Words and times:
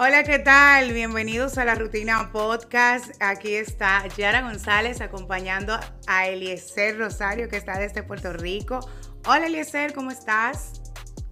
Hola, 0.00 0.22
¿qué 0.24 0.38
tal? 0.38 0.92
Bienvenidos 0.92 1.58
a 1.58 1.64
la 1.64 1.74
Rutina 1.74 2.30
Podcast. 2.32 3.20
Aquí 3.20 3.54
está 3.54 4.04
Yara 4.16 4.42
González 4.42 5.00
acompañando 5.00 5.78
a 6.06 6.28
Eliezer 6.28 6.98
Rosario, 6.98 7.48
que 7.48 7.56
está 7.56 7.78
desde 7.78 8.02
Puerto 8.02 8.32
Rico. 8.32 8.80
Hola, 9.26 9.46
Eliezer, 9.46 9.92
¿cómo 9.92 10.10
estás? 10.10 10.80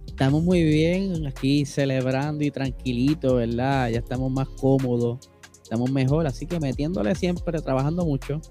Estamos 0.05 0.43
muy 0.43 0.63
bien 0.63 1.25
aquí 1.27 1.65
celebrando 1.65 2.43
y 2.43 2.51
tranquilito, 2.51 3.35
¿verdad? 3.35 3.89
Ya 3.89 3.99
estamos 3.99 4.31
más 4.31 4.47
cómodos, 4.59 5.29
estamos 5.61 5.91
mejor, 5.91 6.27
así 6.27 6.45
que 6.45 6.59
metiéndole 6.59 7.15
siempre, 7.15 7.61
trabajando 7.61 8.05
mucho. 8.05 8.41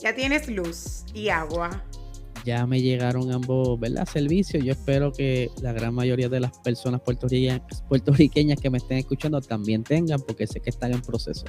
Ya 0.00 0.14
tienes 0.14 0.48
luz 0.48 1.04
y 1.12 1.28
agua 1.28 1.84
ya 2.44 2.66
me 2.66 2.80
llegaron 2.80 3.32
ambos 3.32 3.78
¿verdad? 3.78 4.06
servicios. 4.06 4.64
Yo 4.64 4.72
espero 4.72 5.12
que 5.12 5.50
la 5.62 5.72
gran 5.72 5.94
mayoría 5.94 6.28
de 6.28 6.40
las 6.40 6.56
personas 6.58 7.00
puertorriqueñas, 7.00 8.60
que 8.60 8.70
me 8.70 8.78
estén 8.78 8.98
escuchando 8.98 9.40
también 9.40 9.84
tengan, 9.84 10.20
porque 10.20 10.46
sé 10.46 10.60
que 10.60 10.70
están 10.70 10.92
en 10.92 11.02
proceso. 11.02 11.44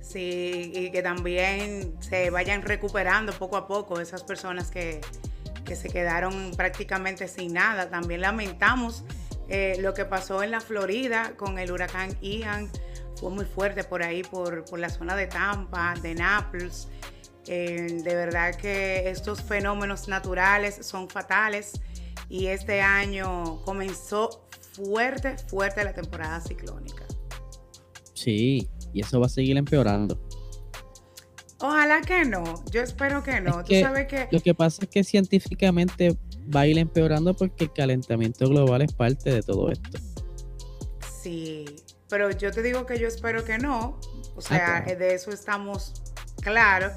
Sí, 0.00 0.72
y 0.74 0.90
que 0.90 1.02
también 1.02 1.94
se 2.00 2.30
vayan 2.30 2.62
recuperando 2.62 3.32
poco 3.32 3.56
a 3.56 3.66
poco 3.66 4.00
esas 4.00 4.22
personas 4.22 4.70
que, 4.70 5.00
se 5.74 5.88
quedaron 5.88 6.50
prácticamente 6.54 7.26
sin 7.28 7.54
nada. 7.54 7.88
También 7.88 8.20
lamentamos 8.20 9.04
eh, 9.48 9.76
lo 9.80 9.94
que 9.94 10.04
pasó 10.04 10.42
en 10.42 10.50
la 10.50 10.60
Florida 10.60 11.32
con 11.38 11.58
el 11.58 11.72
huracán 11.72 12.14
Ian. 12.20 12.70
Fue 13.18 13.30
muy 13.30 13.46
fuerte 13.46 13.82
por 13.82 14.02
ahí, 14.02 14.22
por, 14.22 14.66
por 14.66 14.78
la 14.78 14.90
zona 14.90 15.16
de 15.16 15.28
Tampa, 15.28 15.94
de 16.02 16.14
Naples. 16.14 16.88
Eh, 17.46 18.00
de 18.02 18.14
verdad 18.14 18.54
que 18.54 19.10
estos 19.10 19.42
fenómenos 19.42 20.06
naturales 20.08 20.86
son 20.86 21.08
fatales 21.08 21.80
y 22.28 22.46
este 22.46 22.80
año 22.80 23.60
comenzó 23.64 24.46
fuerte, 24.74 25.36
fuerte 25.48 25.84
la 25.84 25.92
temporada 25.92 26.40
ciclónica. 26.40 27.04
Sí, 28.14 28.68
y 28.92 29.00
eso 29.00 29.18
va 29.18 29.26
a 29.26 29.28
seguir 29.28 29.56
empeorando. 29.56 30.20
Ojalá 31.58 32.00
que 32.00 32.24
no, 32.24 32.64
yo 32.70 32.82
espero 32.82 33.22
que 33.22 33.40
no. 33.40 33.62
que 33.64 34.28
Lo 34.30 34.40
que 34.40 34.54
pasa 34.54 34.82
es 34.82 34.88
que 34.88 35.04
científicamente 35.04 36.16
va 36.54 36.60
a 36.60 36.66
ir 36.66 36.78
empeorando 36.78 37.34
porque 37.34 37.64
el 37.64 37.72
calentamiento 37.72 38.48
global 38.48 38.82
es 38.82 38.92
parte 38.92 39.30
de 39.30 39.42
todo 39.42 39.70
esto. 39.70 39.98
Sí, 41.22 41.64
pero 42.08 42.30
yo 42.30 42.50
te 42.50 42.62
digo 42.62 42.84
que 42.84 42.98
yo 42.98 43.06
espero 43.06 43.44
que 43.44 43.58
no. 43.58 44.00
O 44.34 44.38
ah, 44.38 44.42
sea, 44.42 44.80
de 44.82 45.14
eso 45.14 45.30
estamos 45.30 45.92
claros 46.40 46.92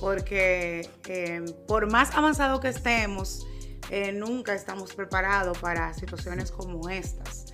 porque 0.00 0.88
eh, 1.08 1.44
por 1.66 1.90
más 1.90 2.14
avanzado 2.14 2.60
que 2.60 2.68
estemos, 2.68 3.46
eh, 3.90 4.12
nunca 4.12 4.54
estamos 4.54 4.94
preparados 4.94 5.58
para 5.58 5.92
situaciones 5.94 6.50
como 6.50 6.88
estas. 6.88 7.46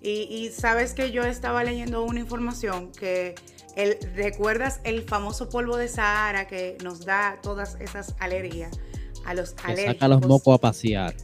Y, 0.00 0.50
sabes 0.50 0.94
que 0.94 1.10
yo 1.10 1.24
estaba 1.24 1.64
leyendo 1.64 2.04
una 2.04 2.20
información 2.20 2.92
que 2.92 3.34
el, 3.74 3.98
recuerdas 4.14 4.80
el 4.84 5.02
famoso 5.02 5.48
polvo 5.48 5.76
de 5.76 5.88
Sahara 5.88 6.46
que 6.46 6.78
nos 6.84 7.04
da 7.04 7.40
todas 7.42 7.76
esas 7.80 8.14
alergias 8.20 8.78
a 9.24 9.34
los 9.34 9.54
que 9.54 9.86
Saca 9.86 10.06
los 10.06 10.20
mocos 10.20 10.54
a 10.54 10.58
pasear. 10.58 11.16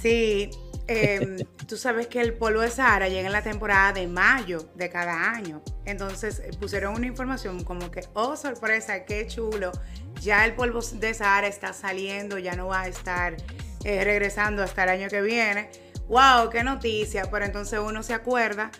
Sí, 0.00 0.48
Em, 0.88 1.38
tú 1.66 1.76
sabes 1.76 2.08
que 2.08 2.20
el 2.20 2.34
polvo 2.34 2.60
de 2.60 2.70
Sahara 2.70 3.08
llega 3.08 3.26
en 3.26 3.32
la 3.32 3.42
temporada 3.42 3.92
de 3.92 4.06
mayo 4.06 4.68
de 4.74 4.90
cada 4.90 5.30
año. 5.30 5.62
Entonces 5.84 6.40
eh, 6.40 6.50
pusieron 6.60 6.94
una 6.94 7.06
información 7.06 7.62
como 7.64 7.90
que, 7.90 8.04
oh 8.14 8.36
sorpresa, 8.36 9.04
qué 9.04 9.26
chulo. 9.26 9.72
Ya 10.20 10.44
el 10.44 10.54
polvo 10.54 10.80
de 10.80 11.14
Sahara 11.14 11.46
está 11.46 11.72
saliendo, 11.72 12.38
ya 12.38 12.54
no 12.54 12.68
va 12.68 12.82
a 12.82 12.88
estar 12.88 13.36
eh, 13.84 14.04
regresando 14.04 14.62
hasta 14.62 14.84
el 14.84 14.90
año 14.90 15.08
que 15.08 15.22
viene. 15.22 15.70
¡Wow! 16.08 16.50
¡Qué 16.50 16.62
noticia! 16.64 17.30
Pero 17.30 17.44
entonces 17.44 17.78
uno 17.78 18.02
se 18.02 18.14
acuerda 18.14 18.70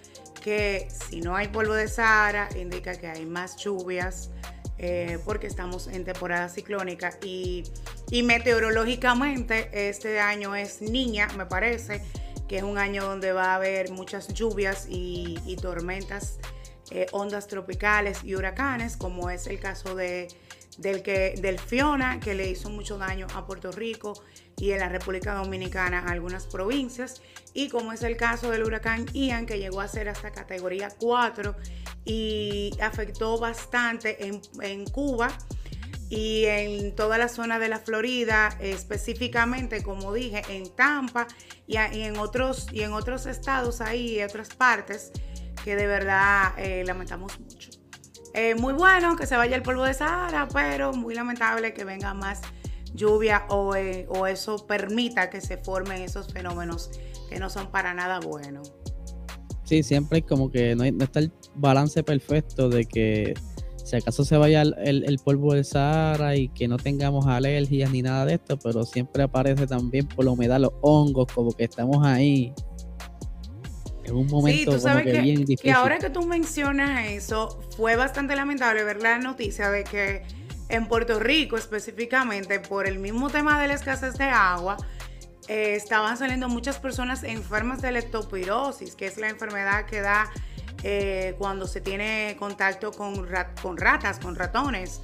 que 0.43 0.89
si 0.91 1.21
no 1.21 1.37
hay 1.37 1.49
polvo 1.49 1.75
de 1.75 1.89
Sahara, 1.89 2.49
indica 2.57 2.97
que 2.97 3.07
hay 3.07 3.25
más 3.25 3.57
lluvias, 3.57 4.31
eh, 4.79 5.19
porque 5.25 5.47
estamos 5.47 5.87
en 5.87 6.05
temporada 6.05 6.49
ciclónica 6.49 7.17
y, 7.23 7.63
meteorológicamente 8.21 9.89
este 9.89 10.21
año 10.21 10.55
es 10.55 10.83
niña, 10.83 11.29
me 11.39 11.47
parece, 11.47 12.03
que 12.47 12.59
es 12.59 12.63
un 12.63 12.77
año 12.77 13.05
donde 13.05 13.33
va 13.33 13.53
a 13.53 13.55
haber 13.55 13.91
muchas 13.91 14.29
lluvias 14.35 14.87
y, 14.91 15.57
tormentas, 15.63 16.39
eh, 16.91 17.07
ondas 17.13 17.47
tropicales 17.47 18.23
y 18.23 18.35
huracanes, 18.35 18.99
como 18.99 19.31
es 19.31 19.47
el 19.47 19.59
caso 19.59 19.95
de, 19.95 20.29
del, 20.79 21.03
que, 21.03 21.35
del 21.41 21.59
Fiona, 21.59 22.21
que 22.21 22.35
le 22.35 22.51
hizo 22.51 22.69
mucho 22.71 22.99
daño 22.99 23.27
a 23.35 23.47
Puerto 23.47 23.73
Rico 23.73 24.15
y 24.59 24.73
en 24.73 24.81
la 24.81 24.89
República 24.89 25.35
Dominicana 25.35 26.01
a 26.01 26.11
algunas 26.13 26.47
provincias, 26.47 27.23
y 27.55 27.69
como 27.69 27.93
es 27.93 28.03
el 28.03 28.17
caso 28.17 28.51
del 28.51 28.65
huracán 28.65 29.07
Ian, 29.13 29.47
que 29.47 29.59
llegó 29.59 29.81
a 29.81 29.89
ser 29.89 30.09
hasta 30.09 30.31
categoría 30.31 30.91
4 30.99 31.55
y 32.05 32.73
afectó 32.81 33.39
bastante 33.39 34.27
en, 34.27 34.85
Cuba 34.87 35.29
y 36.13 36.45
en 36.45 36.95
toda 36.95 37.17
la 37.17 37.27
zona 37.27 37.59
de 37.59 37.71
la 37.71 37.79
Florida, 37.79 38.51
específicamente, 38.61 39.83
como 39.83 40.13
dije, 40.13 40.43
en 40.51 40.69
Tampa 40.69 41.27
y, 41.67 41.79
en, 41.79 42.19
otros, 42.19 42.67
y 42.71 42.83
en 42.83 42.93
otros 42.93 43.25
estados 43.25 43.81
ahí, 43.81 44.23
otras 44.23 44.51
partes, 44.51 45.11
que 45.65 45.75
de 45.75 45.87
verdad 45.87 46.53
eh, 46.59 46.85
lamentamos 46.87 47.41
mucho. 47.41 47.71
Eh, 48.35 48.55
muy 48.55 48.75
bueno 48.75 49.17
que 49.17 49.27
se 49.27 49.37
vaya 49.37 49.57
el 49.57 49.63
polvo 49.63 49.85
de 49.85 49.95
Sahara, 49.95 50.49
pero 50.53 50.93
muy 50.93 51.15
lamentable 51.15 51.73
que 51.73 51.85
venga 51.85 52.13
más 52.13 52.43
lluvia 52.93 53.47
o, 53.49 53.75
eh, 53.75 54.07
o 54.11 54.27
eso 54.27 54.67
permita 54.67 55.31
que 55.31 55.41
se 55.41 55.57
formen 55.57 56.03
esos 56.03 56.31
fenómenos 56.31 56.91
que 57.31 57.39
no 57.39 57.49
son 57.49 57.71
para 57.71 57.95
nada 57.95 58.21
buenos. 58.21 58.75
Sí, 59.65 59.83
siempre 59.83 60.21
como 60.21 60.51
que 60.51 60.77
no, 60.77 60.85
está 60.85 61.21
el 61.21 61.33
balance 61.55 62.03
perfecto 62.03 62.69
de 62.69 62.85
que 62.85 63.33
si 63.85 63.97
acaso 63.97 64.25
se 64.25 64.37
vaya 64.37 64.63
el, 64.63 65.19
polvo 65.25 65.55
del 65.55 65.65
Sahara 65.65 66.37
y 66.37 66.49
que 66.49 66.69
no 66.69 66.77
tengamos 66.77 67.27
alergias 67.27 67.91
ni 67.91 68.03
nada 68.03 68.27
de 68.27 68.35
esto, 68.35 68.59
pero 68.59 68.85
siempre 68.85 69.23
aparece 69.23 69.67
también 69.67 70.07
por 70.07 70.25
la 70.25 70.31
humedad 70.31 70.61
los 70.61 70.73
hongos, 70.81 71.27
como 71.33 71.53
que 71.53 71.65
estamos 71.65 72.05
ahí. 72.07 72.53
En 74.05 74.17
un 74.17 74.27
momento 74.27 74.77
como 74.79 74.97
que, 75.03 75.21
bien 75.21 75.45
difícil. 75.45 75.59
Que 75.63 75.73
ahora 75.73 75.99
que 75.99 76.11
tú 76.11 76.27
mencionas 76.27 77.09
eso, 77.11 77.61
fue 77.77 77.97
bastante 77.97 78.35
lamentable 78.35 78.83
ver 78.85 79.01
la 79.01 79.19
noticia 79.19 79.71
de 79.71 79.85
que 79.85 80.23
en 80.69 80.87
Puerto 80.87 81.21
Rico 81.21 81.57
específicamente, 81.57 82.59
por 82.61 82.87
el 82.87 82.99
mismo 82.99 83.31
tema 83.31 83.61
de 83.61 83.69
la 83.69 83.75
escasez 83.75 84.17
de 84.19 84.25
agua, 84.25 84.77
eh, 85.49 85.75
estaban 85.75 86.17
saliendo 86.17 86.49
muchas 86.49 86.79
personas 86.79 87.25
enfermas 87.25 87.83
de 87.83 87.93
leptospirosis, 87.93 88.95
que 88.95 89.07
es 89.07 89.19
la 89.19 89.29
enfermedad 89.29 89.87
que 89.87 90.01
da 90.01 90.31
eh, 90.83 91.35
cuando 91.39 91.67
se 91.67 91.81
tiene 91.81 92.37
contacto 92.39 92.93
con, 92.93 93.27
ratas, 93.29 94.19
con 94.19 94.35
ratones. 94.35 95.01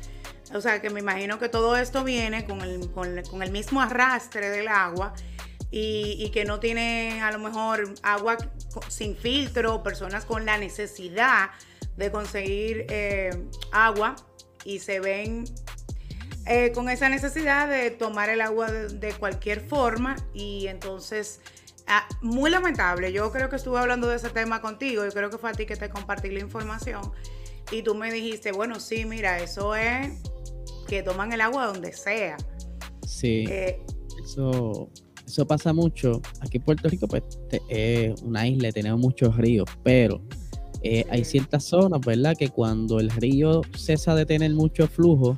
O 0.54 0.60
sea 0.60 0.80
que 0.80 0.90
me 0.90 1.00
imagino 1.00 1.38
que 1.38 1.48
todo 1.48 1.76
esto 1.76 2.04
viene 2.04 2.44
con 2.44 2.62
el, 2.62 2.90
con, 2.90 3.42
el 3.42 3.50
mismo 3.50 3.82
arrastre 3.82 4.48
del 4.50 4.68
agua 4.68 5.12
y, 5.70 6.30
que 6.30 6.44
no 6.44 6.58
tiene 6.58 7.20
a 7.20 7.30
lo 7.30 7.38
mejor 7.38 7.94
agua 8.02 8.38
sin 8.88 9.16
filtro, 9.16 9.82
personas 9.82 10.24
con 10.24 10.46
la 10.46 10.56
necesidad 10.56 11.50
de 11.96 12.10
conseguir 12.10 12.86
eh, 12.88 13.30
agua 13.72 14.16
y 14.64 14.78
se 14.78 15.00
ven 15.00 15.44
eh, 16.50 16.72
con 16.72 16.88
esa 16.88 17.10
necesidad 17.10 17.68
de 17.68 17.90
tomar 17.90 18.30
el 18.30 18.40
agua 18.40 18.72
de, 18.72 19.12
cualquier 19.12 19.60
forma 19.68 20.16
y 20.32 20.66
entonces, 20.68 21.42
ah, 21.88 22.06
muy 22.20 22.50
lamentable, 22.50 23.12
yo 23.12 23.30
creo 23.32 23.48
que 23.48 23.56
estuve 23.56 23.78
hablando 23.78 24.08
de 24.08 24.16
ese 24.16 24.30
tema 24.30 24.60
contigo, 24.60 25.04
yo 25.04 25.10
creo 25.10 25.30
que 25.30 25.38
fue 25.38 25.50
a 25.50 25.52
ti 25.52 25.66
que 25.66 25.76
te 25.76 25.88
compartí 25.90 26.30
la 26.30 26.40
información 26.40 27.02
y 27.70 27.82
tú 27.82 27.94
me 27.94 28.12
dijiste, 28.12 28.52
bueno, 28.52 28.80
sí, 28.80 29.04
mira, 29.04 29.38
eso 29.40 29.74
es 29.74 30.20
que 30.86 31.02
toman 31.02 31.32
el 31.32 31.40
agua 31.40 31.66
donde 31.66 31.92
sea. 31.92 32.36
Sí, 33.06 33.44
eh, 33.48 33.84
eso, 34.24 34.90
eso 35.26 35.46
pasa 35.46 35.72
mucho. 35.72 36.22
Aquí 36.40 36.56
en 36.58 36.62
Puerto 36.62 36.88
Rico 36.88 37.06
pues 37.06 37.22
es 37.68 38.20
una 38.22 38.46
isla, 38.46 38.72
tenemos 38.72 39.00
muchos 39.00 39.36
ríos, 39.36 39.68
pero... 39.82 40.22
Eh, 40.84 41.04
hay 41.10 41.24
ciertas 41.24 41.64
zonas, 41.64 42.00
¿verdad? 42.06 42.36
Que 42.38 42.50
cuando 42.50 43.00
el 43.00 43.10
río 43.10 43.62
cesa 43.76 44.14
de 44.14 44.24
tener 44.24 44.52
mucho 44.52 44.86
flujo, 44.86 45.36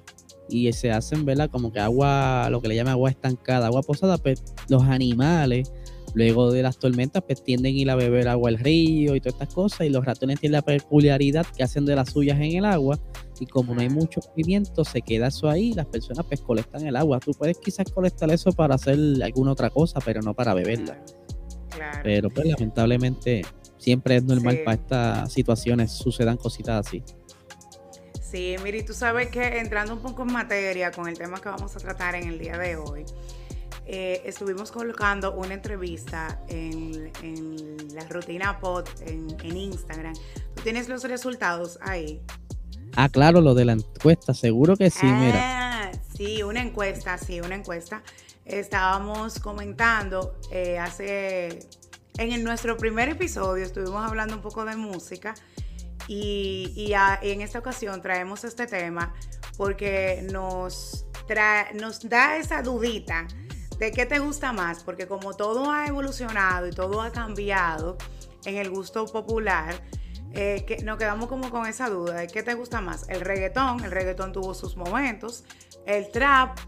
y 0.50 0.72
se 0.72 0.90
hacen, 0.90 1.24
¿verdad? 1.24 1.50
Como 1.50 1.72
que 1.72 1.80
agua, 1.80 2.48
lo 2.50 2.60
que 2.60 2.68
le 2.68 2.74
llaman 2.74 2.92
agua 2.92 3.10
estancada, 3.10 3.66
agua 3.66 3.82
posada, 3.82 4.18
pues 4.18 4.42
los 4.68 4.82
animales, 4.82 5.72
luego 6.14 6.50
de 6.50 6.62
las 6.62 6.78
tormentas, 6.78 7.22
pues 7.26 7.42
tienden 7.42 7.74
a 7.74 7.78
ir 7.78 7.90
a 7.90 7.94
beber 7.94 8.28
agua 8.28 8.50
al 8.50 8.58
río 8.58 9.14
y 9.14 9.20
todas 9.20 9.34
estas 9.40 9.54
cosas, 9.54 9.86
y 9.86 9.90
los 9.90 10.04
ratones 10.04 10.40
tienen 10.40 10.54
la 10.54 10.62
peculiaridad 10.62 11.46
que 11.56 11.62
hacen 11.62 11.84
de 11.84 11.96
las 11.96 12.10
suyas 12.10 12.38
en 12.38 12.56
el 12.56 12.64
agua, 12.64 12.98
y 13.38 13.46
como 13.46 13.74
no 13.74 13.80
hay 13.80 13.88
mucho 13.88 14.20
movimiento, 14.30 14.84
se 14.84 15.02
queda 15.02 15.28
eso 15.28 15.48
ahí, 15.48 15.72
las 15.72 15.86
personas 15.86 16.26
pues 16.26 16.40
colectan 16.40 16.86
el 16.86 16.96
agua. 16.96 17.20
Tú 17.20 17.32
puedes 17.32 17.58
quizás 17.58 17.90
colectar 17.90 18.30
eso 18.30 18.52
para 18.52 18.74
hacer 18.74 18.98
alguna 19.22 19.52
otra 19.52 19.70
cosa, 19.70 20.00
pero 20.04 20.20
no 20.20 20.34
para 20.34 20.52
beberla. 20.54 21.02
Pero 22.02 22.28
pues 22.28 22.46
lamentablemente 22.46 23.42
siempre 23.78 24.16
es 24.16 24.24
normal 24.24 24.60
para 24.64 24.74
estas 24.74 25.32
situaciones 25.32 25.92
sucedan 25.92 26.36
cositas 26.36 26.86
así. 26.86 27.02
Sí, 28.20 28.56
Miri, 28.62 28.84
tú 28.84 28.92
sabes 28.92 29.28
que 29.28 29.58
entrando 29.58 29.94
un 29.94 30.00
poco 30.00 30.22
en 30.22 30.32
materia 30.32 30.92
con 30.92 31.08
el 31.08 31.18
tema 31.18 31.40
que 31.40 31.48
vamos 31.48 31.74
a 31.74 31.80
tratar 31.80 32.14
en 32.14 32.28
el 32.28 32.38
día 32.38 32.58
de 32.58 32.76
hoy, 32.76 33.04
eh, 33.92 34.22
estuvimos 34.24 34.70
colocando 34.70 35.32
una 35.32 35.52
entrevista 35.52 36.40
en, 36.46 37.10
la 37.92 38.06
rutina 38.08 38.60
pod 38.60 38.86
en, 39.00 39.56
Instagram. 39.56 40.14
¿Tú 40.54 40.62
tienes 40.62 40.88
los 40.88 41.02
resultados 41.02 41.76
ahí? 41.82 42.22
Ah, 42.94 43.08
claro, 43.08 43.40
lo 43.40 43.52
de 43.52 43.64
la 43.64 43.72
encuesta, 43.72 44.32
seguro 44.32 44.76
que 44.76 44.90
sí, 44.90 45.06
mira. 45.06 45.88
Ah, 45.88 45.92
sí, 46.16 46.44
una 46.44 46.62
encuesta, 46.62 47.18
sí, 47.18 47.40
una 47.40 47.56
encuesta. 47.56 48.04
Estábamos 48.44 49.40
comentando 49.40 50.36
eh, 50.52 50.78
hace, 50.78 51.68
en 52.16 52.44
nuestro 52.44 52.76
primer 52.76 53.08
episodio 53.08 53.64
estuvimos 53.64 54.08
hablando 54.08 54.36
un 54.36 54.42
poco 54.42 54.64
de 54.64 54.76
música 54.76 55.34
y, 56.06 56.92
en 57.22 57.40
esta 57.40 57.58
ocasión 57.58 58.02
traemos 58.02 58.44
este 58.44 58.68
tema 58.68 59.12
porque 59.56 60.24
nos, 60.30 61.06
nos 61.74 62.08
da 62.08 62.36
esa 62.36 62.62
dudita 62.62 63.26
de 63.80 63.90
qué 63.92 64.04
te 64.04 64.18
gusta 64.18 64.52
más, 64.52 64.84
porque 64.84 65.08
como 65.08 65.32
todo 65.32 65.70
ha 65.72 65.86
evolucionado 65.86 66.68
y 66.68 66.70
todo 66.70 67.00
ha 67.00 67.10
cambiado 67.10 67.96
en 68.44 68.56
el 68.56 68.68
gusto 68.68 69.06
popular, 69.06 69.74
eh, 70.32 70.64
que 70.66 70.84
nos 70.84 70.98
quedamos 70.98 71.28
como 71.28 71.50
con 71.50 71.66
esa 71.66 71.88
duda 71.88 72.20
de 72.20 72.26
qué 72.28 72.42
te 72.42 72.52
gusta 72.54 72.82
más, 72.82 73.08
el 73.08 73.22
reggaetón, 73.22 73.82
el 73.82 73.90
reggaetón 73.90 74.32
tuvo 74.32 74.52
sus 74.52 74.76
momentos, 74.76 75.44
el 75.86 76.10
trap 76.10 76.58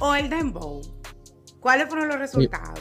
o 0.00 0.14
el 0.14 0.30
dembow. 0.30 0.80
¿Cuáles 1.60 1.88
fueron 1.88 2.08
los 2.08 2.18
resultados? 2.18 2.80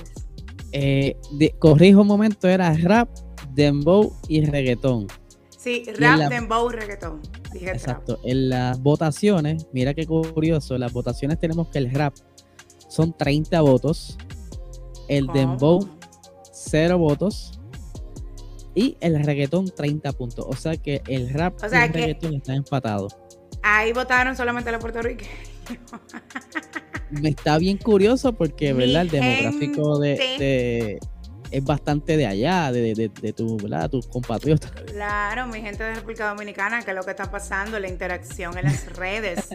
Eh, 0.72 1.18
corrijo 1.60 2.02
un 2.02 2.08
momento, 2.08 2.48
era 2.48 2.74
rap, 2.82 3.10
dembow 3.54 4.14
y 4.30 4.46
reggaetón. 4.46 5.08
Sí, 5.50 5.84
rap, 5.98 6.30
dembow, 6.30 6.70
reggaetón. 6.70 7.22
exacto. 7.54 8.20
En 8.24 8.50
las 8.50 8.82
votaciones, 8.82 9.68
mira 9.74 9.94
qué 9.94 10.06
curioso, 10.06 10.76
en 10.76 10.82
las 10.82 10.94
votaciones 10.94 11.40
tenemos 11.40 11.68
que 11.70 11.80
el 11.80 11.92
rap 11.94 12.14
son 12.96 13.12
30 13.12 13.60
votos, 13.60 14.18
el 15.10 15.28
dembow 15.28 15.86
0 16.54 16.98
votos 16.98 17.60
y 18.74 18.96
el 19.02 19.22
reggaetón 19.22 19.70
30 19.76 20.14
puntos. 20.14 20.46
O 20.48 20.56
sea 20.56 20.78
que 20.78 21.02
el 21.08 21.30
rap 21.34 21.60
y 21.62 21.66
el 21.76 21.94
reggaetón 21.94 22.36
están 22.36 22.56
empatados. 22.56 23.18
Ahí 23.62 23.92
votaron 23.92 24.38
solamente 24.38 24.72
los 24.72 24.80
puertorriqueños. 24.80 25.34
Me 27.12 27.30
está 27.30 27.58
bien 27.58 27.78
curioso 27.78 28.32
porque, 28.32 28.72
¿verdad? 28.72 29.02
El 29.02 29.10
demográfico 29.10 30.00
de 30.00 31.00
es 31.56 31.64
bastante 31.64 32.18
de 32.18 32.28
allá, 32.28 32.70
de, 32.70 32.94
de, 32.94 33.08
de 33.08 33.34
tu, 33.34 33.56
¿verdad? 33.56 33.90
tus 33.90 34.08
compatriotas. 34.08 34.72
Claro, 34.96 35.48
mi 35.48 35.62
gente 35.62 35.84
de 35.84 35.96
República 35.96 36.30
Dominicana, 36.30 36.82
que 36.82 36.92
es 36.92 36.96
lo 36.96 37.04
que 37.04 37.12
está 37.12 37.32
pasando, 37.32 37.80
la 37.80 37.88
interacción 37.88 38.58
en 38.58 38.66
las 38.66 38.94
redes. 38.96 39.50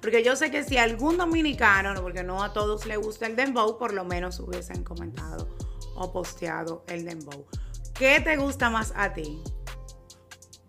Porque 0.00 0.22
yo 0.22 0.36
sé 0.36 0.50
que 0.50 0.64
si 0.64 0.76
algún 0.76 1.16
dominicano, 1.16 1.94
porque 2.02 2.22
no 2.22 2.42
a 2.42 2.52
todos 2.52 2.84
les 2.86 2.98
gusta 2.98 3.26
el 3.26 3.36
dembow, 3.36 3.78
por 3.78 3.94
lo 3.94 4.04
menos 4.04 4.38
hubiesen 4.40 4.84
comentado 4.84 5.48
o 5.94 6.12
posteado 6.12 6.84
el 6.88 7.04
dembow. 7.04 7.46
¿Qué 7.94 8.20
te 8.20 8.36
gusta 8.36 8.68
más 8.68 8.92
a 8.94 9.14
ti? 9.14 9.38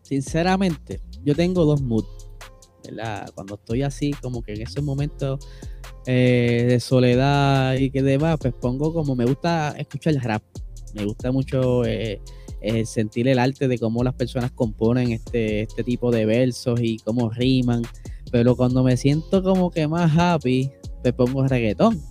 Sinceramente, 0.04 1.02
yo 1.24 1.36
tengo 1.36 1.66
dos 1.66 1.82
moods, 1.82 2.30
¿verdad? 2.86 3.30
Cuando 3.36 3.56
estoy 3.56 3.84
así, 3.84 4.12
como 4.22 4.42
que 4.42 4.54
en 4.54 4.62
esos 4.62 4.84
momentos 4.84 5.46
eh, 6.06 6.66
de 6.70 6.80
soledad 6.80 7.76
y 7.76 7.92
que 7.92 8.02
demás, 8.04 8.38
pues 8.40 8.54
pongo 8.54 8.94
como 8.94 9.16
me 9.16 9.26
gusta 9.26 9.76
escuchar 9.78 10.14
el 10.14 10.22
rap 10.22 10.44
me 10.98 11.06
gusta 11.06 11.32
mucho 11.32 11.86
eh, 11.86 12.20
eh, 12.62 12.86
sentir 12.86 13.28
el 13.28 13.40
arte 13.40 13.68
de 13.68 13.78
cómo 13.78 14.04
las 14.04 14.16
personas 14.16 14.52
componen 14.52 15.12
este, 15.12 15.62
este 15.62 15.84
tipo 15.84 16.12
de 16.12 16.26
versos 16.26 16.80
y 16.82 16.98
cómo 17.00 17.30
riman. 17.30 17.84
Pero 18.32 18.56
cuando 18.56 18.84
me 18.84 18.98
siento 18.98 19.44
como 19.44 19.72
que 19.72 19.88
más 19.88 20.12
happy, 20.18 20.72
me 21.04 21.14
pongo 21.14 21.48
reggaetón. 21.48 22.02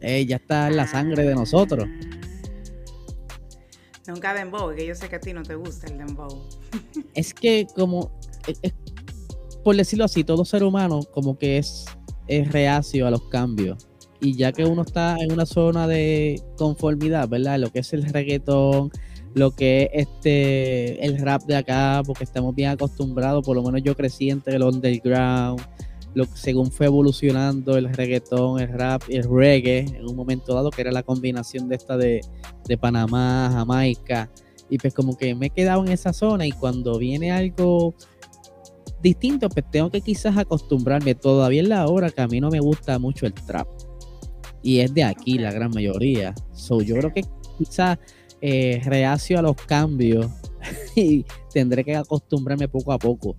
Eh, 0.00 0.26
ya 0.26 0.36
está 0.36 0.68
en 0.68 0.76
la 0.76 0.86
sangre 0.86 1.24
de 1.24 1.34
nosotros. 1.34 1.88
Nunca 4.06 4.34
dembow, 4.34 4.74
que 4.74 4.86
yo 4.86 4.94
sé 4.94 5.08
que 5.08 5.16
a 5.16 5.20
ti 5.20 5.32
no 5.32 5.42
te 5.42 5.54
gusta 5.54 5.86
el 5.86 5.98
dembow. 5.98 6.28
es 7.14 7.32
que 7.32 7.66
como, 7.74 8.12
por 9.64 9.76
decirlo 9.76 10.04
así, 10.04 10.22
todo 10.22 10.44
ser 10.44 10.62
humano 10.62 11.00
como 11.12 11.38
que 11.38 11.58
es, 11.58 11.86
es 12.28 12.52
reacio 12.52 13.06
a 13.06 13.10
los 13.10 13.22
cambios 13.28 13.88
y 14.20 14.34
ya 14.34 14.52
que 14.52 14.64
uno 14.64 14.82
está 14.82 15.16
en 15.18 15.32
una 15.32 15.46
zona 15.46 15.86
de 15.86 16.42
conformidad, 16.56 17.28
¿verdad? 17.28 17.58
Lo 17.58 17.70
que 17.70 17.80
es 17.80 17.92
el 17.92 18.04
reggaetón, 18.04 18.90
lo 19.34 19.50
que 19.50 19.90
es 19.92 20.08
este 20.08 21.04
el 21.04 21.18
rap 21.18 21.42
de 21.42 21.56
acá, 21.56 22.02
porque 22.06 22.24
estamos 22.24 22.54
bien 22.54 22.70
acostumbrados, 22.70 23.44
por 23.44 23.56
lo 23.56 23.62
menos 23.62 23.82
yo 23.82 23.94
crecí 23.94 24.30
entre 24.30 24.56
el 24.56 24.62
underground, 24.62 25.60
lo, 26.14 26.24
según 26.34 26.70
fue 26.72 26.86
evolucionando 26.86 27.76
el 27.76 27.92
reggaetón, 27.92 28.60
el 28.60 28.68
rap 28.68 29.02
y 29.08 29.16
el 29.16 29.24
reggae, 29.24 29.80
en 29.80 30.08
un 30.08 30.16
momento 30.16 30.54
dado 30.54 30.70
que 30.70 30.80
era 30.80 30.90
la 30.90 31.02
combinación 31.02 31.68
de 31.68 31.76
esta 31.76 31.98
de, 31.98 32.22
de 32.66 32.78
Panamá, 32.78 33.50
Jamaica, 33.52 34.30
y 34.70 34.78
pues 34.78 34.94
como 34.94 35.16
que 35.16 35.34
me 35.34 35.46
he 35.46 35.50
quedado 35.50 35.84
en 35.84 35.92
esa 35.92 36.12
zona 36.12 36.46
y 36.46 36.52
cuando 36.52 36.98
viene 36.98 37.30
algo 37.30 37.94
distinto, 39.02 39.48
pues 39.48 39.70
tengo 39.70 39.90
que 39.90 40.00
quizás 40.00 40.36
acostumbrarme. 40.36 41.14
Todavía 41.14 41.60
en 41.60 41.68
la 41.68 41.86
hora 41.86 42.10
que 42.10 42.22
a 42.22 42.26
mí 42.26 42.40
no 42.40 42.50
me 42.50 42.58
gusta 42.58 42.98
mucho 42.98 43.26
el 43.26 43.34
trap 43.34 43.68
y 44.66 44.80
es 44.80 44.92
de 44.92 45.04
aquí 45.04 45.38
la 45.38 45.52
gran 45.52 45.70
mayoría. 45.70 46.34
So, 46.52 46.82
yo 46.82 46.96
creo 46.96 47.14
que 47.14 47.24
quizás 47.56 47.98
eh, 48.40 48.82
reacio 48.84 49.38
a 49.38 49.42
los 49.42 49.54
cambios 49.54 50.26
y 50.96 51.24
tendré 51.52 51.84
que 51.84 51.94
acostumbrarme 51.94 52.66
poco 52.66 52.92
a 52.92 52.98
poco. 52.98 53.36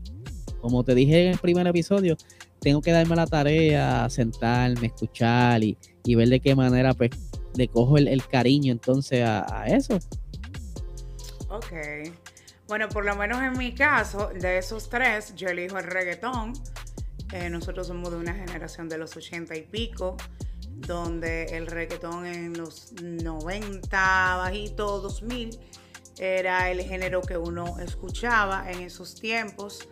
Como 0.62 0.86
te 0.86 0.96
dije 0.96 1.26
en 1.26 1.32
el 1.34 1.38
primer 1.38 1.68
episodio, 1.68 2.16
tengo 2.62 2.82
que 2.82 2.94
darme 2.94 3.18
la 3.18 3.28
tarea, 3.28 4.10
sentarme, 4.10 4.88
escuchar 4.88 5.62
y, 5.66 5.78
ver 6.16 6.30
de 6.30 6.40
qué 6.40 6.56
manera 6.56 6.94
pues 6.94 7.12
le 7.56 7.68
cojo 7.68 7.98
el, 7.98 8.26
cariño 8.28 8.72
entonces 8.72 9.22
a, 9.26 9.66
eso. 9.68 10.00
Ok. 11.50 11.74
Bueno, 12.70 12.88
por 12.88 13.04
lo 13.04 13.18
menos 13.18 13.42
en 13.42 13.58
mi 13.58 13.76
caso, 13.76 14.30
de 14.34 14.60
esos 14.60 14.90
tres, 14.90 15.36
yo 15.36 15.50
elijo 15.50 15.78
el 15.78 15.84
reggaetón. 15.88 16.54
Nosotros 17.52 17.88
somos 17.88 18.12
de 18.12 18.18
una 18.18 18.34
generación 18.34 18.88
de 18.88 18.98
los 18.98 19.18
ochenta 19.18 19.58
y 19.58 19.64
pico 19.64 20.16
donde 20.80 21.46
el 21.58 21.68
reggaetón 21.68 22.26
en 22.26 22.58
los 22.58 22.94
90, 23.02 24.38
bajito, 24.38 25.00
2000, 25.00 25.60
era 26.20 26.72
el 26.72 26.82
género 26.82 27.22
que 27.22 27.38
uno 27.38 27.78
escuchaba 27.80 28.72
en 28.72 28.82
esos 28.82 29.16
tiempos, 29.16 29.88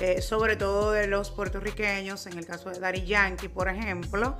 eh, 0.00 0.22
sobre 0.22 0.56
todo 0.56 0.92
de 0.92 1.06
los 1.06 1.30
puertorriqueños, 1.30 2.26
en 2.26 2.38
el 2.38 2.46
caso 2.46 2.70
de 2.70 2.78
Daddy 2.78 3.04
Yankee, 3.04 3.48
por 3.48 3.68
ejemplo, 3.68 4.36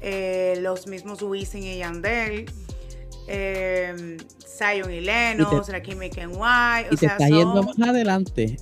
eh, 0.00 0.56
los 0.60 0.86
mismos 0.86 1.22
Wisin 1.22 1.62
y 1.62 1.78
Yandel, 1.78 2.50
eh, 3.26 4.16
Zion 4.46 4.92
y 4.92 5.00
Lennox, 5.00 5.68
Rakim 5.68 6.02
y 6.02 6.10
Ken 6.10 6.30
White. 6.30 6.88
Y 6.90 6.96
te 6.96 7.06
está 7.06 7.28
yendo 7.28 7.62
más 7.62 7.88
adelante. 7.88 8.56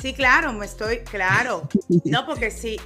Sí, 0.00 0.12
claro, 0.12 0.52
me 0.52 0.66
estoy, 0.66 0.98
claro. 0.98 1.68
No, 2.04 2.26
porque 2.26 2.50
sí, 2.50 2.78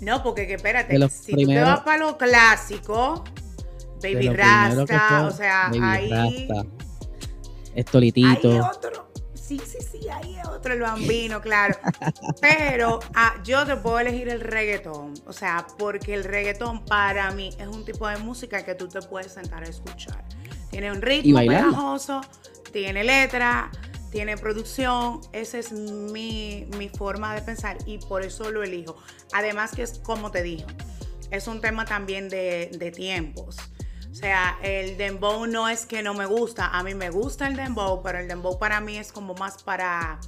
no, 0.00 0.22
porque 0.22 0.46
que, 0.46 0.54
espérate, 0.54 1.08
si 1.08 1.32
tú 1.32 1.46
te 1.46 1.60
vas 1.60 1.80
para 1.80 1.98
lo 1.98 2.18
clásico, 2.18 3.24
Baby 4.02 4.28
Rasta, 4.28 5.26
o 5.26 5.30
sea, 5.30 5.68
ahí. 5.68 6.10
Rasta, 6.10 6.66
Estolitito. 7.74 8.50
Hay 8.50 8.58
otro. 8.58 9.08
Sí, 9.34 9.58
sí, 9.64 9.78
sí, 9.80 10.08
ahí 10.10 10.36
es 10.36 10.46
otro, 10.46 10.74
el 10.74 10.80
bambino, 10.80 11.40
claro. 11.40 11.74
Pero 12.40 13.00
ah, 13.14 13.34
yo 13.44 13.64
te 13.64 13.76
puedo 13.76 13.98
elegir 13.98 14.28
el 14.28 14.40
reggaetón. 14.40 15.14
O 15.26 15.32
sea, 15.32 15.66
porque 15.78 16.12
el 16.12 16.24
reggaetón 16.24 16.84
para 16.84 17.30
mí 17.30 17.50
es 17.58 17.66
un 17.66 17.84
tipo 17.84 18.06
de 18.08 18.18
música 18.18 18.62
que 18.62 18.74
tú 18.74 18.88
te 18.88 19.00
puedes 19.00 19.32
sentar 19.32 19.64
a 19.64 19.66
escuchar. 19.68 20.22
Tiene 20.70 20.92
un 20.92 21.00
ritmo 21.00 21.38
pegajoso, 21.38 22.20
tiene 22.72 23.04
letra, 23.04 23.70
tiene 24.10 24.36
producción, 24.36 25.20
esa 25.32 25.58
es 25.58 25.72
mi, 25.72 26.68
forma 26.96 27.34
de 27.34 27.42
pensar 27.42 27.76
y 27.86 27.98
por 27.98 28.22
eso 28.22 28.50
lo 28.50 28.62
elijo. 28.62 28.96
Además 29.32 29.72
que 29.74 29.82
es 29.82 29.98
como 29.98 30.30
te 30.30 30.42
dijo, 30.42 30.66
es 31.30 31.46
un 31.46 31.60
tema 31.60 31.84
también 31.84 32.28
de, 32.28 32.92
tiempos. 32.94 33.56
O 34.10 34.14
sea, 34.14 34.58
el 34.62 34.96
dembow 34.96 35.46
no 35.46 35.68
es 35.68 35.86
que 35.86 36.02
no 36.02 36.14
me 36.14 36.26
gusta, 36.26 36.66
a 36.66 36.82
mí 36.82 36.94
me 36.94 37.10
gusta 37.10 37.46
el 37.46 37.56
dembow, 37.56 38.02
pero 38.02 38.18
el 38.18 38.26
dembow 38.26 38.58
para 38.58 38.80
mí 38.80 38.96
es 38.96 39.12
como 39.12 39.34
más 39.34 39.62
para, 39.62 40.18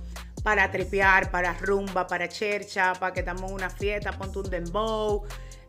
para 0.45 0.71
tripear, 0.71 1.31
para 1.31 1.55
rumba, 1.55 2.07
para 2.07 2.29
chercha, 2.29 2.93
para 2.93 3.13
que 3.13 3.21
estamos 3.21 3.51
en 3.51 3.55
una 3.55 3.71
fiesta, 3.71 4.13
ponte 4.13 4.39
un 4.39 4.51
dembow. 4.51 5.25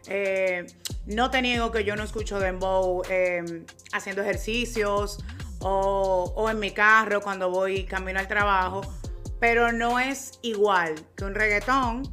Eh, 0.07 0.65
no 1.05 1.31
te 1.31 1.41
niego 1.41 1.71
que 1.71 1.83
yo 1.83 1.95
no 1.95 2.03
escucho 2.03 2.39
dembow 2.39 3.03
eh, 3.09 3.65
haciendo 3.93 4.21
ejercicios 4.21 5.19
o, 5.61 6.47
en 6.49 6.59
mi 6.59 6.71
carro 6.71 7.21
cuando 7.21 7.49
voy 7.49 7.85
camino 7.85 8.19
al 8.19 8.27
trabajo, 8.27 8.81
pero 9.39 9.71
no 9.71 9.99
es 9.99 10.39
igual 10.41 10.95
que 11.15 11.25
un 11.25 11.35
reggaetón. 11.35 12.03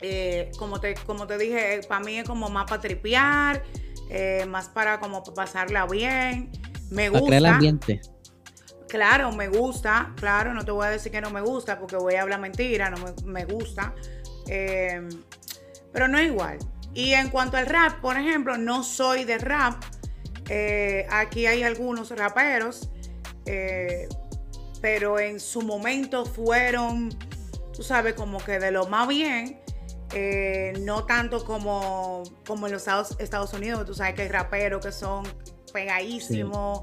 Eh, 0.00 0.50
como, 0.58 0.78
te, 0.78 0.94
como 1.06 1.26
te 1.26 1.38
dije, 1.38 1.80
para 1.88 2.04
mí 2.04 2.18
es 2.18 2.28
como 2.28 2.50
más 2.50 2.68
para 2.68 2.82
tripear, 2.82 3.62
eh, 4.10 4.44
más 4.46 4.68
para 4.68 5.00
como 5.00 5.22
pasarla 5.22 5.86
bien. 5.86 6.50
Me 6.90 7.08
gusta. 7.08 7.36
el 7.36 7.46
ambiente. 7.46 8.00
claro, 8.88 9.32
me 9.32 9.48
gusta, 9.48 10.12
claro, 10.16 10.54
no 10.54 10.64
te 10.64 10.70
voy 10.70 10.86
a 10.86 10.90
decir 10.90 11.10
que 11.10 11.20
no 11.20 11.30
me 11.30 11.40
gusta 11.40 11.78
porque 11.78 11.96
voy 11.96 12.14
a 12.14 12.22
hablar 12.22 12.40
mentira, 12.40 12.90
no 12.90 12.98
me, 13.24 13.44
gusta, 13.44 13.94
eh, 14.46 15.08
pero 15.92 16.08
no 16.08 16.18
es 16.18 16.26
igual. 16.26 16.58
Y 16.94 17.12
en 17.12 17.28
cuanto 17.28 17.56
al 17.56 17.66
rap, 17.66 18.00
por 18.00 18.16
ejemplo, 18.16 18.56
no 18.56 18.82
soy 18.82 19.24
de 19.24 19.36
rap. 19.36 19.82
Eh, 20.48 21.06
aquí 21.10 21.46
hay 21.46 21.62
algunos 21.62 22.10
raperos, 22.10 22.90
eh, 23.46 24.08
pero 24.80 25.18
en 25.18 25.40
su 25.40 25.62
momento 25.62 26.24
fueron, 26.24 27.16
tú 27.74 27.82
sabes, 27.82 28.14
como 28.14 28.38
que 28.38 28.58
de 28.58 28.70
lo 28.70 28.86
más 28.86 29.08
bien. 29.08 29.60
no 30.84 31.04
tanto 31.04 31.44
como, 31.44 32.22
como 32.46 32.66
en 32.66 32.72
los 32.72 32.86
Estados, 33.18 33.52
Unidos, 33.52 33.84
tú 33.84 33.94
sabes 33.94 34.14
que 34.14 34.22
hay 34.22 34.28
raperos 34.28 34.84
que 34.84 34.92
son 34.92 35.24
pegadísimos 35.72 36.82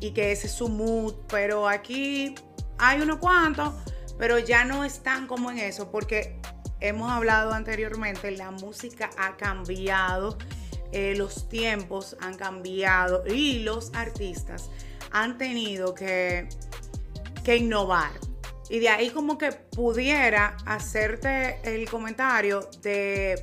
y 0.00 0.12
que 0.12 0.32
ese 0.32 0.46
es 0.46 0.52
su 0.52 0.68
mood, 0.68 1.14
pero 1.28 1.68
aquí 1.68 2.34
hay 2.78 3.00
unos 3.00 3.18
cuantos, 3.18 3.74
pero 4.18 4.38
ya 4.38 4.64
no 4.64 4.84
están 4.84 5.26
como 5.26 5.50
en 5.50 5.58
eso, 5.58 5.90
porque 5.90 6.40
hemos 6.80 7.10
hablado 7.10 7.52
anteriormente, 7.52 8.30
la 8.30 8.50
música 8.50 9.10
ha 9.18 9.36
cambiado, 9.36 10.38
eh, 10.92 11.14
los 11.16 11.48
tiempos 11.48 12.16
han 12.20 12.36
cambiado 12.36 13.24
y 13.26 13.60
los 13.60 13.92
artistas 13.94 14.70
han 15.10 15.38
tenido 15.38 15.94
que, 15.94 16.48
que 17.44 17.56
innovar. 17.56 18.10
Y 18.70 18.80
de 18.80 18.88
ahí 18.90 19.10
como 19.10 19.38
que 19.38 19.52
pudiera 19.52 20.56
hacerte 20.66 21.58
el 21.64 21.88
comentario 21.88 22.68
de, 22.82 23.42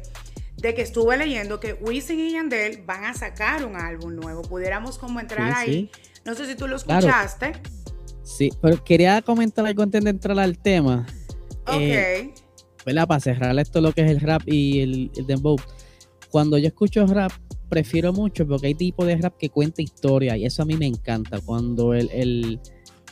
que 0.62 0.82
estuve 0.82 1.18
leyendo 1.18 1.60
que 1.60 1.74
Wisin 1.74 2.20
y 2.20 2.34
Yandel 2.34 2.84
van 2.84 3.06
a 3.06 3.14
sacar 3.14 3.66
un 3.66 3.76
álbum 3.76 4.16
nuevo. 4.16 4.44
Pudiéramos 4.44 4.98
como 4.98 5.20
entrar 5.20 5.52
ahí. 5.54 5.90
No 6.26 6.36
sé 6.36 6.46
si 6.46 6.56
tú 6.56 6.68
lo 6.68 6.76
escuchaste. 6.76 7.54
Sí, 8.24 8.52
pero 8.62 8.84
quería 8.84 9.22
comentar 9.22 9.66
algo 9.66 9.84
antes 9.84 10.04
de 10.04 10.10
entrar 10.10 10.40
al 10.40 10.58
tema. 10.58 11.06
Ok. 11.68 11.76
Eh, 11.80 12.34
Para 12.84 13.20
cerrar 13.20 13.58
esto 13.60 13.82
lo 13.82 13.94
que 13.94 14.02
es 14.04 14.12
el 14.12 14.20
rap 14.20 14.44
y 14.46 14.82
el, 14.82 15.12
el 15.16 15.28
dembow. 15.28 15.58
Cuando 16.36 16.58
yo 16.58 16.68
escucho 16.68 17.08
rap, 17.08 17.32
prefiero 17.70 18.12
mucho 18.12 18.46
porque 18.46 18.68
hay 18.68 18.76
tipo 18.76 19.06
de 19.06 19.16
rap 19.16 19.38
que 19.38 19.48
cuenta 19.48 19.82
historia 19.82 20.36
y 20.36 20.44
eso 20.44 20.64
a 20.64 20.66
mí 20.66 20.76
me 20.76 20.86
encanta. 20.86 21.40
Cuando 21.40 21.94
el, 21.94 22.60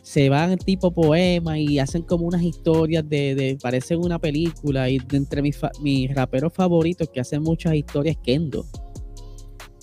se 0.02 0.28
van 0.28 0.58
tipo 0.58 0.92
poema 0.92 1.58
y 1.58 1.80
hacen 1.80 2.02
como 2.02 2.26
unas 2.26 2.42
historias 2.42 3.08
de, 3.08 3.34
de 3.34 3.58
parecen 3.62 4.00
una 4.00 4.20
película 4.20 4.90
y 4.90 5.00
entre 5.14 5.42
mis, 5.42 5.58
mis 5.82 6.14
raperos 6.14 6.52
favoritos 6.52 7.08
que 7.14 7.22
hacen 7.22 7.44
muchas 7.44 7.76
historias 7.76 8.18
Kendo 8.22 8.66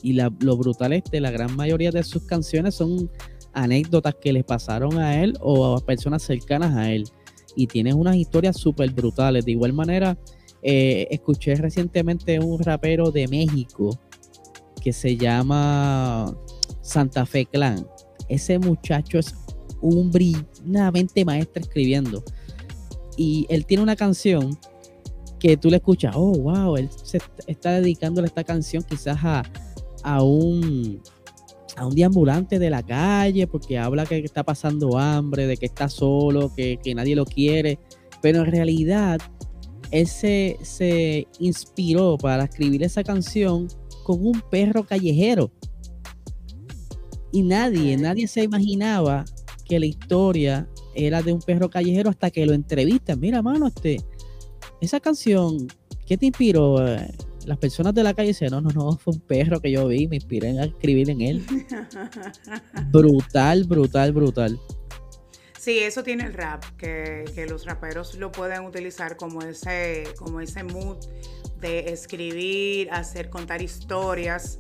y 0.03 0.13
lo 0.13 0.57
brutal 0.59 0.93
es 0.93 1.05
que 1.11 1.19
la 1.19 1.31
gran 1.31 1.57
mayoría 1.57 1.91
de 1.91 2.03
sus 2.03 2.27
canciones 2.27 2.75
son 2.75 3.11
anécdotas 3.55 4.17
que 4.21 4.35
le 4.35 4.45
pasaron 4.45 4.99
a 4.99 5.19
él 5.23 5.33
o 5.41 5.79
a 5.79 5.81
personas 5.87 6.23
cercanas 6.25 6.77
a 6.77 6.93
él. 6.93 7.05
Y 7.57 7.69
tiene 7.69 7.95
unas 7.95 8.17
historias 8.17 8.59
súper 8.59 8.91
brutales. 8.91 9.47
De 9.47 9.53
igual 9.53 9.73
manera, 9.73 10.19
eh, 10.63 11.09
escuché 11.11 11.55
recientemente 11.55 12.39
un 12.39 12.59
rapero 12.59 13.11
de 13.11 13.29
México 13.29 13.99
que 14.83 14.93
se 14.93 15.17
llama 15.17 16.37
Santa 16.83 17.27
Fe 17.27 17.47
Clan. 17.47 17.87
Ese 18.29 18.59
muchacho 18.59 19.19
es 19.19 19.35
un 19.81 20.13
una 20.67 20.91
mente 20.91 21.25
maestra 21.25 21.63
escribiendo. 21.63 22.23
Y 23.17 23.47
él 23.49 23.67
tiene 23.67 23.83
una 23.83 23.97
canción 23.97 24.59
que 25.39 25.57
tú 25.57 25.71
le 25.71 25.77
escuchas, 25.77 26.15
oh, 26.17 26.33
wow, 26.33 26.77
él 26.77 26.89
se 27.03 27.19
está 27.47 27.81
dedicándole 27.81 28.29
esta 28.29 28.45
canción 28.45 28.83
quizás 28.83 29.19
a, 29.23 29.43
a 30.03 30.23
un, 30.23 31.03
a 31.77 31.87
un 31.87 31.95
deambulante 31.95 32.59
de 32.59 32.71
la 32.71 32.83
calle 32.83 33.47
porque 33.47 33.79
habla 33.79 34.07
que 34.07 34.19
está 34.19 34.45
pasando 34.45 34.99
hambre, 34.99 35.47
de 35.47 35.57
que 35.57 35.67
está 35.67 35.89
solo, 35.89 36.53
que, 36.55 36.79
nadie 36.95 37.17
lo 37.17 37.25
quiere, 37.25 37.79
pero 38.21 38.41
en 38.41 38.51
realidad 38.51 39.19
él 39.91 40.07
se, 40.07 41.27
inspiró 41.39 42.17
para 42.17 42.45
escribir 42.45 42.83
esa 42.83 43.03
canción 43.03 43.69
con 44.05 44.25
un 44.25 44.43
perro 44.51 44.85
callejero. 44.85 45.51
Y 47.33 47.43
nadie, 47.43 47.97
nadie 47.97 48.27
se 48.27 48.43
imaginaba 48.43 49.25
que 49.65 49.79
la 49.79 49.87
historia 49.87 50.69
era 50.95 51.23
de 51.23 51.33
un 51.33 51.41
perro 51.41 51.71
callejero 51.71 52.11
hasta 52.11 52.31
que 52.31 52.45
lo 52.45 52.53
entrevistan. 52.53 53.21
Mira, 53.21 53.41
mano, 53.43 53.69
este, 53.69 53.99
esa 54.81 54.99
canción, 54.99 55.69
¿qué 56.07 56.17
te 56.17 56.27
inspiró? 56.27 56.79
las 57.47 57.59
personas 57.59 57.95
de 57.95 58.03
la 58.03 58.13
calle 58.13 58.29
dicen, 58.29 58.51
no, 58.51 58.61
no, 58.61 58.71
no, 58.71 58.93
fue 58.99 59.15
un 59.15 59.21
perro 59.21 59.61
que 59.61 59.71
yo 59.71 59.89
vi, 59.89 60.07
me 60.07 60.17
inspiré 60.17 60.59
a 60.59 60.65
escribir 60.65 61.11
en 61.11 61.21
él. 61.21 61.45
brutal, 62.93 63.65
brutal, 63.65 64.13
brutal. 64.13 64.61
Sí, 65.61 65.81
eso 65.81 66.03
tiene 66.03 66.25
el 66.25 66.33
rap, 66.33 66.65
que, 66.79 67.47
los 67.47 67.67
raperos 67.67 68.15
lo 68.15 68.33
pueden 68.33 68.65
utilizar 68.65 69.19
como 69.19 69.43
ese, 69.43 70.05
como 70.17 70.41
ese 70.41 70.65
mood 70.65 70.97
de 71.59 71.93
escribir, 71.93 72.91
hacer, 72.91 73.29
contar 73.29 73.61
historias, 73.61 74.59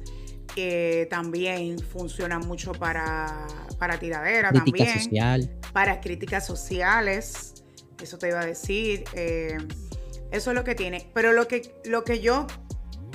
que 0.55 1.09
también 1.09 1.79
funciona 1.79 2.39
mucho 2.39 2.73
para, 2.73 3.47
para 3.79 3.99
tiradera 3.99 4.51
Crítica 4.51 4.99
social. 4.99 5.51
para 5.73 6.03
críticas 6.03 6.45
sociales, 6.45 7.65
eso 8.03 8.19
te 8.19 8.29
iba 8.29 8.41
a 8.41 8.45
decir. 8.45 9.05
Eh, 9.15 9.57
eso 10.31 10.51
es 10.51 10.55
lo 10.55 10.65
que 10.65 10.75
tiene. 10.75 11.11
Pero 11.15 11.33
lo 11.33 11.49
que, 11.49 11.81
lo 11.87 12.05
que 12.05 12.21
yo 12.21 12.47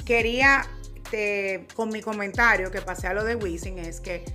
quería, 0.06 0.66
con 1.76 1.90
mi 1.90 2.02
comentario 2.02 2.72
que 2.72 2.82
pasé 2.82 3.06
a 3.06 3.14
lo 3.14 3.24
de 3.24 3.36
Wisin, 3.36 3.78
es 3.78 4.02
que 4.02 4.26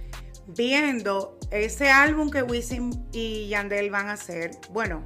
viendo 0.47 1.40
ese 1.51 1.91
álbum 1.91 2.31
que 2.31 2.43
Wisin 2.43 3.09
y 3.13 3.49
Yandel 3.49 3.91
van 3.91 4.09
a 4.09 4.13
hacer, 4.13 4.53
bueno, 4.71 5.03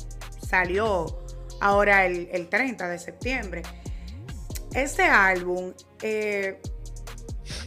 salió 0.46 1.24
ahora 1.60 2.06
el, 2.06 2.48
30 2.48 2.88
de 2.88 2.98
septiembre. 2.98 3.62
Ese 4.74 5.04
álbum 5.04 5.72
eh, 6.02 6.60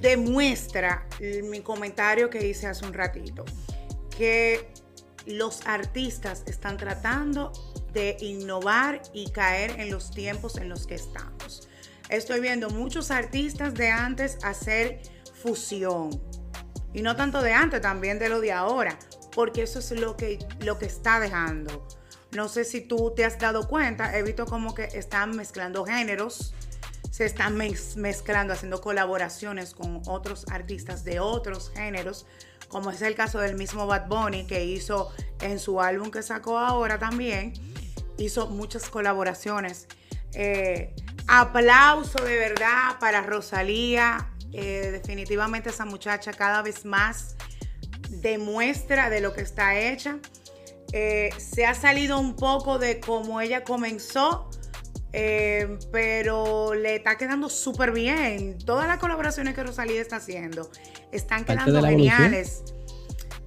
demuestra 0.02 1.08
mi 1.50 1.62
comentario 1.62 2.30
que 2.30 2.46
hice 2.46 2.68
hace 2.68 2.86
un 2.86 2.94
ratito, 2.94 3.46
que 4.16 4.72
los 5.26 5.66
artistas 5.66 6.44
están 6.46 6.78
tratando 6.78 7.52
de 7.94 8.18
innovar 8.22 9.02
y 9.14 9.32
caer 9.32 9.80
en 9.80 9.90
los 9.90 10.12
tiempos 10.12 10.58
en 10.58 10.70
los 10.70 10.86
que 10.86 10.96
estamos 10.96 11.68
estoy 12.10 12.40
viendo 12.40 12.70
muchos 12.70 13.12
artistas 13.12 13.74
de 13.74 13.90
antes 13.90 14.38
hacer 14.44 15.02
fusión. 15.42 16.22
Y 16.98 17.04
no 17.04 17.16
tanto 17.16 17.44
de 17.44 17.54
antes, 17.54 17.80
también 17.80 18.18
de 18.18 18.28
lo 18.28 18.42
de 18.42 18.52
ahora, 18.52 18.98
porque 19.36 19.62
eso 19.62 19.78
es 19.78 19.92
lo 19.92 20.18
que, 20.18 20.40
lo 20.62 20.80
que 20.80 20.88
está 20.88 21.20
dejando. 21.20 21.88
No 22.32 22.50
sé 22.50 22.66
si 22.66 22.82
tú 22.82 23.14
te 23.16 23.24
has 23.24 23.38
dado 23.38 23.68
cuenta, 23.68 24.18
he 24.18 24.24
visto 24.24 24.48
como 24.48 24.74
que 24.74 24.86
están 24.86 25.36
mezclando 25.36 25.86
géneros, 25.86 26.56
se 27.12 27.26
están 27.26 27.56
mezclando, 27.56 28.54
haciendo 28.54 28.82
colaboraciones 28.82 29.76
con 29.76 30.02
otros 30.08 30.48
artistas 30.50 31.04
de 31.04 31.20
otros 31.20 31.70
géneros, 31.70 32.26
como 32.68 32.90
es 32.90 33.04
el 33.04 33.14
caso 33.14 33.38
del 33.38 33.56
mismo 33.56 33.86
Bad 33.86 34.08
Bunny 34.08 34.48
que 34.48 34.66
hizo 34.66 35.12
en 35.42 35.60
su 35.60 35.80
álbum 35.80 36.10
que 36.10 36.24
sacó 36.24 36.58
ahora 36.58 36.98
también, 36.98 37.54
hizo 38.18 38.48
muchas 38.48 38.90
colaboraciones. 38.90 39.86
Eh, 40.34 40.96
Aplauso 41.28 42.24
de 42.24 42.38
verdad 42.38 42.98
para 43.00 43.22
Rosalía. 43.22 44.32
Eh, 44.54 44.90
definitivamente 44.92 45.70
esa 45.70 45.86
muchacha 45.86 46.32
cada 46.32 46.62
vez 46.62 46.86
más 46.86 47.36
demuestra 48.10 49.10
de 49.10 49.22
lo 49.22 49.34
que 49.34 49.42
está 49.42 49.78
hecha. 49.78 50.20
Eh, 50.94 51.30
se 51.38 51.66
ha 51.66 51.76
salido 51.76 52.20
un 52.20 52.36
poco 52.36 52.80
de 52.80 53.00
cómo 53.00 53.42
ella 53.42 53.64
comenzó, 53.64 54.50
eh, 55.12 55.78
pero 55.92 56.74
le 56.74 56.96
está 56.96 57.18
quedando 57.18 57.50
súper 57.50 57.92
bien. 57.92 58.58
Todas 58.60 58.88
las 58.88 58.98
colaboraciones 58.98 59.54
que 59.54 59.64
Rosalía 59.64 60.02
está 60.02 60.18
haciendo 60.18 60.70
están 61.12 61.44
quedando 61.44 61.82
geniales. 61.84 62.64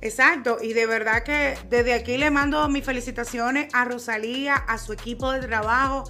Exacto, 0.03 0.59
y 0.63 0.73
de 0.73 0.87
verdad 0.87 1.25
que 1.25 1.59
desde 1.69 1.93
aquí 1.93 2.17
le 2.17 2.31
mando 2.31 2.67
mis 2.71 2.85
felicitaciones 2.85 3.69
a 3.75 3.85
Rosalía, 3.85 4.55
a 4.55 4.79
su 4.79 4.95
equipo 4.95 5.31
de 5.31 5.41
trabajo 5.41 6.05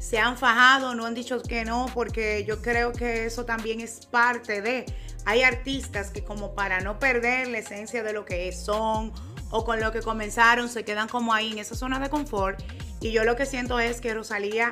se 0.00 0.18
han 0.18 0.36
fajado, 0.36 0.94
no 0.94 1.06
han 1.06 1.14
dicho 1.14 1.42
que 1.42 1.64
no, 1.64 1.86
porque 1.94 2.44
yo 2.44 2.62
creo 2.62 2.92
que 2.92 3.26
eso 3.26 3.44
también 3.44 3.80
es 3.80 4.06
parte 4.06 4.62
de... 4.62 4.86
Hay 5.24 5.42
artistas 5.42 6.10
que 6.10 6.22
como 6.22 6.54
para 6.54 6.80
no 6.80 7.00
perder 7.00 7.48
la 7.48 7.58
esencia 7.58 8.04
de 8.04 8.12
lo 8.12 8.24
que 8.24 8.52
son 8.52 9.12
o 9.50 9.64
con 9.64 9.80
lo 9.80 9.90
que 9.90 10.00
comenzaron, 10.00 10.68
se 10.68 10.84
quedan 10.84 11.08
como 11.08 11.34
ahí 11.34 11.52
en 11.52 11.58
esa 11.58 11.74
zona 11.74 11.98
de 11.98 12.08
confort. 12.10 12.62
Y 13.00 13.10
yo 13.10 13.24
lo 13.24 13.34
que 13.34 13.44
siento 13.44 13.80
es 13.80 14.00
que 14.00 14.14
Rosalía 14.14 14.70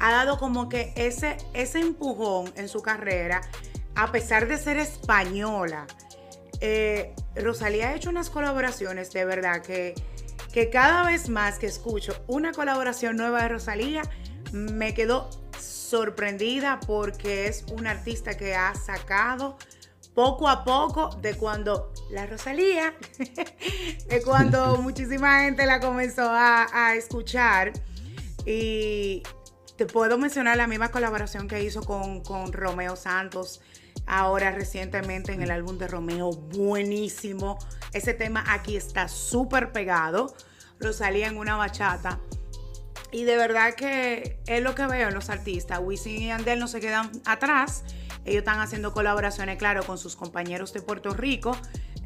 ha 0.00 0.10
dado 0.10 0.38
como 0.38 0.68
que 0.68 0.92
ese, 0.96 1.36
ese 1.54 1.80
empujón 1.80 2.52
en 2.56 2.68
su 2.68 2.82
carrera, 2.82 3.42
a 3.94 4.10
pesar 4.12 4.48
de 4.48 4.58
ser 4.58 4.78
española. 4.78 5.86
Eh, 6.60 7.14
Rosalía 7.36 7.90
ha 7.90 7.94
hecho 7.94 8.10
unas 8.10 8.30
colaboraciones 8.30 9.12
de 9.12 9.24
verdad 9.24 9.62
que, 9.62 9.94
que 10.52 10.70
cada 10.70 11.04
vez 11.04 11.28
más 11.28 11.58
que 11.58 11.66
escucho 11.66 12.20
una 12.26 12.52
colaboración 12.52 13.16
nueva 13.16 13.42
de 13.42 13.48
Rosalía, 13.48 14.02
me 14.52 14.94
quedo 14.94 15.30
sorprendida 15.58 16.80
porque 16.86 17.46
es 17.46 17.64
un 17.72 17.86
artista 17.86 18.36
que 18.36 18.54
ha 18.54 18.74
sacado 18.74 19.56
poco 20.14 20.48
a 20.48 20.64
poco 20.64 21.10
de 21.22 21.34
cuando 21.34 21.92
la 22.10 22.26
Rosalía, 22.26 22.94
de 24.08 24.22
cuando 24.22 24.76
muchísima 24.82 25.42
gente 25.42 25.64
la 25.66 25.80
comenzó 25.80 26.28
a, 26.28 26.94
escuchar. 26.96 27.72
Y 28.44 29.22
te 29.76 29.86
puedo 29.86 30.18
mencionar 30.18 30.56
la 30.56 30.66
misma 30.66 30.90
colaboración 30.90 31.46
que 31.46 31.62
hizo 31.62 31.82
con, 31.82 32.22
con 32.22 32.52
Romeo 32.52 32.96
Santos 32.96 33.60
ahora 34.08 34.50
recientemente 34.50 35.32
en 35.32 35.42
el 35.42 35.50
álbum 35.50 35.78
de 35.78 35.86
Romeo, 35.86 36.30
buenísimo. 36.32 37.58
Ese 37.92 38.14
tema 38.14 38.44
aquí 38.48 38.76
está 38.76 39.06
súper 39.06 39.70
pegado. 39.70 40.34
Rosalía 40.80 41.28
en 41.28 41.36
una 41.36 41.56
bachata. 41.56 42.18
Y 43.10 43.24
de 43.24 43.36
verdad 43.36 43.74
que 43.74 44.38
es 44.46 44.62
lo 44.62 44.74
que 44.74 44.86
veo 44.86 45.08
en 45.08 45.14
los 45.14 45.30
artistas. 45.30 45.80
Wisin 45.82 46.22
y 46.22 46.30
Andel 46.30 46.58
no 46.58 46.68
se 46.68 46.80
quedan 46.80 47.10
atrás. 47.24 47.84
Ellos 48.24 48.40
están 48.40 48.60
haciendo 48.60 48.92
colaboraciones, 48.92 49.56
claro, 49.56 49.82
con 49.84 49.96
sus 49.96 50.16
compañeros 50.16 50.72
de 50.74 50.82
Puerto 50.82 51.14
Rico. 51.14 51.56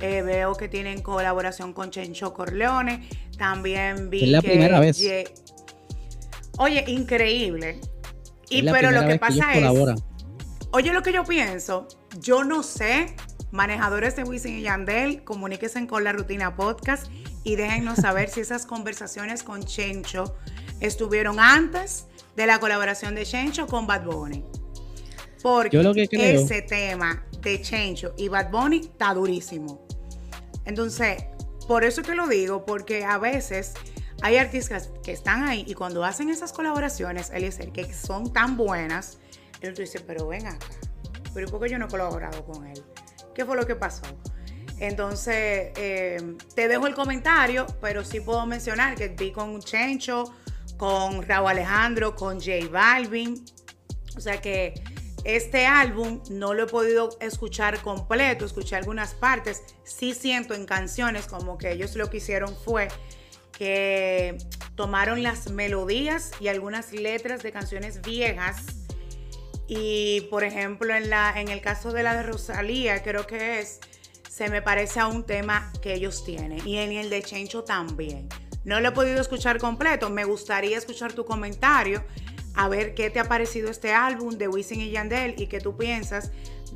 Eh, 0.00 0.22
veo 0.22 0.54
que 0.54 0.68
tienen 0.68 1.02
colaboración 1.02 1.72
con 1.72 1.90
Chencho 1.90 2.32
Corleone. 2.32 3.08
También 3.36 4.10
vi 4.10 4.24
es 4.24 4.28
la 4.30 4.42
primera 4.42 4.78
vez. 4.78 5.02
Oye, 6.58 6.84
increíble. 6.86 7.80
Y 8.48 8.62
pero 8.62 8.90
lo 8.90 9.06
que 9.06 9.18
pasa 9.18 9.54
es. 9.54 9.64
Oye, 10.72 10.92
lo 10.92 11.02
que 11.02 11.12
yo 11.12 11.24
pienso, 11.24 11.86
yo 12.20 12.44
no 12.44 12.62
sé, 12.62 13.14
manejadores 13.50 14.16
de 14.16 14.24
Wisin 14.24 14.58
y 14.58 14.62
Yandel, 14.62 15.22
comuníquense 15.22 15.86
con 15.86 16.02
la 16.04 16.12
rutina 16.12 16.56
podcast 16.56 17.08
y 17.44 17.56
déjennos 17.56 17.98
saber 17.98 18.30
si 18.30 18.40
esas 18.40 18.64
conversaciones 18.64 19.42
con 19.42 19.62
Chencho 19.62 20.34
estuvieron 20.82 21.40
antes 21.40 22.06
de 22.36 22.46
la 22.46 22.58
colaboración 22.58 23.14
de 23.14 23.24
Chencho 23.24 23.66
con 23.66 23.86
Bad 23.86 24.04
Bunny. 24.04 24.44
Porque 25.42 25.80
ese 26.12 26.62
tema 26.62 27.24
de 27.40 27.60
Chencho 27.62 28.14
y 28.16 28.28
Bad 28.28 28.50
Bunny 28.50 28.78
está 28.78 29.14
durísimo. 29.14 29.86
Entonces, 30.64 31.24
por 31.66 31.84
eso 31.84 32.02
te 32.02 32.14
lo 32.14 32.28
digo, 32.28 32.64
porque 32.64 33.04
a 33.04 33.18
veces 33.18 33.74
hay 34.22 34.36
artistas 34.36 34.90
que 35.02 35.12
están 35.12 35.44
ahí 35.44 35.64
y 35.66 35.74
cuando 35.74 36.04
hacen 36.04 36.30
esas 36.30 36.52
colaboraciones, 36.52 37.30
Eliezer, 37.30 37.72
que 37.72 37.92
son 37.92 38.32
tan 38.32 38.56
buenas, 38.56 39.18
él 39.60 39.74
dice, 39.74 40.00
pero 40.00 40.28
ven 40.28 40.46
acá, 40.46 40.66
pero 41.34 41.48
¿por 41.48 41.60
qué 41.60 41.70
yo 41.70 41.78
no 41.78 41.86
he 41.86 41.88
colaborado 41.88 42.44
con 42.44 42.66
él? 42.66 42.82
¿Qué 43.34 43.44
fue 43.44 43.56
lo 43.56 43.66
que 43.66 43.74
pasó? 43.74 44.02
Entonces, 44.78 45.72
eh, 45.76 46.36
te 46.54 46.68
dejo 46.68 46.86
el 46.86 46.94
comentario, 46.94 47.66
pero 47.80 48.04
sí 48.04 48.20
puedo 48.20 48.44
mencionar 48.46 48.94
que 48.96 49.08
vi 49.08 49.32
con 49.32 49.60
Chencho, 49.60 50.32
con 50.76 51.22
Raúl 51.22 51.50
Alejandro, 51.50 52.14
con 52.14 52.40
J 52.40 52.68
Balvin. 52.70 53.44
O 54.16 54.20
sea 54.20 54.40
que 54.40 54.74
este 55.24 55.66
álbum 55.66 56.20
no 56.30 56.52
lo 56.52 56.64
he 56.64 56.66
podido 56.66 57.16
escuchar 57.20 57.80
completo, 57.80 58.44
escuché 58.44 58.76
algunas 58.76 59.14
partes. 59.14 59.62
Sí 59.84 60.14
siento 60.14 60.54
en 60.54 60.66
canciones 60.66 61.26
como 61.26 61.58
que 61.58 61.72
ellos 61.72 61.94
lo 61.94 62.10
que 62.10 62.16
hicieron 62.16 62.56
fue 62.56 62.88
que 63.52 64.38
tomaron 64.74 65.22
las 65.22 65.50
melodías 65.50 66.32
y 66.40 66.48
algunas 66.48 66.92
letras 66.92 67.42
de 67.42 67.52
canciones 67.52 68.02
viejas. 68.02 68.64
Y 69.68 70.22
por 70.22 70.42
ejemplo, 70.42 70.94
en, 70.94 71.08
la, 71.08 71.34
en 71.36 71.48
el 71.48 71.60
caso 71.60 71.92
de 71.92 72.02
la 72.02 72.16
de 72.16 72.24
Rosalía, 72.24 73.02
creo 73.02 73.26
que 73.26 73.60
es, 73.60 73.78
se 74.28 74.48
me 74.48 74.60
parece 74.60 74.98
a 74.98 75.06
un 75.06 75.24
tema 75.24 75.72
que 75.80 75.94
ellos 75.94 76.24
tienen. 76.24 76.66
Y 76.66 76.78
en 76.78 76.92
el 76.92 77.10
de 77.10 77.22
Chencho 77.22 77.62
también. 77.62 78.28
No 78.64 78.80
lo 78.80 78.88
he 78.88 78.92
podido 78.92 79.20
escuchar 79.20 79.58
completo. 79.58 80.10
Me 80.10 80.24
gustaría 80.24 80.78
escuchar 80.78 81.12
tu 81.12 81.24
comentario 81.24 82.04
a 82.54 82.68
ver 82.68 82.94
qué 82.94 83.10
te 83.10 83.18
ha 83.18 83.24
parecido 83.24 83.70
este 83.70 83.92
álbum 83.92 84.36
de 84.36 84.48
Wisin 84.48 84.80
y 84.80 84.90
Yandel 84.90 85.34
y 85.38 85.46
qué 85.46 85.60
tú 85.60 85.76
piensas 85.76 86.30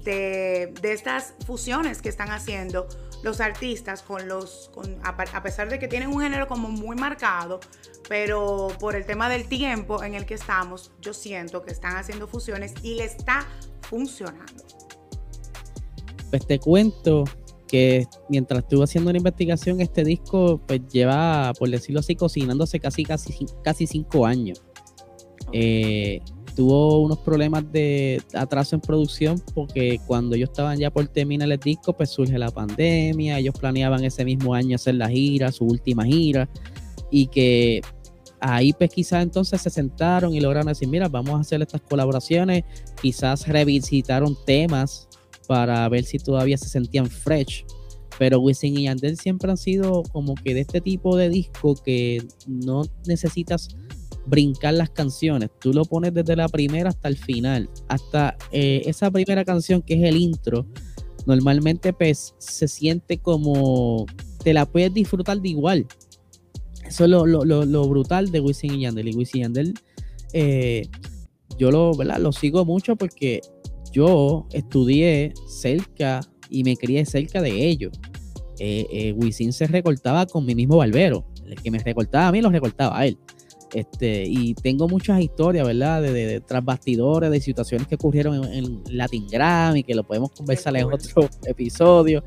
de, 0.05 0.73
estas 0.83 1.35
fusiones 1.47 2.01
que 2.01 2.09
están 2.09 2.31
haciendo 2.31 2.87
los 3.23 3.41
artistas 3.41 4.03
con 4.03 4.29
los, 4.29 4.71
a, 5.03 5.43
pesar 5.43 5.69
de 5.69 5.79
que 5.79 5.89
tienen 5.89 6.09
un 6.09 6.21
género 6.21 6.47
como 6.47 6.69
muy 6.69 6.97
marcado, 6.97 7.61
pero 8.09 8.69
por 8.79 8.95
el 8.95 9.05
tema 9.05 9.29
del 9.29 9.49
tiempo 9.49 10.03
en 10.05 10.15
el 10.15 10.27
que 10.27 10.35
estamos, 10.35 10.93
yo 11.01 11.13
siento 11.13 11.63
que 11.63 11.73
están 11.73 11.97
haciendo 11.97 12.29
fusiones 12.29 12.75
y 12.83 12.95
le 12.95 13.05
está 13.05 13.47
funcionando. 13.83 14.65
Pues 16.31 16.47
te 16.47 16.59
cuento 16.59 17.25
que 17.67 18.07
mientras 18.29 18.63
estuve 18.63 18.85
haciendo 18.85 19.11
una 19.11 19.19
investigación, 19.19 19.81
este 19.81 20.05
disco 20.05 20.61
pues 20.67 20.81
lleva, 20.89 21.53
por 21.59 21.69
decirlo 21.71 22.01
así, 22.01 22.15
cocinándose 22.15 22.81
casi, 22.81 23.05
casi, 23.05 23.47
casi 23.63 23.87
cinco 23.87 24.27
años. 24.27 24.63
Eh, 25.53 26.21
tuvo 26.55 27.01
unos 27.03 27.19
problemas 27.19 27.71
de 27.71 28.23
atraso 28.35 28.77
en 28.77 28.81
producción 28.81 29.41
porque 29.55 30.01
cuando 30.07 30.35
ellos 30.35 30.49
estaban 30.49 30.79
ya 30.79 30.91
por 30.91 31.07
terminar 31.09 31.51
el 31.53 31.59
disco, 31.59 31.93
pues 31.93 32.11
surge 32.11 32.39
la 32.39 32.51
pandemia, 32.51 33.39
ellos 33.39 33.55
planeaban 33.59 34.03
ese 34.05 34.25
mismo 34.25 34.55
año 34.55 34.77
hacer 34.77 34.95
la 34.95 35.09
gira, 35.09 35.53
su 35.53 35.65
última 35.65 36.05
gira, 36.05 36.49
y 37.11 37.27
que 37.27 37.83
ahí 38.41 38.73
pues 38.73 38.91
quizás 38.91 39.23
entonces 39.23 39.61
se 39.61 39.71
sentaron 39.71 40.35
y 40.35 40.41
lograron 40.41 40.69
decir, 40.69 40.89
mira, 40.89 41.09
vamos 41.09 41.35
a 41.35 41.41
hacer 41.41 41.61
estas 41.61 41.83
colaboraciones, 41.83 42.65
quizás 43.01 43.47
revisitaron 43.47 44.37
temas 44.47 45.09
para 45.47 45.89
ver 45.89 46.05
si 46.05 46.19
todavía 46.19 46.59
se 46.59 46.69
sentían 46.69 47.07
fresh. 47.09 47.65
Pero 48.19 48.41
Wisin 48.41 48.79
y 48.79 48.85
Yandel 48.85 49.19
siempre 49.19 49.51
han 49.51 49.57
sido 49.57 50.03
como 50.13 50.35
que 50.35 50.55
de 50.55 50.61
este 50.61 50.81
tipo 50.81 51.17
de 51.17 51.29
disco 51.29 51.75
que 51.75 52.27
no 52.47 52.83
necesitas 53.07 53.69
brincar 54.27 54.75
las 54.75 54.91
canciones. 54.91 55.51
Tú 55.61 55.73
lo 55.73 55.85
pones 55.85 56.15
desde 56.15 56.37
la 56.37 56.49
primera 56.49 56.91
hasta 56.91 57.09
el 57.09 57.17
final. 57.17 57.69
Hasta 57.89 58.37
eh, 58.53 58.83
esa 58.87 59.11
primera 59.11 59.45
canción 59.45 59.83
que 59.83 59.95
es 59.95 60.03
el 60.03 60.17
intro, 60.17 60.67
normalmente 61.27 61.93
pues 61.93 62.35
se 62.39 62.69
siente 62.69 63.19
como 63.19 64.07
te 64.43 64.53
la 64.53 64.67
puedes 64.67 64.93
disfrutar 64.93 65.41
de 65.41 65.49
igual. 65.49 65.87
Eso 66.87 67.05
es 67.05 67.11
lo, 67.11 67.89
brutal 67.89 68.31
de 68.31 68.41
Wisin 68.41 68.75
y 68.75 68.81
Yandel. 68.83 69.09
Y 69.09 69.15
Wisin 69.15 69.41
y 69.41 69.43
Yandel, 69.43 69.75
eh, 70.33 70.89
yo 71.59 71.71
lo, 71.71 71.93
lo 71.93 72.33
sigo 72.33 72.65
mucho 72.65 72.97
porque 72.97 73.41
yo 73.97 74.47
estudié 74.53 75.33
cerca 75.47 76.21
y 76.51 76.63
me 76.65 76.77
crié 76.77 77.07
cerca 77.07 77.41
de 77.41 77.67
ellos. 77.67 77.99
Eh, 78.59 79.15
Wisin 79.17 79.55
se 79.55 79.67
recortaba 79.67 80.27
con 80.27 80.45
mi 80.45 80.55
mismo 80.55 80.77
barbero. 80.77 81.25
El 81.47 81.61
que 81.63 81.71
me 81.71 81.79
recortaba 81.79 82.29
a 82.29 82.33
mí 82.33 82.43
lo 82.43 82.51
recortaba 82.51 82.99
a 82.99 83.07
él. 83.07 83.17
Este, 83.73 84.25
y 84.27 84.55
tengo 84.55 84.87
muchas 84.87 85.21
historias, 85.21 85.67
¿verdad? 85.67 86.03
De, 86.03 86.13
de, 86.13 86.41
tras 86.41 86.65
bastidores, 86.65 87.31
de 87.31 87.41
situaciones 87.41 87.87
que 87.87 87.95
ocurrieron 87.95 88.45
en, 88.45 88.83
Latin 88.91 89.27
Grammy, 89.29 89.83
que 89.83 89.95
lo 89.95 90.05
podemos 90.05 90.31
conversar 90.33 90.77
en 90.77 90.93
otro 90.93 91.29
episodio. 91.47 92.23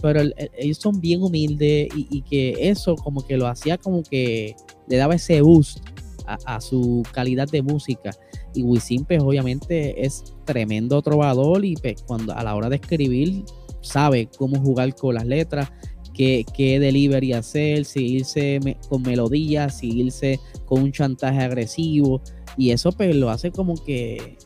Pero 0.00 0.22
ellos 0.58 0.78
son 0.78 1.00
bien 1.00 1.22
humildes 1.22 1.88
y, 1.94 2.22
que 2.22 2.56
eso 2.58 2.96
como 2.96 3.24
que 3.24 3.36
lo 3.36 3.46
hacía 3.46 3.78
como 3.78 4.02
que 4.02 4.56
le 4.88 4.96
daba 4.96 5.14
ese 5.14 5.40
boost 5.40 5.78
a, 6.26 6.60
su 6.60 7.04
calidad 7.12 7.48
de 7.48 7.62
música. 7.62 8.10
Y 8.54 8.64
Wisin, 8.64 9.04
pues 9.04 9.22
obviamente 9.22 10.04
es 10.04 10.31
tremendo 10.44 11.00
trovador 11.02 11.64
y 11.64 11.74
pues, 11.76 12.02
cuando 12.02 12.34
a 12.34 12.42
la 12.42 12.54
hora 12.54 12.68
de 12.68 12.76
escribir 12.76 13.44
sabe 13.80 14.28
cómo 14.38 14.60
jugar 14.60 14.94
con 14.94 15.14
las 15.14 15.26
letras 15.26 15.72
qué, 16.12 16.44
qué 16.54 16.78
delivery 16.78 17.32
hacer, 17.32 17.84
si 17.84 18.14
irse 18.14 18.60
con 18.88 19.02
melodías, 19.02 19.78
si 19.78 19.88
irse 19.88 20.38
con 20.66 20.82
un 20.82 20.92
chantaje 20.92 21.40
agresivo. 21.40 22.20
Y 22.56 22.70
eso 22.70 22.92
pues 22.92 23.14
lo 23.16 23.30
hace 23.30 23.50
como 23.50 23.74
que 23.82 24.36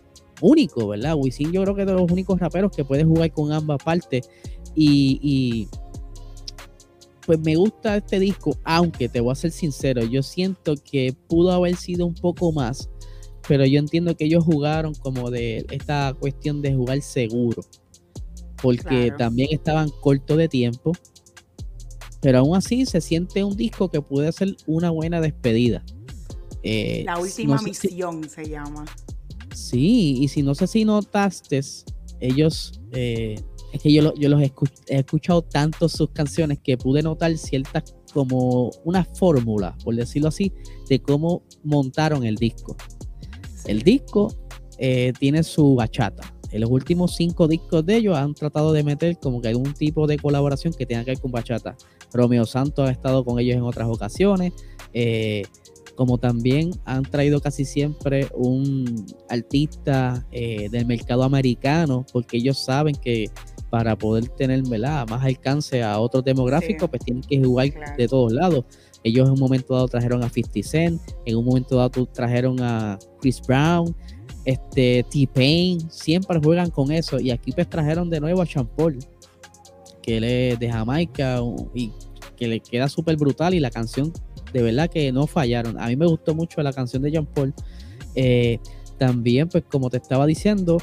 único, 0.40 0.88
¿verdad? 0.88 1.14
Wisin 1.16 1.52
yo 1.52 1.62
creo 1.62 1.74
que 1.74 1.82
es 1.82 1.87
de 1.87 1.94
los 1.94 2.11
únicos 2.11 2.38
raperos 2.38 2.70
que 2.74 2.85
puede 2.85 3.04
jugar 3.04 3.32
con 3.32 3.52
ambas 3.52 3.82
partes. 3.82 4.28
Y, 4.74 5.68
pues 7.24 7.40
me 7.40 7.56
gusta 7.56 7.96
este 7.96 8.20
disco, 8.20 8.56
aunque 8.62 9.09
te 9.09 9.20
voy 9.20 9.32
a 9.32 9.35
ser 9.35 9.50
sincero, 9.50 10.04
yo 10.04 10.22
siento 10.22 10.74
que 10.76 11.12
pudo 11.26 11.50
haber 11.50 11.74
sido 11.74 12.06
un 12.06 12.14
poco 12.14 12.52
más, 12.52 12.88
pero 13.48 13.64
yo 13.64 13.78
entiendo 13.78 14.16
que 14.16 14.24
ellos 14.24 14.44
jugaron 14.44 14.94
como 14.94 15.30
de 15.30 15.66
esta 15.70 16.14
cuestión 16.18 16.62
de 16.62 16.74
jugar 16.74 17.00
seguro, 17.02 17.62
porque 18.61 19.12
también 19.16 19.48
estaban 19.52 19.90
cortos 20.00 20.37
de 20.37 20.48
tiempo 20.48 20.92
pero 22.26 22.40
aún 22.40 22.56
así 22.56 22.87
se 22.87 23.00
siente 23.00 23.44
un 23.44 23.56
disco 23.56 23.88
que 23.88 24.00
puede 24.02 24.32
ser 24.32 24.56
una 24.66 24.90
buena 24.90 25.20
despedida. 25.20 25.85
Eh, 26.64 27.04
la 27.06 27.20
última 27.20 27.56
misión 27.62 28.28
se 28.28 28.48
llama. 28.48 28.85
Sí, 29.54 30.16
y 30.20 30.26
si 30.26 30.42
no 30.42 30.56
sé 30.56 30.66
si 30.66 30.85
notaste, 30.85 31.61
ellos, 32.18 32.80
eh, 32.90 33.37
es 33.72 33.80
que 33.80 33.92
yo, 33.92 34.12
yo 34.14 34.28
los 34.28 34.42
he, 34.42 34.52
escuchado 34.88 35.42
tanto 35.42 35.88
sus 35.88 36.11
canciones 36.11 36.59
que 36.59 36.76
pude 36.76 37.00
notar 37.00 37.38
ciertas 37.38 37.94
como 38.12 38.70
una 38.85 39.04
fórmula, 39.04 39.78
por 39.85 39.94
decirlo 39.94 40.28
así, 40.28 40.52
de 40.88 41.00
cómo 41.00 41.44
montaron 41.62 42.24
el 42.24 42.35
disco. 42.35 42.76
El 43.66 43.83
disco 43.83 44.33
eh, 44.79 45.12
tiene 45.18 45.42
su 45.42 45.74
bachata. 45.74 46.33
En 46.52 46.61
los 46.61 46.70
últimos 46.70 47.16
cinco 47.16 47.48
discos 47.48 47.85
de 47.85 47.96
ellos 47.96 48.16
han 48.16 48.35
tratado 48.35 48.72
de 48.72 48.83
meter 48.83 49.18
como 49.18 49.40
que 49.40 49.48
algún 49.48 49.74
tipo 49.74 50.07
de 50.07 50.16
colaboración 50.16 50.72
que 50.72 50.87
tenga 50.87 51.05
que 51.05 51.11
ver 51.12 51.20
con 51.20 51.33
bachata. 51.33 51.76
Romeo 52.12 52.46
Santos 52.46 52.88
ha 52.88 52.92
estado 52.92 53.24
con 53.24 53.38
ellos 53.38 53.57
en 53.57 53.62
otras 53.62 53.88
ocasiones. 53.88 54.52
Eh, 54.92 55.42
como 55.96 56.18
también 56.18 56.70
han 56.85 57.02
traído 57.02 57.40
casi 57.40 57.64
siempre 57.64 58.29
un 58.35 59.07
artista 59.29 60.24
eh, 60.31 60.68
del 60.70 60.87
mercado 60.87 61.24
americano, 61.24 62.05
porque 62.12 62.37
ellos 62.37 62.62
saben 62.62 62.94
que 62.94 63.31
para 63.70 63.96
poder 63.96 64.29
tener 64.29 64.62
¿verdad? 64.62 65.09
más 65.09 65.24
alcance 65.24 65.83
a 65.83 65.98
otros 65.98 66.22
demográficos, 66.22 66.88
pues 66.88 67.02
tienen 67.05 67.22
que 67.22 67.42
jugar 67.42 67.70
de 67.96 68.07
todos 68.07 68.33
lados. 68.33 68.64
Ellos 69.06 69.28
en 69.28 69.34
un 69.34 69.38
momento 69.38 69.72
dado 69.74 69.86
trajeron 69.86 70.24
a 70.24 70.28
50 70.28 70.68
Cent, 70.68 71.00
en 71.24 71.36
un 71.36 71.44
momento 71.44 71.76
dado 71.76 72.06
trajeron 72.06 72.60
a 72.60 72.98
Chris 73.20 73.40
Brown, 73.46 73.94
este 74.44 75.06
T-Pain, 75.08 75.88
siempre 75.90 76.40
juegan 76.42 76.70
con 76.70 76.90
eso. 76.90 77.20
Y 77.20 77.30
aquí 77.30 77.52
pues 77.52 77.70
trajeron 77.70 78.10
de 78.10 78.18
nuevo 78.18 78.42
a 78.42 78.46
Sean 78.46 78.66
Paul, 78.66 78.98
que 80.02 80.16
él 80.16 80.24
es 80.24 80.58
de 80.58 80.68
Jamaica 80.68 81.40
y 81.72 81.92
que 82.36 82.48
le 82.48 82.58
queda 82.58 82.88
súper 82.88 83.16
brutal 83.16 83.54
y 83.54 83.60
la 83.60 83.70
canción 83.70 84.12
de 84.52 84.62
verdad 84.62 84.90
que 84.90 85.12
no 85.12 85.28
fallaron. 85.28 85.80
A 85.80 85.86
mí 85.86 85.94
me 85.94 86.06
gustó 86.06 86.34
mucho 86.34 86.60
la 86.62 86.72
canción 86.72 87.00
de 87.02 87.12
Jean 87.12 87.26
Paul. 87.26 87.54
Eh, 88.16 88.58
también, 88.98 89.48
pues 89.48 89.62
como 89.70 89.88
te 89.88 89.98
estaba 89.98 90.26
diciendo, 90.26 90.78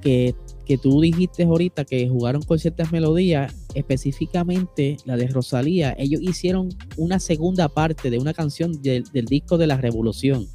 que, 0.00 0.34
que 0.68 0.76
tú 0.76 1.00
dijiste 1.00 1.44
ahorita 1.44 1.86
que 1.86 2.06
jugaron 2.10 2.42
con 2.42 2.58
ciertas 2.58 2.92
melodías, 2.92 3.54
específicamente 3.74 4.98
la 5.06 5.16
de 5.16 5.26
Rosalía, 5.26 5.96
ellos 5.98 6.20
hicieron 6.20 6.68
una 6.98 7.20
segunda 7.20 7.70
parte 7.70 8.10
de 8.10 8.18
una 8.18 8.34
canción 8.34 8.82
del 8.82 9.24
disco 9.24 9.56
de 9.56 9.66
la 9.66 9.78
Revolución, 9.78 10.46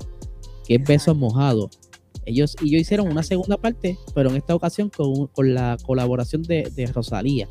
que 0.68 0.76
es 0.76 0.84
Besos 0.86 1.18
Mojados. 1.18 1.80
Ellos, 2.26 2.56
y 2.62 2.70
ellos 2.70 2.82
hicieron 2.82 3.10
una 3.10 3.24
segunda 3.24 3.58
parte, 3.58 3.98
pero 4.14 4.30
en 4.30 4.36
esta 4.36 4.54
ocasión 4.54 4.90
con, 4.90 5.26
con 5.28 5.56
la 5.56 5.78
colaboración 5.84 6.44
de, 6.44 6.72
de 6.76 6.86
Rosalía. 6.86 7.48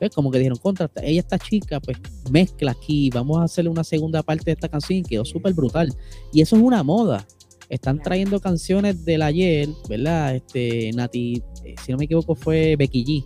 Pues 0.00 0.10
como 0.10 0.32
que 0.32 0.38
dijeron, 0.38 0.58
contra, 0.58 0.90
ella 1.02 1.20
esta 1.20 1.38
chica, 1.38 1.78
pues 1.78 1.96
mezcla 2.28 2.72
aquí, 2.72 3.08
vamos 3.10 3.38
a 3.38 3.44
hacerle 3.44 3.70
una 3.70 3.84
segunda 3.84 4.24
parte 4.24 4.46
de 4.46 4.52
esta 4.52 4.68
canción 4.68 4.98
y 4.98 5.02
quedó 5.02 5.24
súper 5.24 5.54
brutal. 5.54 5.94
Y 6.32 6.40
eso 6.40 6.56
es 6.56 6.62
una 6.62 6.82
moda. 6.82 7.24
Están 7.70 8.02
trayendo 8.02 8.40
canciones 8.40 9.04
del 9.04 9.22
ayer, 9.22 9.68
¿verdad? 9.88 10.34
Este, 10.34 10.90
Nati, 10.92 11.42
eh, 11.64 11.74
si 11.84 11.92
no 11.92 11.98
me 11.98 12.04
equivoco, 12.04 12.34
fue 12.34 12.74
Becky 12.76 13.04
G, 13.04 13.24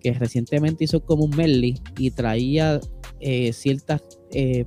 que 0.00 0.12
recientemente 0.14 0.84
hizo 0.84 1.04
como 1.04 1.24
un 1.24 1.36
medley 1.36 1.74
y 1.98 2.12
traía 2.12 2.80
eh, 3.18 3.52
ciertas 3.52 4.02
eh, 4.30 4.66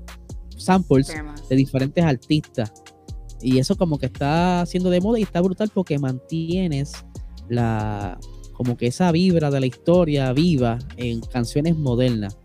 samples 0.58 1.14
de 1.50 1.56
diferentes 1.56 2.04
artistas. 2.04 2.74
Y 3.42 3.60
eso 3.60 3.78
como 3.78 3.98
que 3.98 4.08
está 4.08 4.62
haciendo 4.62 4.90
de 4.90 5.02
moda 5.02 5.20
y 5.20 5.24
está 5.24 5.42
brutal 5.42 5.72
porque 5.74 5.98
mantienes 5.98 6.94
la, 7.50 8.18
como 8.54 8.78
que 8.78 8.88
esa 8.88 9.12
vibra 9.12 9.52
de 9.52 9.60
la 9.60 9.66
historia 9.66 10.34
viva 10.34 10.80
en 10.98 11.22
canciones 11.22 11.78
modernas. 11.78 12.38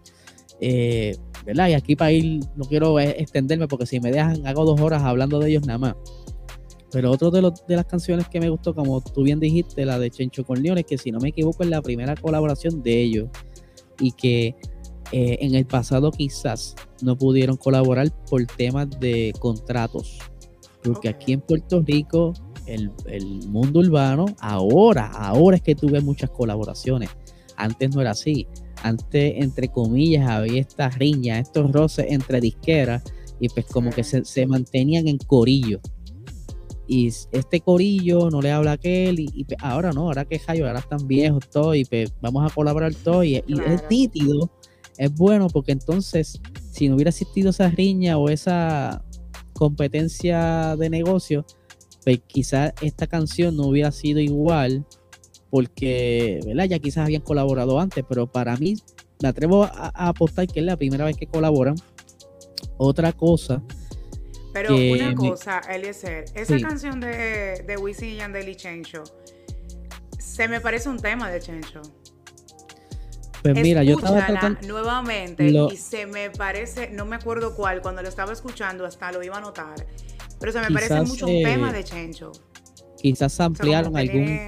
Eh, 0.60 1.16
¿verdad? 1.46 1.68
Y 1.68 1.74
aquí 1.74 1.96
para 1.96 2.12
ir, 2.12 2.40
no 2.56 2.64
quiero 2.64 2.98
extenderme 3.00 3.66
porque 3.66 3.86
si 3.86 3.98
me 3.98 4.10
dejan, 4.10 4.46
hago 4.46 4.64
dos 4.64 4.80
horas 4.80 5.02
hablando 5.02 5.38
de 5.38 5.50
ellos 5.50 5.66
nada 5.66 5.78
más. 5.78 5.94
Pero 6.92 7.10
otro 7.10 7.30
de, 7.30 7.42
los, 7.42 7.66
de 7.66 7.76
las 7.76 7.86
canciones 7.86 8.28
que 8.28 8.40
me 8.40 8.48
gustó, 8.48 8.74
como 8.74 9.00
tú 9.00 9.22
bien 9.22 9.40
dijiste, 9.40 9.84
la 9.84 9.98
de 9.98 10.10
Chencho 10.10 10.44
con 10.44 10.62
Leones, 10.62 10.84
que 10.84 10.98
si 10.98 11.12
no 11.12 11.20
me 11.20 11.28
equivoco 11.28 11.62
es 11.62 11.68
la 11.68 11.82
primera 11.82 12.14
colaboración 12.16 12.82
de 12.82 13.00
ellos. 13.00 13.28
Y 13.98 14.12
que 14.12 14.56
eh, 15.12 15.38
en 15.40 15.54
el 15.54 15.66
pasado 15.66 16.10
quizás 16.10 16.74
no 17.02 17.16
pudieron 17.16 17.56
colaborar 17.56 18.10
por 18.26 18.44
temas 18.46 18.88
de 18.98 19.32
contratos. 19.38 20.18
Porque 20.82 21.08
aquí 21.08 21.32
en 21.32 21.40
Puerto 21.40 21.82
Rico 21.82 22.32
el, 22.66 22.90
mundo 23.48 23.80
urbano, 23.80 24.26
ahora, 24.40 25.06
ahora 25.06 25.56
es 25.56 25.62
que 25.62 25.74
tuve 25.74 26.00
muchas 26.00 26.30
colaboraciones. 26.30 27.10
Antes 27.56 27.94
no 27.94 28.00
era 28.00 28.12
así. 28.12 28.46
Antes, 28.82 29.34
entre 29.36 29.68
comillas, 29.68 30.28
había 30.28 30.60
estas 30.60 30.98
riñas, 30.98 31.40
estos 31.40 31.70
roces 31.72 32.06
entre 32.08 32.40
disqueras 32.40 33.02
y 33.38 33.48
pues 33.48 33.66
como 33.66 33.90
que 33.90 34.04
se, 34.04 34.46
mantenían 34.46 35.08
en 35.08 35.18
corillo. 35.18 35.80
Y 36.92 37.06
este 37.06 37.60
corillo 37.60 38.30
no 38.30 38.42
le 38.42 38.50
habla 38.50 38.72
a 38.72 38.74
aquel 38.74 39.20
y, 39.20 39.44
pues, 39.44 39.56
ahora 39.62 39.92
no, 39.92 40.08
ahora 40.08 40.24
que 40.24 40.40
Jayo, 40.40 40.66
ahora 40.66 40.80
están 40.80 41.06
viejos 41.06 41.48
todos 41.48 41.76
y 41.76 41.84
pues 41.84 42.12
vamos 42.20 42.50
a 42.50 42.52
colaborar 42.52 42.92
todos 42.96 43.24
y, 43.24 43.36
y 43.46 43.60
es 43.64 43.84
nítido, 43.88 44.50
es 44.98 45.14
bueno 45.14 45.46
porque 45.46 45.70
entonces 45.70 46.40
si 46.72 46.88
no 46.88 46.96
hubiera 46.96 47.10
existido 47.10 47.50
esa 47.50 47.68
riña 47.68 48.18
o 48.18 48.28
esa 48.28 49.04
competencia 49.52 50.74
de 50.74 50.90
negocio, 50.90 51.46
pues 52.04 52.22
quizás 52.26 52.72
esta 52.82 53.06
canción 53.06 53.56
no 53.56 53.68
hubiera 53.68 53.92
sido 53.92 54.18
igual 54.18 54.84
porque, 55.48 56.40
¿verdad? 56.44 56.64
Ya 56.64 56.80
quizás 56.80 57.04
habían 57.04 57.22
colaborado 57.22 57.78
antes, 57.78 58.04
pero 58.08 58.26
para 58.26 58.56
mí 58.56 58.74
me 59.22 59.28
atrevo 59.28 59.62
a, 59.62 59.92
apostar 60.08 60.48
que 60.48 60.58
es 60.58 60.66
la 60.66 60.76
primera 60.76 61.04
vez 61.04 61.16
que 61.16 61.28
colaboran. 61.28 61.76
Otra 62.78 63.12
cosa. 63.12 63.62
Pero 64.52 64.74
una 64.74 65.14
cosa, 65.14 65.60
Eliezer, 65.60 66.24
esa 66.34 66.58
canción 66.58 67.00
de, 67.00 67.64
de 67.66 67.76
Wisin 67.76 68.10
y 68.10 68.16
Yandel 68.16 68.48
y 68.48 68.56
Chencho, 68.56 69.04
se 70.18 70.48
me 70.48 70.60
parece 70.60 70.88
un 70.88 70.98
tema 70.98 71.30
de 71.30 71.40
Chencho. 71.40 71.82
Pues 73.42 73.54
mira, 73.54 73.82
yo 73.82 73.96
estaba 73.96 74.26
tratando... 74.26 74.60
nuevamente 74.68 75.46
y 75.46 75.76
se 75.76 76.06
me 76.06 76.30
parece, 76.30 76.90
no 76.90 77.06
me 77.06 77.16
acuerdo 77.16 77.54
cuál, 77.56 77.80
cuando 77.80 78.02
lo 78.02 78.08
estaba 78.08 78.32
escuchando 78.32 78.84
hasta 78.84 79.12
lo 79.12 79.22
iba 79.22 79.38
a 79.38 79.40
notar 79.40 79.86
pero 80.40 80.52
se 80.52 80.60
me 80.60 80.70
parece 80.70 81.00
mucho 81.02 81.26
un 81.26 81.42
tema 81.42 81.72
de 81.72 81.84
Chencho. 81.84 82.32
Quizás 83.00 83.38
ampliaron 83.40 83.96
algún. 83.96 84.40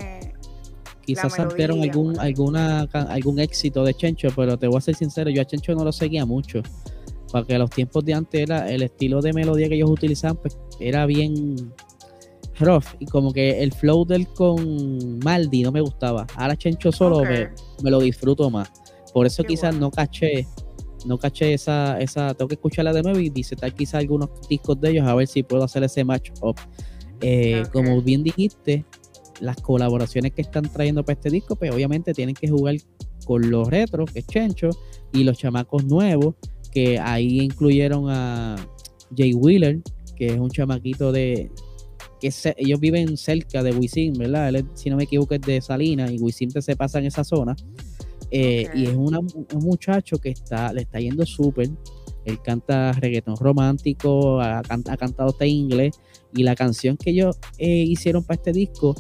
Quizás 1.05 1.39
ampliaron 1.39 1.83
algún, 1.83 2.19
alguna, 2.19 2.89
algún 2.93 3.39
éxito 3.39 3.85
de 3.85 3.93
Chencho, 3.93 4.29
pero 4.35 4.57
te 4.57 4.67
voy 4.67 4.79
a 4.79 4.81
ser 4.81 4.95
sincero, 4.95 5.31
yo 5.31 5.43
a 5.43 5.45
Chencho 5.45 5.75
no 5.75 5.85
lo 5.85 5.93
seguía 5.93 6.25
mucho. 6.25 6.63
Porque 7.33 7.55
a 7.55 7.59
los 7.59 7.71
tiempos 7.71 8.05
de 8.05 8.15
antes 8.15 8.43
era 8.43 8.71
el 8.71 8.83
estilo 8.83 9.21
de 9.21 9.33
melodía 9.33 9.69
que 9.69 9.75
ellos 9.75 9.91
utilizaban, 9.91 10.37
pues 10.37 10.57
era 10.79 11.07
bien 11.07 11.73
rough. 12.61 12.85
Y 13.01 13.07
como 13.07 13.33
que 13.33 13.63
el 13.63 13.73
flow 13.73 14.05
del 14.05 14.29
con 14.29 15.19
Maldi 15.21 15.63
no 15.63 15.73
me 15.73 15.81
gustaba. 15.81 16.27
Ahora 16.37 16.57
Chencho 16.57 16.93
solo 16.93 17.23
me, 17.25 17.91
lo 17.91 18.01
disfruto 18.01 18.51
más. 18.51 18.71
Por 19.13 19.27
eso 19.27 19.43
quizás 19.45 19.75
no 19.75 19.91
caché 19.91 20.47
no 21.05 21.19
caché 21.19 21.55
esa, 21.55 21.99
esa, 21.99 22.33
tengo 22.33 22.47
que 22.49 22.55
escucharla 22.55 22.93
de 22.93 23.03
nuevo 23.03 23.19
y 23.19 23.29
visitar 23.29 23.75
quizá 23.75 23.99
algunos 23.99 24.31
discos 24.49 24.81
de 24.81 24.91
ellos 24.91 25.09
a 25.09 25.15
ver 25.17 25.27
si 25.27 25.43
puedo 25.43 25.65
hacer 25.65 25.83
ese 25.83 26.05
match 26.05 26.31
up. 26.43 26.55
Eh, 27.21 27.65
como 27.73 28.01
bien 28.03 28.23
dijiste, 28.23 28.85
las 29.41 29.57
colaboraciones 29.57 30.33
que 30.33 30.43
están 30.43 30.71
trayendo 30.71 31.05
para 31.05 31.15
este 31.15 31.31
disco, 31.31 31.57
pues 31.57 31.73
obviamente 31.73 32.15
tienen 32.15 32.35
que 32.35 32.49
jugar 32.49 32.77
con 33.25 33.51
los 33.51 33.69
retros, 33.69 34.13
que 34.13 34.21
es 34.21 34.27
Chencho, 34.27 34.71
y 35.13 35.25
los 35.25 35.39
chamacos 35.39 35.85
nuevos, 35.85 36.35
que 36.73 36.99
ahí 36.99 37.41
incluyeron 37.41 38.07
a 38.09 38.57
Jay 39.17 39.35
Wheeler, 39.35 39.81
que 40.17 40.27
es 40.27 40.39
un 40.39 40.51
chamaquito 40.51 41.13
de 41.13 41.51
que 42.21 42.33
ellos 42.57 42.79
viven 42.79 43.17
cerca 43.17 43.63
de 43.63 43.73
Wisin, 43.73 44.15
¿verdad? 44.15 44.49
Él, 44.49 44.65
si 44.75 44.89
no 44.91 44.97
me 44.97 45.05
equivoco, 45.05 45.35
es 45.35 45.41
de 45.41 45.61
Salinas 45.61 46.11
y 46.11 46.19
Wisin 46.19 46.51
se 46.51 46.77
pasa 46.77 47.01
en 47.01 47.07
esa 47.07 47.25
zona. 47.25 47.57
Eh, 48.31 48.67
y 48.75 48.87
es 48.87 48.95
un 48.95 49.29
muchacho 49.55 50.19
que 50.19 50.31
está, 50.31 50.73
le 50.73 50.83
está 50.83 51.01
yendo 51.01 51.27
súper. 51.27 51.69
Él 52.25 52.41
canta 52.41 52.93
reggaetón 52.93 53.37
romántico, 53.37 54.41
ha, 54.41 54.63
cantado 54.63 55.31
hasta 55.31 55.45
inglés. 55.47 55.99
Y 56.35 56.45
la 56.45 56.55
canción 56.55 56.97
que 56.97 57.11
ellos 57.11 57.37
eh, 57.59 57.85
hicieron 57.89 58.23
para 58.25 58.37
este 58.37 58.53
disco, 58.53 58.95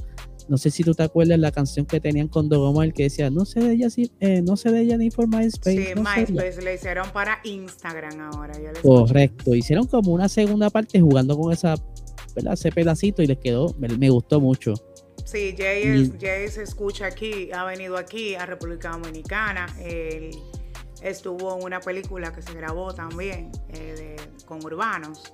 no 0.52 0.58
sé 0.58 0.70
si 0.70 0.84
tú 0.84 0.94
te 0.94 1.02
acuerdas 1.02 1.38
la 1.38 1.50
canción 1.50 1.86
que 1.86 1.98
tenían 1.98 2.28
con 2.28 2.50
Dogomar 2.50 2.92
que 2.92 3.04
decía, 3.04 3.30
no 3.30 3.46
sé 3.46 3.60
de 3.60 3.72
ella, 3.72 3.88
eh, 4.20 4.42
no 4.42 4.58
sé 4.58 4.70
de 4.70 4.82
ella 4.82 4.98
ni 4.98 5.08
por 5.08 5.26
MySpace. 5.26 5.94
Sí, 5.94 5.94
MySpace 5.96 6.60
le 6.60 6.74
hicieron 6.74 7.10
para 7.10 7.40
Instagram 7.42 8.20
ahora. 8.20 8.52
Correcto, 8.82 9.54
hicieron 9.54 9.86
como 9.86 10.12
una 10.12 10.28
segunda 10.28 10.68
parte 10.68 11.00
jugando 11.00 11.38
con 11.38 11.54
esa, 11.54 11.74
ese 12.36 12.70
pedacito 12.70 13.22
y 13.22 13.28
les 13.28 13.38
quedó, 13.38 13.74
me 13.78 14.10
gustó 14.10 14.42
mucho. 14.42 14.74
Sí, 15.24 15.54
Jay, 15.56 16.10
se 16.50 16.62
escucha 16.62 17.06
aquí, 17.06 17.50
ha 17.50 17.64
venido 17.64 17.96
aquí 17.96 18.34
a 18.34 18.44
República 18.44 18.90
Dominicana. 18.90 19.74
Él 19.80 20.32
estuvo 21.00 21.56
en 21.56 21.64
una 21.64 21.80
película 21.80 22.30
que 22.34 22.42
se 22.42 22.52
grabó 22.52 22.92
también 22.92 23.50
eh, 23.70 24.16
con 24.44 24.62
urbanos. 24.62 25.32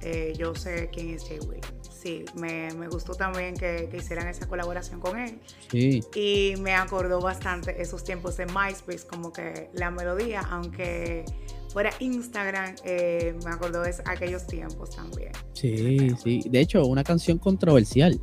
Eh, 0.00 0.32
yo 0.38 0.54
sé 0.54 0.90
quién 0.92 1.10
es 1.10 1.24
Jay 1.24 1.40
Williams. 1.40 1.83
Sí, 2.04 2.22
me, 2.34 2.68
gustó 2.88 3.14
también 3.14 3.56
que, 3.56 3.88
hicieran 3.96 4.28
esa 4.28 4.46
colaboración 4.46 5.00
con 5.00 5.18
él. 5.18 5.38
Sí. 5.70 6.02
Y 6.14 6.54
me 6.60 6.74
acordó 6.74 7.18
bastante 7.18 7.80
esos 7.80 8.04
tiempos 8.04 8.36
de 8.36 8.44
MySpace, 8.44 9.06
como 9.08 9.32
que 9.32 9.70
la 9.72 9.90
melodía, 9.90 10.42
aunque 10.50 11.24
fuera 11.72 11.92
Instagram, 12.00 12.74
eh, 12.84 13.34
me 13.42 13.50
acordó 13.52 13.80
de 13.80 13.94
aquellos 14.04 14.46
tiempos 14.46 14.90
también. 14.90 15.32
Sí, 15.54 16.10
sí. 16.22 16.42
De 16.50 16.60
hecho, 16.60 16.84
una 16.84 17.02
canción 17.02 17.38
controversial 17.38 18.20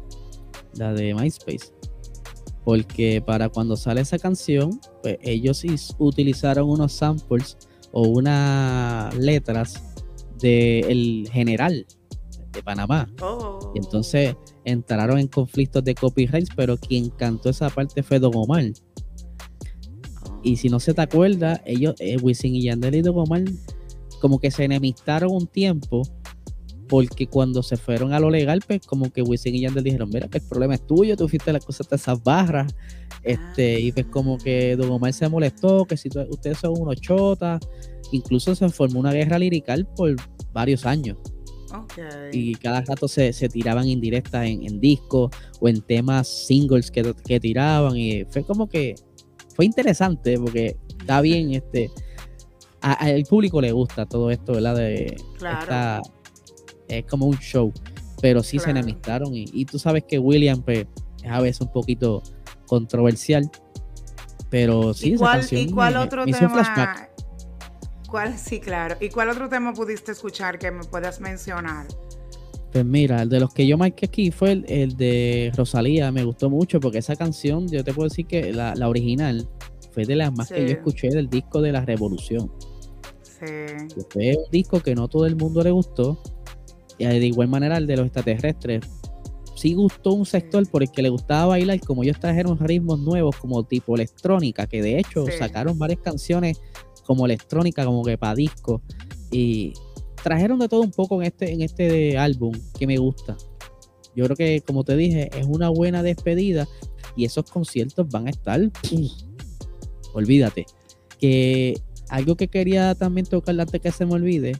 la 0.75 0.93
de 0.93 1.15
MySpace. 1.15 1.73
Porque 2.63 3.19
para 3.19 3.49
cuando 3.49 3.75
sale 3.75 4.01
esa 4.01 4.19
canción, 4.19 4.79
pues 5.01 5.17
ellos 5.23 5.65
utilizaron 5.97 6.69
unos 6.69 6.93
samples 6.93 7.57
o 7.91 8.03
unas 8.03 9.15
letras 9.17 9.81
del 10.39 11.27
general 11.33 11.87
de 12.51 12.63
Panamá. 12.63 13.09
Oh. 13.21 13.71
Y 13.75 13.79
entonces 13.79 14.35
entraron 14.65 15.17
en 15.19 15.27
conflictos 15.27 15.83
de 15.83 15.95
copyright, 15.95 16.49
pero 16.55 16.77
quien 16.77 17.09
cantó 17.09 17.49
esa 17.49 17.69
parte 17.69 18.03
fue 18.03 18.19
Don 18.19 18.31
Omar. 18.35 18.65
Y 20.43 20.57
si 20.57 20.69
no 20.69 20.79
se 20.79 20.93
te 20.93 21.01
acuerda, 21.01 21.61
ellos, 21.65 21.95
eh, 21.99 22.17
Wisin 22.17 22.55
y 22.55 22.63
Yandel 22.63 22.95
y 22.95 23.01
Don 23.01 23.17
Omar, 23.17 23.43
como 24.19 24.39
que 24.39 24.51
se 24.51 24.63
enemistaron 24.63 25.31
un 25.31 25.47
tiempo 25.47 26.03
porque 26.91 27.25
cuando 27.25 27.63
se 27.63 27.77
fueron 27.77 28.11
a 28.11 28.19
lo 28.19 28.29
legal, 28.29 28.59
pues 28.67 28.85
como 28.85 29.09
que 29.11 29.21
Wisin 29.21 29.55
y 29.55 29.61
Yandel 29.61 29.85
dijeron, 29.85 30.09
mira, 30.09 30.27
que 30.27 30.39
el 30.39 30.43
problema 30.43 30.75
es 30.75 30.85
tuyo, 30.85 31.15
tú 31.15 31.29
fuiste 31.29 31.53
las 31.53 31.63
cosas 31.63 31.87
de 31.87 31.95
esas 31.95 32.21
barras, 32.21 32.75
este, 33.23 33.79
y 33.79 33.93
pues 33.93 34.07
como 34.07 34.37
que 34.37 34.75
Don 34.75 34.91
Omar 34.91 35.13
se 35.13 35.29
molestó, 35.29 35.85
que 35.85 35.95
si 35.95 36.09
ustedes 36.29 36.57
son 36.57 36.73
unos 36.77 36.99
chotas, 36.99 37.61
incluso 38.11 38.53
se 38.55 38.67
formó 38.67 38.99
una 38.99 39.13
guerra 39.13 39.39
lirical 39.39 39.87
por 39.95 40.17
varios 40.51 40.85
años. 40.85 41.17
Y 42.31 42.55
cada 42.55 42.81
rato 42.81 43.07
se, 43.07 43.31
tiraban 43.49 43.87
indirectas 43.87 44.45
en, 44.45 44.63
en 44.63 44.79
discos 44.79 45.31
o 45.59 45.67
en 45.67 45.81
temas 45.81 46.27
singles 46.27 46.91
que, 46.91 47.13
que 47.25 47.39
tiraban, 47.39 47.97
y 47.97 48.25
fue 48.25 48.43
como 48.43 48.67
que 48.67 48.95
fue 49.55 49.65
interesante 49.65 50.37
porque 50.39 50.77
está 50.99 51.21
bien, 51.21 51.53
este, 51.53 51.91
al 52.81 53.23
público 53.23 53.61
le 53.61 53.71
gusta 53.71 54.05
todo 54.05 54.31
esto, 54.31 54.53
¿verdad? 54.53 54.75
De, 54.75 55.15
claro 55.37 56.01
es 56.87 57.05
como 57.05 57.25
un 57.25 57.37
show, 57.37 57.71
pero 58.21 58.43
sí 58.43 58.59
se 58.59 58.69
enemistaron 58.69 59.29
y, 59.33 59.65
tú 59.65 59.79
sabes 59.79 60.03
que 60.03 60.19
William 60.19 60.61
pues, 60.61 60.85
es 61.23 61.31
a 61.31 61.39
veces 61.39 61.61
un 61.61 61.71
poquito 61.71 62.21
controversial, 62.67 63.49
pero 64.49 64.93
sí, 64.93 65.13
¿Y 65.13 65.17
cuál, 65.17 65.45
¿y 65.49 65.71
cuál 65.71 65.97
otro 65.97 66.25
tema? 66.25 67.09
¿Cuál, 68.11 68.37
sí, 68.37 68.59
claro. 68.59 68.97
¿Y 68.99 69.09
cuál 69.09 69.29
otro 69.29 69.49
tema 69.49 69.73
pudiste 69.73 70.11
escuchar 70.11 70.59
que 70.59 70.69
me 70.69 70.83
puedas 70.83 71.21
mencionar? 71.21 71.87
Pues 72.71 72.85
mira, 72.85 73.23
el 73.23 73.29
de 73.29 73.39
los 73.39 73.53
que 73.53 73.65
yo 73.65 73.77
marqué 73.77 74.05
aquí 74.05 74.31
fue 74.31 74.63
el, 74.65 74.95
de 74.95 75.51
Rosalía, 75.55 76.11
me 76.11 76.23
gustó 76.23 76.49
mucho 76.49 76.79
porque 76.79 76.99
esa 76.99 77.15
canción, 77.15 77.67
yo 77.67 77.83
te 77.83 77.93
puedo 77.93 78.07
decir 78.07 78.27
que 78.27 78.53
la, 78.53 78.73
original 78.87 79.47
fue 79.93 80.05
de 80.05 80.15
las 80.15 80.31
más 80.33 80.49
que 80.49 80.65
yo 80.65 80.73
escuché 80.73 81.09
del 81.09 81.29
disco 81.29 81.61
de 81.61 81.73
la 81.73 81.81
Revolución. 81.81 82.49
Sí. 83.23 83.45
Fue 84.09 84.37
un 84.37 84.51
disco 84.51 84.79
que 84.79 84.95
no 84.95 85.09
todo 85.09 85.25
el 85.25 85.35
mundo 85.35 85.61
le 85.63 85.71
gustó, 85.71 86.21
de 86.97 87.25
igual 87.25 87.49
manera 87.49 87.75
el 87.75 87.87
de 87.87 87.97
los 87.97 88.05
extraterrestres. 88.05 88.85
Sí 89.55 89.73
gustó 89.73 90.13
un 90.13 90.25
sector 90.25 90.65
por 90.69 90.81
el 90.81 90.91
que 90.91 91.01
le 91.01 91.09
gustaba 91.09 91.47
bailar, 91.47 91.79
como 91.81 92.03
ellos 92.03 92.19
trajeron 92.21 92.57
ritmos 92.57 92.99
nuevos 92.99 93.35
como 93.35 93.63
tipo 93.63 93.95
electrónica, 93.95 94.65
que 94.65 94.81
de 94.81 94.97
hecho 94.97 95.25
sacaron 95.37 95.77
varias 95.77 95.99
canciones 95.99 96.61
como 97.11 97.25
electrónica, 97.25 97.83
como 97.85 98.03
que 98.03 98.17
para 98.17 98.35
disco. 98.35 98.81
Y 99.31 99.73
trajeron 100.23 100.59
de 100.59 100.69
todo 100.69 100.81
un 100.81 100.91
poco 100.91 101.21
en 101.21 101.27
este, 101.27 101.51
en 101.51 101.61
este 101.61 102.17
álbum 102.17 102.53
que 102.79 102.87
me 102.87 102.97
gusta. 102.97 103.35
Yo 104.15 104.23
creo 104.25 104.37
que, 104.37 104.61
como 104.61 104.85
te 104.85 104.95
dije, 104.95 105.29
es 105.37 105.45
una 105.45 105.69
buena 105.69 106.03
despedida 106.03 106.67
y 107.17 107.25
esos 107.25 107.49
conciertos 107.51 108.07
van 108.09 108.27
a 108.27 108.29
estar. 108.29 108.61
olvídate. 110.13 110.65
Que 111.19 111.75
algo 112.09 112.35
que 112.35 112.47
quería 112.47 112.95
también 112.95 113.25
tocar 113.25 113.59
antes 113.59 113.81
que 113.81 113.91
se 113.91 114.05
me 114.05 114.13
olvide, 114.13 114.53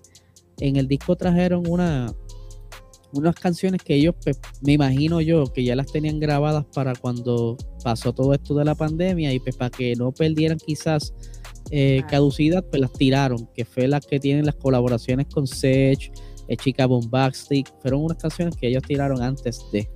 en 0.60 0.76
el 0.76 0.88
disco 0.88 1.16
trajeron 1.16 1.68
una, 1.68 2.14
unas 3.14 3.36
canciones 3.36 3.82
que 3.82 3.96
ellos, 3.96 4.16
pues, 4.24 4.40
me 4.62 4.74
imagino 4.74 5.22
yo, 5.22 5.46
que 5.46 5.64
ya 5.64 5.76
las 5.76 5.92
tenían 5.92 6.20
grabadas 6.20 6.66
para 6.74 6.96
cuando 6.96 7.58
pasó 7.84 8.14
todo 8.14 8.34
esto 8.34 8.56
de 8.56 8.66
la 8.66 8.76
pandemia 8.76 9.34
y 9.34 9.40
pues 9.40 9.56
para 9.56 9.70
que 9.70 9.96
no 9.96 10.12
perdieran 10.12 10.58
quizás 10.58 11.14
eh, 11.72 12.04
caducidad, 12.10 12.64
pues 12.64 12.82
las 12.82 12.92
tiraron, 12.92 13.48
que 13.56 13.66
fue 13.66 13.88
las 13.88 14.06
que 14.06 14.20
tienen 14.20 14.46
las 14.46 14.56
colaboraciones 14.56 15.28
con 15.28 15.48
Sech, 15.48 16.12
eh, 16.48 16.58
Chica 16.58 16.86
Bombastic, 16.86 17.72
fueron 17.82 18.04
unas 18.04 18.18
canciones 18.18 18.56
que 18.58 18.68
ellos 18.68 18.84
tiraron 18.84 19.22
antes 19.22 19.64
de. 19.72 19.90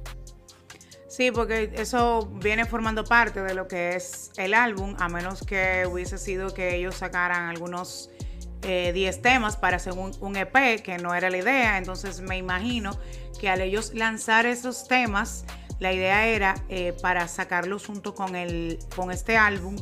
Sí, 1.08 1.32
porque 1.32 1.72
eso 1.76 2.30
viene 2.42 2.66
formando 2.66 3.04
parte 3.04 3.42
de 3.42 3.54
lo 3.54 3.68
que 3.68 3.96
es 3.96 4.32
el 4.38 4.54
álbum, 4.54 4.96
a 5.00 5.08
menos 5.10 5.46
que 5.46 5.86
hubiese 5.90 6.18
sido 6.18 6.54
que 6.54 6.76
ellos 6.76 6.96
sacaran 6.96 7.50
algunos 7.50 8.10
10 8.62 9.16
eh, 9.18 9.20
temas 9.22 9.58
para 9.58 9.78
hacer 9.78 9.94
un, 9.94 10.36
EP, 10.36 10.82
que 10.82 10.98
no 10.98 11.14
era 11.14 11.30
la 11.30 11.38
idea. 11.38 11.78
Entonces 11.78 12.22
me 12.22 12.38
imagino 12.38 12.98
que 13.40 13.50
al 13.50 13.62
ellos 13.62 13.94
lanzar 13.94 14.46
esos 14.46 14.88
temas, 14.88 15.46
la 15.80 15.94
idea 15.94 16.28
era 16.28 16.56
eh, 16.70 16.94
para 17.02 17.28
sacarlos 17.28 17.86
junto 17.86 18.16
con, 18.16 18.36
el, 18.36 18.80
con 18.96 19.12
este 19.12 19.38
álbum 19.38 19.76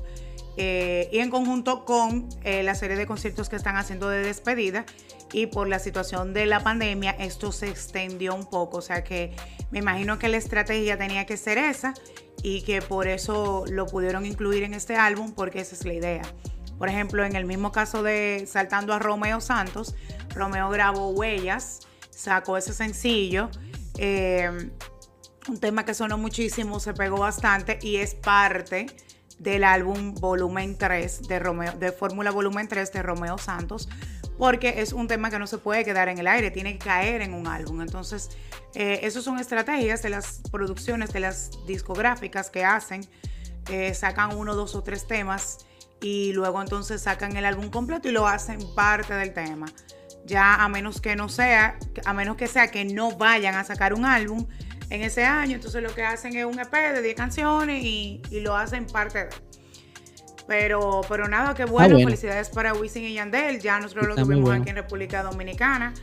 eh, 0.58 1.10
y 1.12 1.20
en 1.20 1.30
conjunto 1.30 1.86
con 1.86 2.30
la 2.44 2.76
serie 2.76 2.96
de 2.98 3.06
conciertos 3.06 3.50
que 3.50 3.56
están 3.56 3.78
haciendo 3.78 4.10
de 4.10 4.20
despedida. 4.20 4.86
Y 5.32 5.48
por 5.48 5.68
la 5.68 5.80
situación 5.80 6.34
de 6.34 6.46
la 6.46 6.60
pandemia, 6.60 7.12
esto 7.12 7.52
se 7.52 7.68
extendió 7.68 8.36
un 8.36 8.48
poco. 8.48 8.78
O 8.78 8.82
sea 8.82 9.04
que 9.04 9.36
me 9.72 9.80
imagino 9.80 10.20
que 10.20 10.28
la 10.28 10.38
estrategia 10.38 10.98
tenía 10.98 11.26
que 11.26 11.38
ser 11.38 11.58
esa 11.58 11.96
y 12.44 12.62
que 12.62 12.82
por 12.82 13.08
eso 13.08 13.64
lo 13.68 13.88
pudieron 13.88 14.26
incluir 14.26 14.64
en 14.64 14.74
este 14.76 14.96
álbum, 14.96 15.34
porque 15.34 15.62
esa 15.62 15.74
es 15.74 15.86
la 15.86 15.94
idea. 15.94 16.22
Por 16.78 16.90
ejemplo, 16.90 17.24
en 17.24 17.36
el 17.36 17.46
mismo 17.46 17.72
caso 17.72 18.04
de 18.04 18.46
Saltando 18.48 18.94
a 18.94 19.00
Romeo 19.00 19.42
Santos, 19.42 19.96
Romeo 20.36 20.70
grabó 20.70 21.10
Huellas, 21.10 21.88
sacó 22.10 22.58
ese 22.58 22.74
sencillo. 22.74 23.50
Eh, 23.98 24.72
un 25.48 25.60
tema 25.60 25.86
que 25.86 25.94
sonó 25.94 26.18
muchísimo, 26.18 26.80
se 26.80 26.94
pegó 26.94 27.18
bastante 27.18 27.80
y 27.82 27.98
es 27.98 28.16
parte 28.16 28.88
del 29.40 29.64
álbum 29.64 30.14
Volumen 30.16 30.78
3 30.78 31.28
de 31.28 31.40
Romeo, 31.40 31.74
de 31.74 31.92
Fórmula 31.92 32.32
Volumen 32.32 32.68
3 32.68 32.92
de 32.92 33.04
Romeo 33.04 33.38
Santos, 33.38 33.90
porque 34.38 34.82
es 34.82 34.94
un 34.94 35.08
tema 35.08 35.30
que 35.30 35.40
no 35.40 35.48
se 35.48 35.58
puede 35.58 35.86
quedar 35.86 36.10
en 36.10 36.18
el 36.18 36.28
aire, 36.28 36.52
tiene 36.52 36.74
que 36.74 36.86
caer 36.86 37.22
en 37.22 37.34
un 37.34 37.48
álbum. 37.48 37.82
Entonces, 37.82 38.30
eh, 38.76 39.02
esas 39.04 39.24
son 39.24 39.40
estrategias 39.40 40.02
de 40.02 40.10
las 40.10 40.42
producciones, 40.52 41.14
de 41.14 41.20
las 41.20 41.52
discográficas 41.68 42.50
que 42.50 42.66
hacen, 42.66 43.08
eh, 43.70 43.94
sacan 43.94 44.36
uno, 44.36 44.56
dos 44.56 44.76
o 44.76 44.84
tres 44.84 45.08
temas 45.08 45.66
y 46.02 46.34
luego 46.34 46.62
entonces 46.62 47.02
sacan 47.02 47.38
el 47.38 47.46
álbum 47.46 47.70
completo 47.70 48.10
y 48.10 48.12
lo 48.12 48.28
hacen 48.28 48.60
parte 48.76 49.14
del 49.14 49.34
tema. 49.34 49.68
Ya 50.26 50.56
a 50.56 50.70
menos 50.70 51.02
que 51.02 51.16
no 51.16 51.30
sea, 51.30 51.78
a 52.06 52.14
menos 52.14 52.38
que 52.38 52.48
sea 52.48 52.72
que 52.72 52.86
no 52.86 53.16
vayan 53.18 53.56
a 53.56 53.64
sacar 53.64 53.94
un 53.94 54.06
álbum 54.06 54.48
en 54.94 55.02
ese 55.02 55.26
año, 55.26 55.56
entonces 55.56 55.82
lo 55.82 55.94
que 55.94 56.04
hacen 56.04 56.36
es 56.36 56.46
un 56.46 56.60
EP 56.60 56.72
de 56.72 57.02
10 57.02 57.16
canciones 57.16 57.84
y, 57.84 58.22
lo 58.42 58.56
hacen 58.56 58.86
parte 58.86 59.26
de. 59.26 59.30
Pero, 60.48 61.02
pero 61.10 61.28
nada, 61.28 61.56
qué 61.56 61.66
bueno. 61.66 61.98
Felicidades 61.98 62.50
para 62.50 62.76
Wisin 62.76 63.04
y 63.04 63.14
Yandel. 63.14 63.60
Ya 63.60 63.80
nosotros 63.80 64.08
lo 64.10 64.16
tuvimos 64.16 64.52
aquí 64.52 64.70
en 64.70 64.76
República 64.76 65.24
Dominicana. 65.24 65.96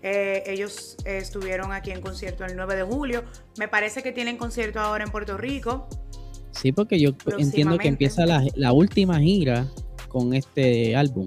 Eh, 0.00 0.44
ellos 0.46 0.96
estuvieron 1.04 1.72
aquí 1.72 1.90
en 1.90 2.00
concierto 2.00 2.44
el 2.44 2.54
9 2.54 2.76
de 2.76 2.82
julio. 2.84 3.24
Me 3.58 3.66
parece 3.66 4.04
que 4.04 4.12
tienen 4.12 4.36
concierto 4.36 4.78
ahora 4.78 5.02
en 5.02 5.10
Puerto 5.10 5.36
Rico. 5.36 5.88
Sí, 6.52 6.70
porque 6.70 7.00
yo 7.00 7.10
entiendo 7.38 7.78
que 7.78 7.88
empieza 7.88 8.24
la, 8.26 8.72
última 8.72 9.18
gira 9.18 9.66
con 10.08 10.34
este 10.34 10.94
álbum. 10.94 11.26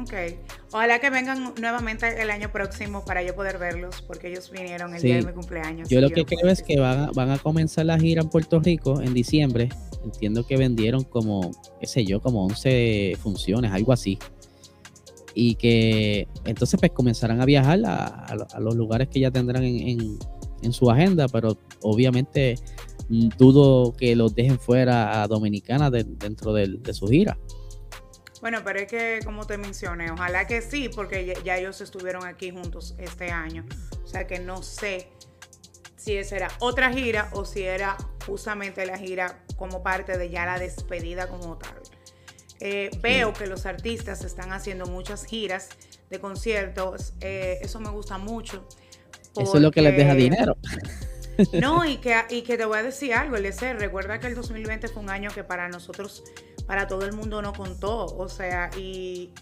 Ok. 0.00 0.14
Ojalá 0.74 0.98
que 0.98 1.08
vengan 1.08 1.54
nuevamente 1.60 2.20
el 2.20 2.30
año 2.30 2.50
próximo 2.50 3.04
para 3.04 3.22
yo 3.22 3.36
poder 3.36 3.58
verlos, 3.58 4.02
porque 4.02 4.26
ellos 4.28 4.50
vinieron 4.50 4.92
el 4.92 5.00
día 5.00 5.14
de 5.18 5.22
mi 5.22 5.32
cumpleaños. 5.32 5.88
Yo 5.88 6.00
lo 6.00 6.10
que 6.10 6.24
creo 6.24 6.50
es 6.50 6.64
que 6.64 6.80
van 6.80 6.98
a, 6.98 7.10
van 7.12 7.30
a 7.30 7.38
comenzar 7.38 7.86
la 7.86 7.96
gira 7.96 8.22
en 8.22 8.28
Puerto 8.28 8.58
Rico 8.58 9.00
en 9.00 9.14
diciembre. 9.14 9.68
Entiendo 10.02 10.44
que 10.44 10.56
vendieron 10.56 11.04
como, 11.04 11.52
qué 11.80 11.86
sé 11.86 12.04
yo, 12.04 12.20
como 12.20 12.44
11 12.46 13.16
funciones, 13.22 13.70
algo 13.70 13.92
así. 13.92 14.18
Y 15.32 15.54
que 15.54 16.26
entonces 16.44 16.80
pues 16.80 16.90
comenzarán 16.90 17.40
a 17.40 17.44
viajar 17.44 17.78
a, 17.86 18.34
los 18.58 18.74
lugares 18.74 19.06
que 19.06 19.20
ya 19.20 19.30
tendrán 19.30 19.62
en, 19.62 20.18
en 20.60 20.72
su 20.72 20.90
agenda, 20.90 21.28
pero 21.28 21.56
obviamente 21.82 22.56
dudo 23.08 23.92
que 23.92 24.16
los 24.16 24.34
dejen 24.34 24.58
fuera 24.58 25.22
a 25.22 25.28
Dominicana 25.28 25.90
dentro 25.90 26.52
de, 26.52 26.80
su 26.92 27.06
gira. 27.06 27.38
Bueno, 28.44 28.60
pero 28.62 28.80
es 28.80 28.88
que, 28.88 29.20
como 29.24 29.46
te 29.46 29.56
mencioné, 29.56 30.10
ojalá 30.10 30.46
que 30.46 30.60
sí, 30.60 30.90
porque 30.94 31.34
ya, 31.42 31.56
ellos 31.56 31.80
estuvieron 31.80 32.26
aquí 32.26 32.50
juntos 32.50 32.94
este 32.98 33.30
año. 33.30 33.64
O 34.04 34.06
sea 34.06 34.26
que 34.26 34.38
no 34.38 34.62
sé 34.62 35.08
si 35.96 36.18
esa 36.18 36.36
era 36.36 36.50
otra 36.58 36.92
gira 36.92 37.30
o 37.32 37.46
si 37.46 37.62
era 37.62 37.96
justamente 38.26 38.84
la 38.84 38.98
gira 38.98 39.42
como 39.56 39.82
parte 39.82 40.18
de 40.18 40.28
ya 40.28 40.44
la 40.44 40.58
despedida 40.58 41.26
como 41.26 41.56
tal. 41.56 41.80
Eh, 42.60 42.90
veo 43.00 43.32
que 43.32 43.46
los 43.46 43.64
artistas 43.64 44.22
están 44.24 44.52
haciendo 44.52 44.84
muchas 44.84 45.24
giras 45.24 45.70
de 46.10 46.20
conciertos. 46.20 47.14
Eh, 47.22 47.60
eso 47.62 47.80
me 47.80 47.88
gusta 47.88 48.18
mucho. 48.18 48.68
Eso 49.40 49.56
es 49.56 49.62
lo 49.62 49.70
que 49.70 49.80
les 49.80 49.96
deja 49.96 50.14
dinero. 50.14 50.58
No, 51.52 51.84
y 51.84 51.96
que, 51.96 52.14
y 52.30 52.42
que 52.42 52.56
te 52.56 52.64
voy 52.64 52.78
a 52.78 52.84
decir 52.84 53.12
algo, 53.12 53.34
Eliezer, 53.34 53.76
recuerda 53.76 54.20
que 54.20 54.28
el 54.28 54.36
2020 54.36 54.86
fue 54.86 55.02
un 55.02 55.10
año 55.10 55.32
que 55.34 55.42
para 55.42 55.68
nosotros, 55.68 56.22
para 56.66 56.86
todo 56.86 57.04
el 57.04 57.12
mundo 57.12 57.42
no 57.42 57.52
contó, 57.52 58.06
o 58.06 58.28
sea, 58.28 58.70
y, 58.76 59.32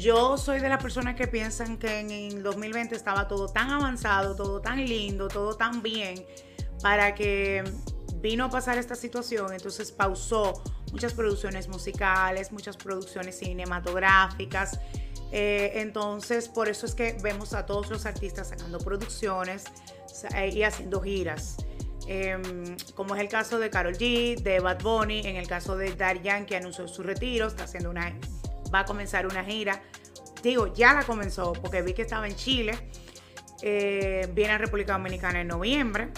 yo 0.00 0.38
soy 0.38 0.60
de 0.60 0.70
las 0.70 0.82
personas 0.82 1.16
que 1.16 1.26
piensan 1.26 1.76
que 1.76 2.00
en 2.00 2.10
el 2.10 2.42
2020 2.42 2.96
estaba 2.96 3.28
todo 3.28 3.48
tan 3.48 3.68
avanzado, 3.68 4.34
todo 4.34 4.62
tan 4.62 4.82
lindo, 4.82 5.28
todo 5.28 5.54
tan 5.54 5.82
bien, 5.82 6.24
para 6.80 7.14
que 7.14 7.62
vino 8.22 8.46
a 8.46 8.50
pasar 8.50 8.78
esta 8.78 8.94
situación, 8.94 9.52
entonces 9.52 9.92
pausó 9.92 10.62
muchas 10.92 11.12
producciones 11.12 11.68
musicales, 11.68 12.52
muchas 12.52 12.78
producciones 12.78 13.38
cinematográficas. 13.38 14.80
Eh, 15.30 15.72
entonces, 15.74 16.48
por 16.48 16.68
eso 16.68 16.86
es 16.86 16.94
que 16.94 17.18
vemos 17.22 17.52
a 17.52 17.66
todos 17.66 17.90
los 17.90 18.06
artistas 18.06 18.48
sacando 18.48 18.78
producciones, 18.78 19.64
eh, 20.34 20.50
y 20.52 20.62
haciendo 20.62 21.00
giras. 21.00 21.56
Em, 22.08 22.76
como 22.94 23.16
es 23.16 23.20
el 23.20 23.28
caso 23.28 23.58
de 23.58 23.68
Carol 23.68 23.94
G, 23.94 24.36
de 24.40 24.60
Bad 24.60 24.80
Bunny, 24.80 25.20
en 25.26 25.36
el 25.36 25.48
caso 25.48 25.76
de 25.76 25.94
Dar 25.94 26.20
que 26.46 26.56
anunció 26.56 26.86
su 26.86 27.02
retiro, 27.02 27.48
está 27.48 27.64
haciendo 27.64 27.90
una, 27.90 28.16
va 28.72 28.80
a 28.80 28.84
comenzar 28.84 29.26
una 29.26 29.44
gira. 29.44 29.82
digo, 30.42 30.72
ya 30.72 30.94
la 30.94 31.02
comenzó, 31.02 31.52
porque 31.54 31.82
vi 31.82 31.94
que 31.94 32.02
estaba 32.02 32.28
en 32.28 32.36
Chile, 32.36 32.78
eh, 33.62 34.28
viene 34.34 34.52
a 34.52 34.58
República 34.58 34.92
Dominicana 34.92 35.40
en 35.40 35.48
noviembre. 35.48 36.10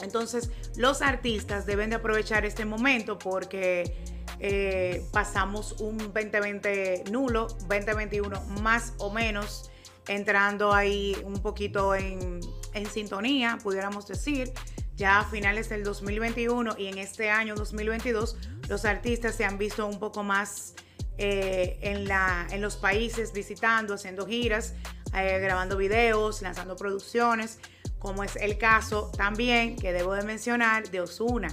Entonces, 0.00 0.50
los 0.76 1.02
artistas 1.02 1.66
deben 1.66 1.90
de 1.90 1.96
aprovechar 1.96 2.46
este 2.46 2.64
momento 2.64 3.18
porque 3.18 3.94
eh, 4.40 5.04
pasamos 5.12 5.80
un 5.80 5.98
2020 5.98 7.04
nulo, 7.10 7.48
2021 7.68 8.40
más 8.62 8.94
o 8.98 9.10
menos, 9.10 9.70
entrando 10.08 10.72
ahí 10.72 11.16
un 11.24 11.34
poquito 11.34 11.94
en, 11.94 12.40
en 12.72 12.86
sintonía, 12.86 13.58
pudiéramos 13.62 14.06
decir 14.06 14.52
ya 14.96 15.20
a 15.20 15.24
finales 15.24 15.68
del 15.68 15.82
2021 15.84 16.76
y 16.78 16.86
en 16.86 16.98
este 16.98 17.30
año 17.30 17.54
2022 17.54 18.36
los 18.68 18.84
artistas 18.84 19.34
se 19.34 19.44
han 19.44 19.58
visto 19.58 19.86
un 19.86 19.98
poco 19.98 20.22
más 20.22 20.74
eh, 21.18 21.78
en, 21.80 22.08
la, 22.08 22.46
en 22.50 22.60
los 22.60 22.76
países 22.76 23.32
visitando, 23.32 23.94
haciendo 23.94 24.26
giras, 24.26 24.74
eh, 25.14 25.38
grabando 25.40 25.76
videos, 25.76 26.42
lanzando 26.42 26.76
producciones, 26.76 27.58
como 27.98 28.24
es 28.24 28.36
el 28.36 28.58
caso 28.58 29.10
también 29.16 29.76
que 29.76 29.92
debo 29.92 30.14
de 30.14 30.22
mencionar 30.22 30.90
de 30.90 31.00
Osuna. 31.00 31.48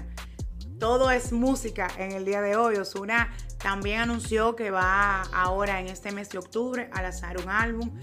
Todo 0.79 1.11
es 1.11 1.31
música 1.31 1.87
en 1.97 2.11
el 2.11 2.25
día 2.25 2.41
de 2.41 2.55
hoy. 2.55 2.75
Osuna 2.77 3.31
también 3.59 4.01
anunció 4.01 4.55
que 4.55 4.71
va 4.71 5.21
ahora 5.33 5.79
en 5.79 5.87
este 5.87 6.11
mes 6.11 6.29
de 6.29 6.39
octubre 6.39 6.89
a 6.91 7.03
lanzar 7.03 7.37
un 7.37 7.49
álbum 7.49 7.99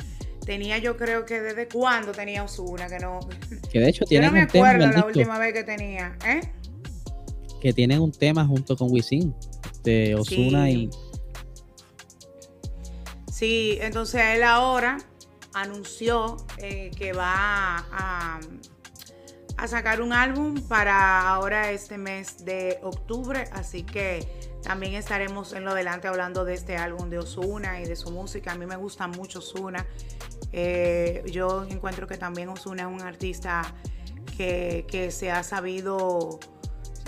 tenía 0.48 0.78
yo 0.78 0.96
creo 0.96 1.26
que 1.26 1.42
desde 1.42 1.68
cuándo 1.68 2.12
tenía 2.12 2.42
Osuna, 2.42 2.88
que 2.88 2.98
no. 2.98 3.20
Que 3.70 3.80
de 3.80 3.90
hecho 3.90 4.06
tiene 4.06 4.28
no 4.28 4.32
me 4.32 4.40
acuerdo 4.40 4.86
la 4.86 5.04
última 5.04 5.38
vez 5.38 5.52
que 5.52 5.62
tenía, 5.62 6.16
¿eh? 6.24 6.40
Que 7.60 7.74
tienen 7.74 8.00
un 8.00 8.12
tema 8.12 8.46
junto 8.46 8.74
con 8.74 8.90
Wisin, 8.90 9.34
de 9.84 10.14
Osuna 10.14 10.70
y. 10.70 10.88
Sí, 13.30 13.76
entonces 13.82 14.22
él 14.36 14.42
ahora 14.42 14.96
anunció 15.52 16.38
eh, 16.56 16.92
que 16.96 17.12
va 17.12 17.84
a, 17.92 18.40
a 19.58 19.68
sacar 19.68 20.00
un 20.00 20.14
álbum 20.14 20.62
para 20.66 21.28
ahora 21.28 21.72
este 21.72 21.98
mes 21.98 22.46
de 22.46 22.78
octubre, 22.82 23.44
así 23.52 23.82
que 23.82 24.26
también 24.62 24.94
estaremos 24.94 25.52
en 25.52 25.64
lo 25.64 25.74
delante 25.74 26.08
hablando 26.08 26.44
de 26.44 26.54
este 26.54 26.76
álbum 26.76 27.10
de 27.10 27.18
Osuna 27.18 27.80
y 27.80 27.86
de 27.86 27.96
su 27.96 28.10
música. 28.10 28.52
A 28.52 28.54
mí 28.56 28.66
me 28.66 28.76
gusta 28.76 29.06
mucho 29.06 29.38
Osuna. 29.38 29.86
Eh, 30.52 31.22
yo 31.30 31.64
encuentro 31.64 32.06
que 32.06 32.16
también 32.16 32.48
Osuna 32.48 32.82
es 32.82 32.88
un 32.88 33.02
artista 33.02 33.74
que, 34.36 35.08
se 35.10 35.30
ha 35.32 35.42
sabido, 35.42 36.38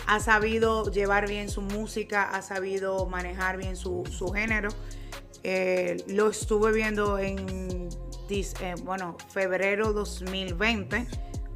ha 0.07 0.21
sabido 0.21 0.91
llevar 0.91 1.29
bien 1.29 1.49
su 1.49 1.63
música, 1.63 2.31
ha 2.31 2.43
sabido 2.43 3.07
manejar 3.07 3.57
bien 3.57 3.77
su, 3.77 4.05
género. 4.35 4.71
Eh, 5.43 6.05
lo 6.09 6.29
estuve 6.29 6.73
viendo 6.73 7.19
en 7.19 7.89
eh, 8.31 8.75
bueno, 8.85 9.17
febrero 9.29 9.93
2020, 9.93 11.07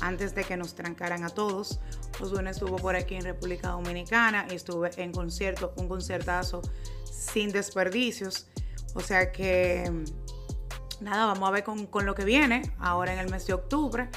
antes 0.05 0.35
de 0.35 0.45
que 0.45 0.57
nos 0.57 0.75
trancaran 0.75 1.25
a 1.25 1.31
todos. 1.31 1.81
Osuna 2.21 2.51
estuvo 2.51 2.77
por 2.77 2.95
aquí 2.95 3.15
en 3.15 3.23
República 3.23 3.71
Dominicana 3.71 4.47
y 4.51 4.55
estuve 4.55 4.91
en 4.97 5.13
concierto, 5.13 5.73
un 5.77 5.89
concertazo 5.89 6.61
sin 7.05 7.51
desperdicios. 7.51 8.47
O 8.95 9.01
sea 9.01 9.33
que 9.33 9.91
nada, 11.01 11.27
vamos 11.27 11.49
a 11.49 11.53
ver 11.53 11.65
con, 11.65 11.89
lo 12.05 12.15
que 12.15 12.25
viene 12.25 12.75
ahora 12.79 13.15
en 13.15 13.19
el 13.19 13.31
mes 13.31 13.47
de 13.47 13.55
octubre. 13.55 14.11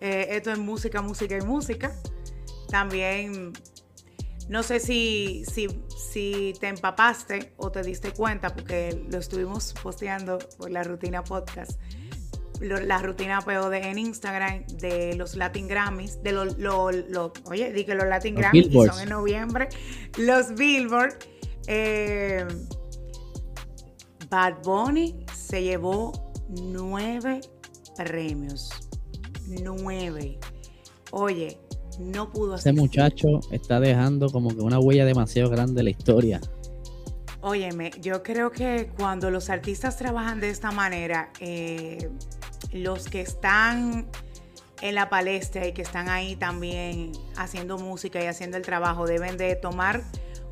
Eh, 0.00 0.26
esto 0.30 0.50
es 0.50 0.58
música, 0.58 1.02
música 1.02 1.36
y 1.36 1.42
música. 1.42 1.94
También, 2.68 3.52
no 4.48 4.62
sé 4.64 4.80
si, 4.80 5.44
si, 5.46 5.68
si 6.10 6.52
te 6.60 6.66
empapaste 6.66 7.54
o 7.56 7.70
te 7.70 7.82
diste 7.82 8.12
cuenta, 8.12 8.52
porque 8.54 9.04
lo 9.08 9.18
estuvimos 9.18 9.72
posteando 9.82 10.38
por 10.58 10.70
la 10.70 10.82
rutina 10.82 11.22
podcast, 11.22 11.80
la 12.60 12.98
rutina 12.98 13.40
POD 13.40 13.74
en 13.74 13.98
Instagram 13.98 14.66
de 14.80 15.14
los 15.14 15.36
Latin 15.36 15.68
Grammys, 15.68 16.22
de 16.22 16.32
los, 16.32 16.58
lo, 16.58 17.32
oye, 17.44 17.72
di 17.72 17.84
que 17.84 17.94
los 17.94 18.06
Latin 18.06 18.34
Grammys 18.34 18.72
son 18.72 19.00
en 19.00 19.08
noviembre, 19.08 19.68
los 20.16 20.54
Billboard. 20.54 21.14
Eh, 21.66 22.46
Bad 24.30 24.62
Bunny 24.62 25.24
se 25.34 25.62
llevó 25.62 26.12
nueve 26.48 27.40
premios. 27.96 28.70
Nueve. 29.62 30.38
Oye, 31.10 31.58
no 31.98 32.30
pudo 32.30 32.54
hacer. 32.54 32.72
Ese 32.72 32.80
muchacho 32.80 33.40
está 33.50 33.80
dejando 33.80 34.28
como 34.30 34.50
que 34.50 34.60
una 34.60 34.78
huella 34.78 35.04
demasiado 35.04 35.50
grande 35.50 35.80
en 35.80 35.84
la 35.84 35.90
historia. 35.90 36.40
Óyeme, 37.40 37.92
yo 38.00 38.22
creo 38.22 38.50
que 38.50 38.90
cuando 38.98 39.30
los 39.30 39.48
artistas 39.48 39.96
trabajan 39.96 40.40
de 40.40 40.50
esta 40.50 40.72
manera, 40.72 41.30
eh, 41.40 42.10
los 42.72 43.08
que 43.08 43.20
están 43.20 44.06
en 44.80 44.94
la 44.94 45.08
palestra 45.08 45.66
y 45.66 45.72
que 45.72 45.82
están 45.82 46.08
ahí 46.08 46.36
también 46.36 47.12
haciendo 47.36 47.78
música 47.78 48.22
y 48.22 48.26
haciendo 48.26 48.56
el 48.56 48.62
trabajo 48.62 49.06
deben 49.06 49.36
de 49.36 49.56
tomar 49.56 50.02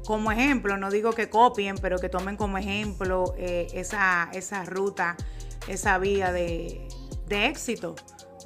como 0.06 0.30
ejemplo, 0.30 0.76
no 0.78 0.90
digo 0.90 1.12
que 1.12 1.28
copien, 1.28 1.76
pero 1.76 1.98
que 1.98 2.08
tomen 2.08 2.36
como 2.36 2.56
ejemplo 2.56 3.34
eh, 3.36 3.66
esa, 3.74 4.30
esa 4.32 4.64
ruta, 4.64 5.16
esa 5.68 5.98
vía 5.98 6.32
de, 6.32 6.88
éxito, 7.28 7.96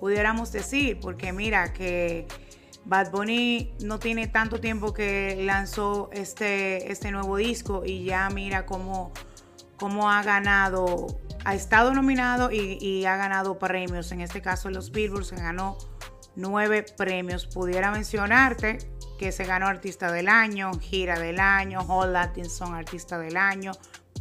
pudiéramos 0.00 0.52
decir, 0.52 0.98
porque 1.00 1.32
mira 1.32 1.74
que 1.74 2.26
Bad 2.86 3.10
Bunny 3.10 3.74
no 3.84 3.98
tiene 3.98 4.26
tanto 4.26 4.58
tiempo 4.58 4.94
que 4.94 5.36
lanzó 5.44 6.08
este, 6.12 6.90
este 6.90 7.10
nuevo 7.10 7.36
disco 7.36 7.82
y 7.84 8.04
ya 8.04 8.30
mira 8.30 8.64
cómo, 8.64 9.12
cómo 9.76 10.10
ha 10.10 10.22
ganado, 10.22 11.08
ha 11.44 11.54
estado 11.54 11.94
nominado 11.94 12.50
y, 12.50 13.04
ha 13.04 13.16
ganado 13.16 13.58
premios, 13.58 14.12
en 14.12 14.20
este 14.20 14.42
caso 14.42 14.70
los 14.70 14.90
Billboard 14.92 15.24
se 15.24 15.36
ganó 15.36 15.78
nueve 16.36 16.84
premios, 16.96 17.46
pudiera 17.46 17.90
mencionarte 17.90 18.78
que 19.18 19.32
se 19.32 19.44
ganó 19.44 19.66
Artista 19.66 20.10
del 20.10 20.28
Año, 20.28 20.70
Gira 20.80 21.18
del 21.18 21.40
Año, 21.40 21.80
All 21.88 22.12
Latin 22.12 22.48
Song 22.48 22.74
Artista 22.74 23.18
del 23.18 23.36
Año, 23.36 23.72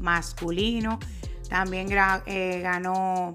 masculino. 0.01 0.99
También 1.49 1.87
eh, 2.25 2.59
ganó 2.61 3.33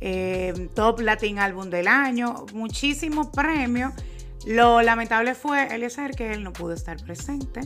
eh, 0.00 0.70
Top 0.74 1.00
Latin 1.00 1.38
Álbum 1.38 1.68
del 1.68 1.88
Año, 1.88 2.46
muchísimos 2.54 3.28
premios. 3.28 3.92
Lo 4.46 4.80
lamentable 4.80 5.34
fue, 5.34 5.74
Eliezer, 5.74 6.12
que 6.12 6.32
él 6.32 6.42
no 6.42 6.54
pudo 6.54 6.72
estar 6.72 6.96
presente. 7.02 7.60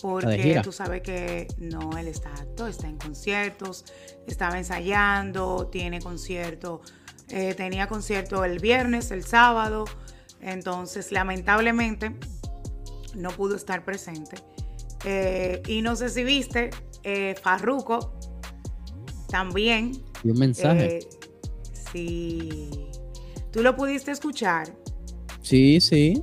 Porque 0.00 0.60
tú 0.62 0.72
sabes 0.72 1.02
que 1.02 1.48
no, 1.58 1.96
él 1.98 2.08
está 2.08 2.32
está 2.68 2.88
en 2.88 2.96
conciertos, 2.96 3.84
estaba 4.26 4.58
ensayando, 4.58 5.68
tiene 5.70 6.00
concierto, 6.00 6.80
eh, 7.28 7.54
tenía 7.54 7.86
concierto 7.86 8.44
el 8.44 8.58
viernes, 8.58 9.10
el 9.10 9.24
sábado, 9.24 9.84
entonces, 10.40 11.12
lamentablemente, 11.12 12.14
no 13.14 13.30
pudo 13.30 13.56
estar 13.56 13.84
presente. 13.84 14.36
Eh, 15.04 15.62
y 15.66 15.82
no 15.82 15.94
sé 15.94 16.08
si 16.08 16.24
viste, 16.24 16.70
eh, 17.04 17.34
Farruko 17.40 18.18
también. 19.28 19.92
Y 20.24 20.30
un 20.30 20.38
mensaje. 20.38 20.98
Eh, 20.98 21.08
sí. 21.92 22.88
¿Tú 23.52 23.62
lo 23.62 23.76
pudiste 23.76 24.10
escuchar? 24.10 24.68
Sí, 25.42 25.80
sí. 25.80 26.22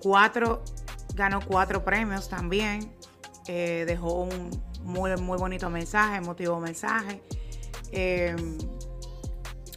Cuatro, 0.00 0.62
ganó 1.14 1.40
cuatro 1.46 1.84
premios 1.84 2.28
también. 2.28 2.92
dejó 3.46 4.24
un 4.24 4.50
muy, 4.82 5.16
muy 5.16 5.38
bonito 5.38 5.70
mensaje, 5.70 6.16
emotivo 6.16 6.60
mensaje. 6.60 7.22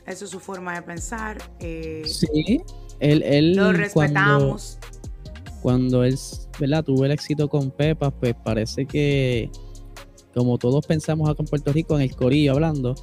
Eso 0.07 0.23
es 0.23 0.31
su 0.31 0.39
forma 0.39 0.73
de 0.73 0.81
pensar. 0.81 1.37
Eh, 1.59 2.03
sí, 2.05 2.61
él, 2.99 3.53
lo 3.53 3.73
respetamos. 3.73 4.79
Cuando, 5.61 6.05
él 6.05 6.17
¿verdad? 6.59 6.83
tuvo 6.85 7.03
el 7.03 7.11
éxito 7.11 7.49
con 7.49 7.71
Pepa, 7.71 8.09
pues 8.11 8.33
parece 8.43 8.85
que, 8.85 9.51
como 10.33 10.57
todos 10.57 10.85
pensamos 10.87 11.29
acá 11.29 11.43
en 11.43 11.47
Puerto 11.47 11.73
Rico, 11.73 11.97
en 11.97 12.03
el 12.03 12.15
corillo 12.15 12.53
hablando, 12.53 12.95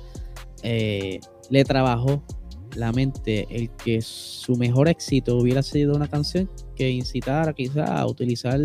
eh, 0.62 1.20
le 1.50 1.64
trabajó 1.64 2.24
la 2.76 2.92
mente 2.92 3.46
el 3.50 3.70
que 3.70 4.00
su 4.00 4.56
mejor 4.56 4.88
éxito 4.88 5.37
hubiera 5.37 5.62
sido 5.62 5.94
una 5.94 6.08
canción 6.08 6.50
que 6.76 6.90
incitara 6.90 7.52
quizá 7.52 7.84
a 7.84 8.06
utilizar 8.06 8.60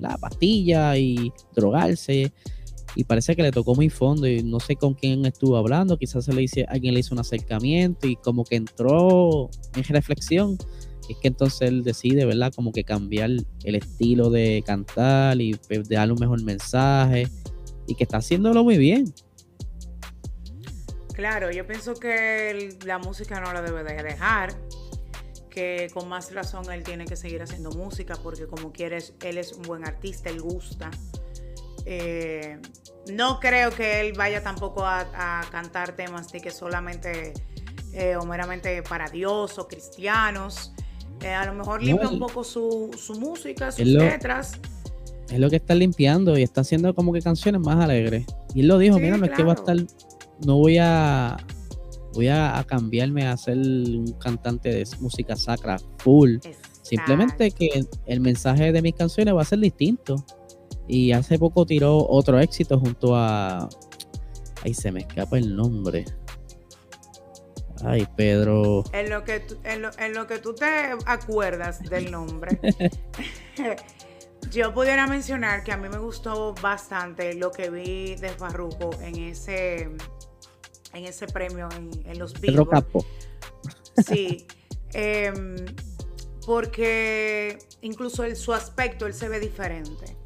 la 0.00 0.16
pastilla 0.18 0.96
y 0.96 1.32
drogarse 1.54 2.32
y 2.96 3.04
parece 3.04 3.36
que 3.36 3.42
le 3.42 3.52
tocó 3.52 3.74
muy 3.74 3.90
fondo 3.90 4.26
y 4.26 4.42
no 4.42 4.58
sé 4.58 4.74
con 4.74 4.94
quién 4.94 5.26
estuvo 5.26 5.56
hablando, 5.56 5.98
quizás 5.98 6.24
se 6.24 6.32
le 6.32 6.42
hice, 6.42 6.64
alguien 6.68 6.94
le 6.94 7.00
hizo 7.00 7.14
un 7.14 7.20
acercamiento 7.20 8.06
y 8.08 8.16
como 8.16 8.42
que 8.44 8.56
entró 8.56 9.50
en 9.74 9.84
reflexión, 9.84 10.56
es 11.08 11.16
que 11.18 11.28
entonces 11.28 11.68
él 11.68 11.84
decide, 11.84 12.24
¿verdad? 12.24 12.52
Como 12.54 12.72
que 12.72 12.84
cambiar 12.84 13.30
el 13.64 13.74
estilo 13.74 14.30
de 14.30 14.62
cantar 14.64 15.40
y 15.40 15.54
pues, 15.68 15.88
darle 15.88 16.14
un 16.14 16.20
mejor 16.20 16.42
mensaje 16.42 17.28
y 17.86 17.94
que 17.94 18.04
está 18.04 18.16
haciéndolo 18.16 18.64
muy 18.64 18.78
bien. 18.78 19.12
Claro, 21.16 21.50
yo 21.50 21.66
pienso 21.66 21.94
que 21.94 22.76
la 22.84 22.98
música 22.98 23.40
no 23.40 23.50
la 23.54 23.62
debe 23.62 23.82
de 23.82 24.02
dejar, 24.02 24.52
que 25.48 25.88
con 25.94 26.10
más 26.10 26.30
razón 26.34 26.70
él 26.70 26.84
tiene 26.84 27.06
que 27.06 27.16
seguir 27.16 27.40
haciendo 27.40 27.70
música 27.70 28.16
porque 28.22 28.46
como 28.46 28.70
quieres, 28.70 29.14
él 29.22 29.38
es 29.38 29.52
un 29.52 29.62
buen 29.62 29.86
artista, 29.86 30.28
él 30.28 30.42
gusta. 30.42 30.90
Eh, 31.86 32.58
no 33.10 33.40
creo 33.40 33.70
que 33.70 34.00
él 34.00 34.12
vaya 34.12 34.42
tampoco 34.42 34.84
a, 34.84 35.40
cantar 35.50 35.96
temas 35.96 36.30
de 36.32 36.42
que 36.42 36.50
solamente 36.50 37.32
eh, 37.94 38.16
o 38.16 38.26
meramente 38.26 38.82
para 38.82 39.08
Dios 39.08 39.58
o 39.58 39.66
cristianos. 39.66 40.74
Eh, 41.22 41.32
a 41.32 41.46
lo 41.46 41.54
mejor 41.54 41.82
limpia 41.82 42.10
un 42.10 42.18
poco 42.18 42.44
su, 42.44 42.90
música, 43.18 43.72
sus 43.72 43.86
letras. 43.86 44.60
Es 45.30 45.38
lo 45.38 45.48
que 45.48 45.56
está 45.56 45.74
limpiando 45.74 46.36
y 46.36 46.42
está 46.42 46.60
haciendo 46.60 46.94
como 46.94 47.14
que 47.14 47.22
canciones 47.22 47.62
más 47.62 47.82
alegres. 47.82 48.26
Y 48.54 48.60
él 48.60 48.68
lo 48.68 48.76
dijo, 48.76 48.98
mira, 48.98 49.16
no 49.16 49.24
es 49.24 49.32
que 49.32 49.42
va 49.42 49.52
a 49.52 49.54
estar, 49.54 49.76
no 50.44 50.56
voy 50.58 50.78
a 50.78 51.36
voy 52.16 52.28
a, 52.28 52.64
cambiarme 52.66 53.26
a 53.26 53.36
ser 53.36 53.58
un 53.58 54.12
cantante 54.18 54.70
de 54.70 54.86
música 55.00 55.36
sacra 55.36 55.76
full. 55.98 56.38
Simplemente 56.82 57.50
que 57.50 57.84
el 58.06 58.20
mensaje 58.20 58.72
de 58.72 58.82
mis 58.82 58.94
canciones 58.94 59.34
va 59.34 59.42
a 59.42 59.44
ser 59.44 59.58
distinto. 59.58 60.16
Y 60.88 61.12
hace 61.12 61.38
poco 61.38 61.66
tiró 61.66 61.98
otro 62.08 62.38
éxito 62.40 62.78
junto 62.78 63.14
a. 63.14 63.68
Ay, 64.62 64.72
se 64.72 64.90
me 64.92 65.00
escapa 65.00 65.36
el 65.36 65.54
nombre. 65.54 66.04
Ay, 67.84 68.06
Pedro. 68.16 68.84
En 68.92 69.10
lo 69.10 69.24
que 69.24 69.40
tú, 69.40 69.56
en 69.64 69.82
lo, 70.14 70.26
que 70.26 70.38
tú 70.38 70.54
te 70.54 70.92
acuerdas 71.04 71.82
del 71.82 72.10
nombre. 72.10 72.58
Yo 74.52 74.72
pudiera 74.72 75.06
mencionar 75.08 75.64
que 75.64 75.72
a 75.72 75.76
mí 75.76 75.88
me 75.88 75.98
gustó 75.98 76.54
bastante 76.62 77.34
lo 77.34 77.50
que 77.50 77.68
vi 77.68 78.14
de 78.14 78.28
Farruko 78.28 78.90
en 79.02 79.16
ese, 79.16 79.90
en 80.92 81.04
ese 81.04 81.26
premio 81.26 81.68
en, 82.04 82.18
los 82.18 82.32
Pedro 82.32 82.68
Capo. 82.68 83.04
Sí. 84.06 84.46
Em, 84.94 85.56
porque 86.46 87.58
incluso 87.82 88.24
el, 88.24 88.34
su 88.36 88.54
aspecto, 88.54 89.06
él 89.06 89.12
se 89.12 89.28
ve 89.28 89.40
diferente. 89.40 90.16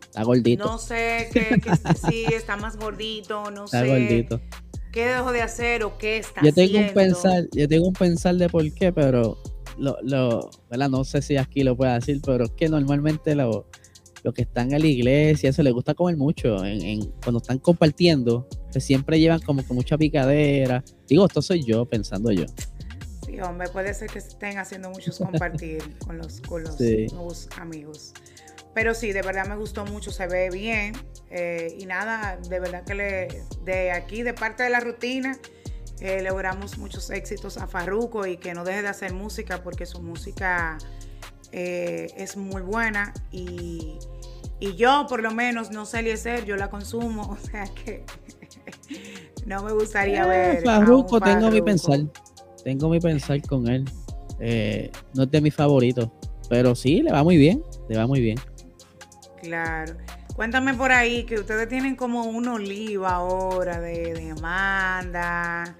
Está 0.00 0.22
gordito. 0.22 0.64
No 0.64 0.78
sé 0.78 1.28
que, 1.32 1.58
si 2.08 2.24
está 2.26 2.56
más 2.56 2.76
gordito, 2.76 3.50
no 3.50 3.64
está 3.64 3.80
sé. 3.80 3.88
Gordito. 3.88 4.40
¿Qué 4.92 5.06
dejó 5.06 5.32
de 5.32 5.42
hacer 5.42 5.82
o 5.82 5.98
qué 5.98 6.18
está 6.18 6.42
yo 6.42 6.52
tengo 6.52 6.78
haciendo? 6.78 6.88
Un 6.88 6.94
pensar, 6.94 7.44
yo 7.52 7.68
tengo 7.68 7.88
un 7.88 7.94
pensar 7.94 8.36
de 8.36 8.48
por 8.48 8.72
qué, 8.74 8.92
pero 8.92 9.38
lo, 9.76 9.96
lo, 10.02 10.50
no 10.70 11.04
sé 11.04 11.22
si 11.22 11.36
aquí 11.36 11.64
lo 11.64 11.76
puedo 11.76 11.92
decir, 11.92 12.20
pero 12.24 12.44
es 12.44 12.50
que 12.52 12.68
normalmente 12.68 13.34
lo, 13.34 13.66
los 14.26 14.34
que 14.34 14.42
están 14.42 14.72
en 14.72 14.80
la 14.80 14.86
iglesia, 14.88 15.50
eso 15.50 15.62
les 15.62 15.72
gusta 15.72 15.94
comer 15.94 16.16
mucho. 16.16 16.64
En, 16.64 17.12
cuando 17.22 17.38
están 17.38 17.58
compartiendo, 17.58 18.48
pues 18.72 18.84
siempre 18.84 19.20
llevan 19.20 19.40
como 19.40 19.64
que 19.64 19.72
mucha 19.72 19.96
picadera. 19.96 20.82
Digo, 21.06 21.26
esto 21.26 21.40
soy 21.40 21.62
yo, 21.62 21.84
pensando 21.84 22.32
yo. 22.32 22.44
Sí, 23.24 23.40
hombre, 23.40 23.68
puede 23.68 23.94
ser 23.94 24.10
que 24.10 24.18
estén 24.18 24.58
haciendo 24.58 24.90
muchos 24.90 25.18
compartir 25.20 25.78
con 26.04 26.18
los, 26.18 26.40
con 26.40 26.64
los 26.64 26.80
nuevos 26.80 27.48
amigos. 27.56 28.14
Pero 28.74 28.94
sí, 28.94 29.12
de 29.12 29.22
verdad 29.22 29.46
me 29.46 29.56
gustó 29.56 29.86
mucho, 29.86 30.10
se 30.10 30.26
ve 30.26 30.50
bien. 30.50 30.94
Eh, 31.30 31.76
y 31.78 31.86
nada, 31.86 32.36
de 32.48 32.58
verdad 32.58 32.82
que 32.82 32.94
le, 32.96 33.28
de 33.64 33.92
aquí, 33.92 34.24
de 34.24 34.34
parte 34.34 34.64
de 34.64 34.70
la 34.70 34.80
rutina, 34.80 35.38
eh, 36.00 36.20
logramos 36.22 36.78
muchos 36.78 37.10
éxitos 37.10 37.58
a 37.58 37.68
Farruko 37.68 38.26
y 38.26 38.38
que 38.38 38.54
no 38.54 38.64
deje 38.64 38.82
de 38.82 38.88
hacer 38.88 39.14
música 39.14 39.62
porque 39.62 39.86
su 39.86 40.02
música 40.02 40.78
eh, 41.52 42.12
es 42.16 42.36
muy 42.36 42.60
buena 42.60 43.14
y, 43.30 43.98
yo 44.60 45.06
por 45.08 45.22
lo 45.22 45.30
menos 45.30 45.70
no 45.70 45.84
sé 45.84 46.16
ser, 46.16 46.44
yo 46.44 46.56
la 46.56 46.70
consumo, 46.70 47.22
o 47.30 47.46
sea 47.46 47.64
que 47.66 48.04
no 49.46 49.62
me 49.62 49.72
gustaría 49.72 50.26
ver. 50.26 50.62
Farruko, 50.64 51.20
tengo 51.20 51.50
mi 51.50 51.62
pensar, 51.62 52.00
tengo 52.64 52.88
mi 52.88 53.00
pensar 53.00 53.40
con 53.42 53.68
él. 53.68 53.84
no 55.14 55.22
es 55.22 55.30
de 55.30 55.40
mis 55.40 55.54
favoritos, 55.54 56.08
pero 56.48 56.74
sí, 56.74 57.02
le 57.02 57.12
va 57.12 57.22
muy 57.22 57.36
bien, 57.36 57.62
le 57.88 57.96
va 57.96 58.06
muy 58.06 58.20
bien. 58.20 58.38
Claro. 59.42 59.94
Cuéntame 60.36 60.74
por 60.74 60.92
ahí 60.92 61.24
que 61.24 61.36
ustedes 61.36 61.66
tienen 61.66 61.96
como 61.96 62.24
un 62.24 62.46
oliva 62.46 63.14
ahora 63.14 63.80
de, 63.80 64.12
demanda. 64.12 65.74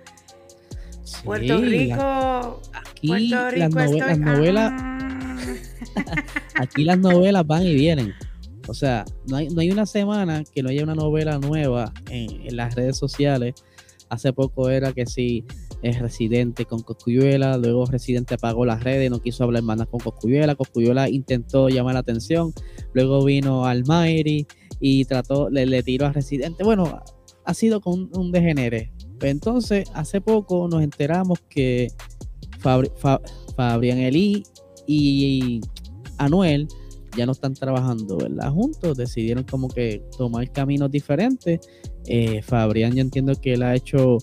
Puerto 1.24 1.58
Rico. 1.58 2.62
aquí 2.72 3.28
las, 3.28 4.18
novelas. 4.18 4.72
aquí 6.54 6.84
las 6.84 6.98
novelas 6.98 7.46
van 7.46 7.64
y 7.64 7.74
vienen. 7.74 8.14
O 8.68 8.74
sea, 8.74 9.04
no 9.28 9.36
hay, 9.36 9.48
no 9.48 9.60
hay 9.60 9.70
una 9.70 9.86
semana 9.86 10.44
que 10.44 10.62
no 10.62 10.68
haya 10.68 10.82
una 10.82 10.94
novela 10.94 11.38
nueva 11.38 11.92
en, 12.10 12.56
las 12.56 12.74
redes 12.74 12.96
sociales. 12.96 13.54
Hace 14.08 14.32
poco 14.32 14.70
era 14.70 14.92
que 14.92 15.06
sí 15.06 15.44
es 15.82 15.98
Residente 15.98 16.64
con 16.64 16.82
Coscuyuela, 16.82 17.58
luego 17.58 17.86
Residente 17.86 18.34
apagó 18.34 18.64
las 18.64 18.82
redes, 18.82 19.10
no 19.10 19.20
quiso 19.20 19.44
hablar 19.44 19.62
más 19.62 19.84
con 19.86 20.00
Coscuyuela, 20.00 20.54
Coscuyuela 20.54 21.08
intentó 21.08 21.68
llamar 21.68 21.94
la 21.94 22.00
atención, 22.00 22.52
luego 22.92 23.24
vino 23.24 23.66
Almighty 23.66 24.46
y 24.80 25.04
trató, 25.04 25.50
le, 25.50 25.82
tiró 25.82 26.06
a 26.06 26.12
Residente, 26.12 26.64
bueno, 26.64 27.02
ha 27.44 27.54
sido 27.54 27.80
con 27.80 28.10
un 28.16 28.32
degenere. 28.32 28.92
Pues 29.18 29.32
entonces, 29.32 29.88
hace 29.94 30.20
poco 30.20 30.68
nos 30.68 30.82
enteramos 30.82 31.40
que 31.48 31.88
Fabrián 33.56 33.98
Elí 33.98 34.44
y 34.86 35.60
Anuel 36.18 36.68
ya 37.16 37.26
no 37.26 37.32
están 37.32 37.54
trabajando. 37.54 38.18
Juntos, 38.52 38.96
decidieron 38.96 39.44
como 39.44 39.68
que 39.68 40.02
tomar 40.16 40.50
caminos 40.52 40.90
diferentes. 40.90 41.60
Eh, 42.06 42.42
Fabrián, 42.42 42.94
yo 42.94 43.00
entiendo 43.00 43.34
que 43.34 43.54
él 43.54 43.62
ha 43.62 43.74
hecho 43.74 44.18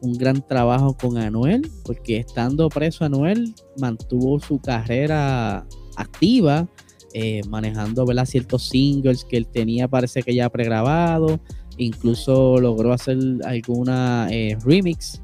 un 0.00 0.12
gran 0.14 0.46
trabajo 0.46 0.96
con 0.96 1.18
Anuel, 1.18 1.70
porque 1.84 2.18
estando 2.18 2.68
preso 2.68 3.04
Anuel 3.04 3.54
mantuvo 3.78 4.38
su 4.40 4.58
carrera 4.60 5.66
activa, 5.96 6.68
eh, 7.14 7.42
manejando 7.48 8.06
ciertos 8.26 8.68
singles 8.68 9.24
que 9.24 9.38
él 9.38 9.46
tenía, 9.46 9.88
parece 9.88 10.22
que 10.22 10.34
ya 10.34 10.50
pregrabado, 10.50 11.40
incluso 11.78 12.58
logró 12.60 12.92
hacer 12.92 13.18
alguna 13.44 14.28
eh, 14.30 14.56
remix. 14.64 15.20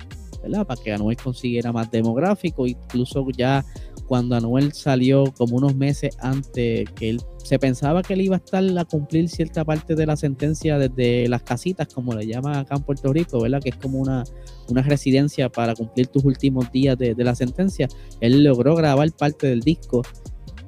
Para 0.67 0.83
que 0.83 0.93
Anuel 0.93 1.17
consiguiera 1.17 1.71
más 1.71 1.89
demográfico, 1.91 2.67
incluso 2.67 3.25
ya 3.31 3.65
cuando 4.13 4.37
Anuel 4.37 4.75
salió 4.75 5.33
como 5.39 5.57
unos 5.57 5.75
meses 5.75 6.19
antes 6.21 6.85
que 6.91 7.09
él 7.09 7.23
se 7.43 7.59
pensaba 7.59 8.03
que 8.03 8.13
él 8.13 8.21
iba 8.21 8.37
a 8.37 8.41
estar 8.41 8.63
a 8.79 8.85
cumplir 8.85 9.27
cierta 9.31 9.65
parte 9.65 9.95
de 9.95 10.05
la 10.05 10.17
sentencia 10.17 10.77
desde 10.77 11.31
las 11.31 11.43
casitas, 11.45 11.89
como 11.89 12.13
le 12.13 12.27
llama 12.27 12.59
acá 12.59 12.75
en 12.77 12.83
Puerto 12.83 13.11
Rico, 13.11 13.41
¿verdad? 13.41 13.63
Que 13.63 13.71
es 13.71 13.77
como 13.77 14.01
una, 14.01 14.23
una 14.69 14.83
residencia 14.83 15.49
para 15.49 15.75
cumplir 15.75 16.09
tus 16.09 16.27
últimos 16.27 16.71
días 16.71 16.99
de, 16.99 17.15
la 17.17 17.35
sentencia. 17.35 17.89
Él 18.21 18.45
logró 18.45 18.77
grabar 18.77 19.11
parte 19.13 19.47
del 19.47 19.61
disco 19.61 20.03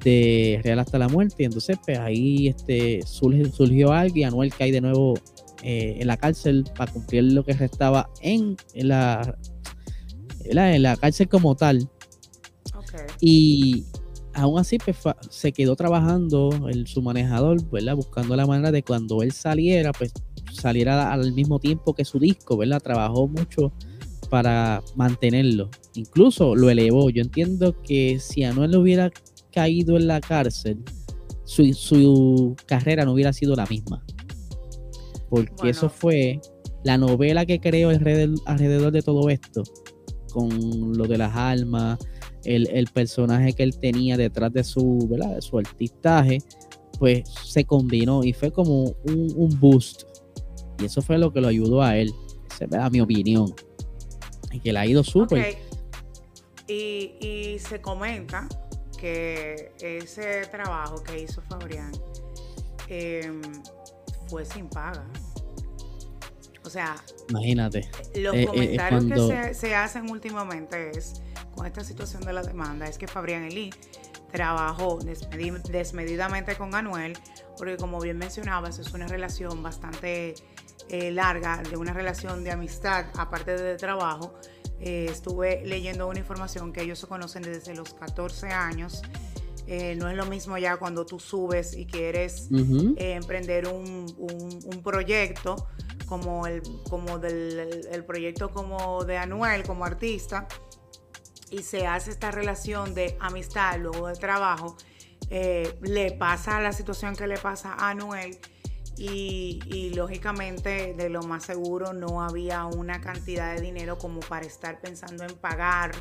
de 0.03 0.59
Real 0.63 0.79
hasta 0.79 0.97
la 0.97 1.07
muerte. 1.07 1.43
Y 1.43 1.45
entonces, 1.45 1.77
pues 1.85 1.99
ahí 1.99 2.47
este, 2.47 3.01
surgió, 3.05 3.91
algo 3.91 4.17
y 4.17 4.23
Anuel 4.23 4.51
cae 4.55 4.71
de 4.71 4.81
nuevo 4.81 5.19
eh, 5.61 5.97
en 5.99 6.07
la 6.07 6.17
cárcel 6.17 6.65
para 6.75 6.91
cumplir 6.91 7.25
lo 7.25 7.45
que 7.45 7.53
restaba 7.53 8.09
en, 8.21 8.57
en 8.73 8.87
la 8.87 9.37
cárcel 10.99 11.29
como 11.29 11.55
tal. 11.55 11.87
Y 13.21 13.85
aún 14.33 14.59
así 14.59 14.77
pues, 14.77 14.97
se 15.29 15.51
quedó 15.51 15.75
trabajando 15.75 16.67
el, 16.69 16.87
su 16.87 17.01
manejador, 17.01 17.63
¿verdad? 17.69 17.95
Buscando 17.95 18.35
la 18.35 18.45
manera 18.45 18.71
de 18.71 18.83
cuando 18.83 19.21
él 19.21 19.31
saliera, 19.31 19.91
pues 19.93 20.13
saliera 20.51 21.11
al 21.11 21.33
mismo 21.33 21.59
tiempo 21.59 21.93
que 21.93 22.05
su 22.05 22.19
disco, 22.19 22.57
¿verdad? 22.57 22.81
Trabajó 22.81 23.27
mucho 23.27 23.73
para 24.29 24.81
mantenerlo. 24.95 25.69
Incluso 25.93 26.55
lo 26.55 26.69
elevó. 26.69 27.09
Yo 27.09 27.21
entiendo 27.21 27.81
que 27.81 28.19
si 28.19 28.43
Anuel 28.43 28.75
hubiera 28.75 29.11
caído 29.51 29.97
en 29.97 30.07
la 30.07 30.19
cárcel, 30.19 30.83
su, 31.45 32.55
carrera 32.65 33.05
no 33.05 33.13
hubiera 33.13 33.31
sido 33.33 33.55
la 33.55 33.65
misma. 33.65 34.03
Porque 35.29 35.69
eso 35.69 35.89
fue 35.89 36.39
la 36.83 36.97
novela 36.97 37.45
que 37.45 37.59
creó 37.59 37.89
alrededor, 37.89 38.37
alrededor 38.45 38.91
de 38.91 39.01
todo 39.01 39.29
esto, 39.29 39.63
con 40.31 40.97
lo 40.97 41.05
de 41.07 41.17
las 41.17 41.35
almas, 41.35 41.99
el, 42.45 42.87
personaje 42.93 43.53
que 43.53 43.63
él 43.63 43.77
tenía 43.77 44.17
detrás 44.17 44.53
de 44.53 44.63
su, 44.63 45.07
¿verdad? 45.09 45.35
De 45.35 45.41
su 45.41 45.57
artistaje, 45.57 46.39
pues 46.99 47.29
se 47.43 47.65
combinó 47.65 48.23
y 48.23 48.33
fue 48.33 48.51
como 48.51 48.95
un, 49.03 49.59
boost. 49.59 50.03
Y 50.79 50.85
eso 50.85 51.01
fue 51.01 51.17
lo 51.17 51.31
que 51.31 51.41
lo 51.41 51.47
ayudó 51.47 51.81
a 51.81 51.97
él, 51.97 52.13
a 52.79 52.89
mi 52.89 53.01
opinión. 53.01 53.53
Y 54.51 54.59
que 54.59 54.71
le 54.71 54.79
ha 54.79 54.85
ido 54.85 55.03
súper. 55.03 55.57
Y, 56.67 57.57
se 57.59 57.81
comenta 57.81 58.47
que 58.97 59.71
ese 59.81 60.45
trabajo 60.51 61.01
que 61.03 61.21
hizo 61.21 61.41
Fabrián 61.43 61.91
em, 62.89 63.41
fue 64.27 64.45
sin 64.45 64.67
paga. 64.67 65.05
O 66.63 66.69
sea, 66.69 66.95
imagínate. 67.29 67.89
Los 68.15 68.35
eh, 68.35 68.43
eh, 68.43 68.47
comentarios 68.47 69.05
que 69.05 69.17
se, 69.17 69.53
se, 69.53 69.75
hacen 69.75 70.09
últimamente 70.09 70.89
es 70.97 71.21
con 71.55 71.65
esta 71.65 71.83
situación 71.83 72.23
de 72.23 72.33
la 72.33 72.41
demanda 72.41 72.87
es 72.87 72.97
que 72.97 73.07
Fabrián 73.07 73.43
Elí 73.43 73.71
trabajó 74.31 74.99
desmedidamente 74.99 76.55
con 76.55 76.75
Anuel, 76.75 77.17
porque 77.57 77.77
como 77.77 77.99
bien 78.01 78.17
mencionabas, 78.17 78.79
es 78.79 78.93
una 78.93 79.07
relación 79.07 79.63
bastante 79.63 80.35
eh, 80.89 81.11
larga, 81.11 81.63
de 81.69 81.77
una 81.77 81.93
relación 81.93 82.43
de 82.43 82.51
amistad, 82.51 83.05
aparte 83.17 83.55
de 83.55 83.75
trabajo. 83.77 84.33
Eh, 84.81 85.07
estuve 85.09 85.65
leyendo 85.65 86.07
una 86.07 86.19
información 86.19 86.73
que 86.73 86.81
ellos 86.81 86.99
se 86.99 87.07
conocen 87.07 87.43
desde 87.43 87.73
los 87.73 87.93
14 87.93 88.49
años 88.49 89.01
Eh, 89.67 89.95
no 89.95 90.09
es 90.09 90.15
lo 90.15 90.25
mismo 90.25 90.57
ya 90.57 90.77
cuando 90.77 91.05
tú 91.05 91.19
subes 91.19 91.75
y 91.75 91.87
quieres 91.87 92.49
eh, 92.51 93.13
emprender 93.13 93.67
un, 93.67 94.05
proyecto 94.83 95.67
como 96.05 96.45
el, 96.45 96.61
como 96.87 97.17
del, 97.17 97.87
el 97.91 98.05
proyecto 98.05 98.51
como 98.51 99.03
de 99.05 99.17
Anuel 99.17 99.63
como 99.63 99.83
artista 99.83 100.47
y 101.51 101.63
se 101.63 101.87
hace 101.87 102.11
esta 102.11 102.31
relación 102.31 102.93
de 102.93 103.17
amistad 103.19 103.79
luego 103.79 104.07
de 104.07 104.15
trabajo, 104.15 104.77
eh, 105.29 105.77
le 105.81 106.11
pasa 106.11 106.61
la 106.61 106.71
situación 106.71 107.15
que 107.15 107.27
le 107.27 107.37
pasa 107.37 107.73
a 107.73 107.89
Anuel 107.89 108.37
y, 108.97 109.91
lógicamente 109.95 110.93
de 110.93 111.09
lo 111.09 111.21
más 111.23 111.43
seguro 111.43 111.93
no 111.93 112.21
había 112.21 112.65
una 112.65 113.01
cantidad 113.01 113.55
de 113.55 113.61
dinero 113.61 113.97
como 113.97 114.19
para 114.21 114.45
estar 114.45 114.79
pensando 114.79 115.23
en 115.23 115.35
pagar 115.35 115.91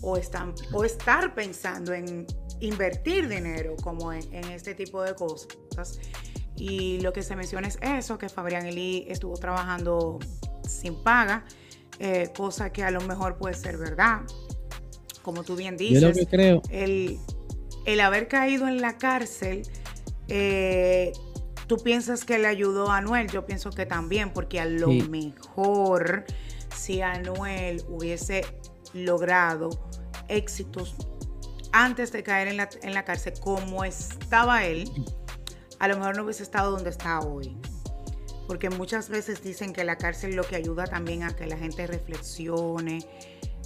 o, 0.00 0.16
estar 0.16 1.34
pensando 1.34 1.92
en 1.92 2.26
invertir 2.60 3.28
dinero 3.28 3.76
como 3.82 4.12
en, 4.12 4.32
este 4.50 4.74
tipo 4.74 5.02
de 5.02 5.14
cosas. 5.14 6.00
Y 6.56 7.00
lo 7.00 7.12
que 7.12 7.22
se 7.22 7.34
menciona 7.36 7.68
es 7.68 7.78
eso, 7.80 8.18
que 8.18 8.28
Fabrián 8.28 8.66
Eli 8.66 9.06
estuvo 9.08 9.36
trabajando 9.36 10.18
sin 10.68 11.02
paga, 11.02 11.44
eh, 11.98 12.32
cosa 12.36 12.70
que 12.72 12.84
a 12.84 12.90
lo 12.90 13.00
mejor 13.00 13.36
puede 13.36 13.54
ser 13.54 13.78
verdad. 13.78 14.20
Como 15.22 15.44
tú 15.44 15.56
bien 15.56 15.76
dices, 15.76 16.26
creo. 16.30 16.62
El, 16.70 17.18
el 17.86 18.00
haber 18.00 18.28
caído 18.28 18.68
en 18.68 18.80
la 18.80 18.98
cárcel 18.98 19.62
eh, 20.28 21.12
tú 21.66 21.76
piensas 21.78 22.24
que 22.24 22.38
le 22.38 22.46
ayudó 22.46 22.90
a 22.90 22.98
Anuel, 22.98 23.28
yo 23.28 23.46
pienso 23.46 23.70
que 23.70 23.86
también, 23.86 24.32
porque 24.32 24.60
a 24.60 24.66
lo 24.66 24.88
mejor 24.88 26.24
si 26.74 27.00
Anuel 27.00 27.82
hubiese 27.88 28.44
logrado 28.94 29.70
éxitos 30.28 30.94
antes 31.72 32.12
de 32.12 32.22
caer 32.22 32.48
en 32.48 32.58
la, 32.58 32.68
en 32.82 32.94
la 32.94 33.04
cárcel 33.04 33.34
como 33.40 33.84
estaba 33.84 34.64
él, 34.64 34.90
a 35.78 35.88
lo 35.88 35.96
mejor 35.96 36.16
no 36.16 36.24
hubiese 36.24 36.42
estado 36.42 36.70
donde 36.70 36.90
está 36.90 37.20
hoy. 37.20 37.56
Porque 38.46 38.68
muchas 38.70 39.08
veces 39.08 39.42
dicen 39.42 39.72
que 39.72 39.84
la 39.84 39.96
cárcel 39.96 40.34
lo 40.34 40.44
que 40.44 40.56
ayuda 40.56 40.84
también 40.84 41.22
a 41.22 41.34
que 41.34 41.46
la 41.46 41.56
gente 41.56 41.86
reflexione, 41.86 42.98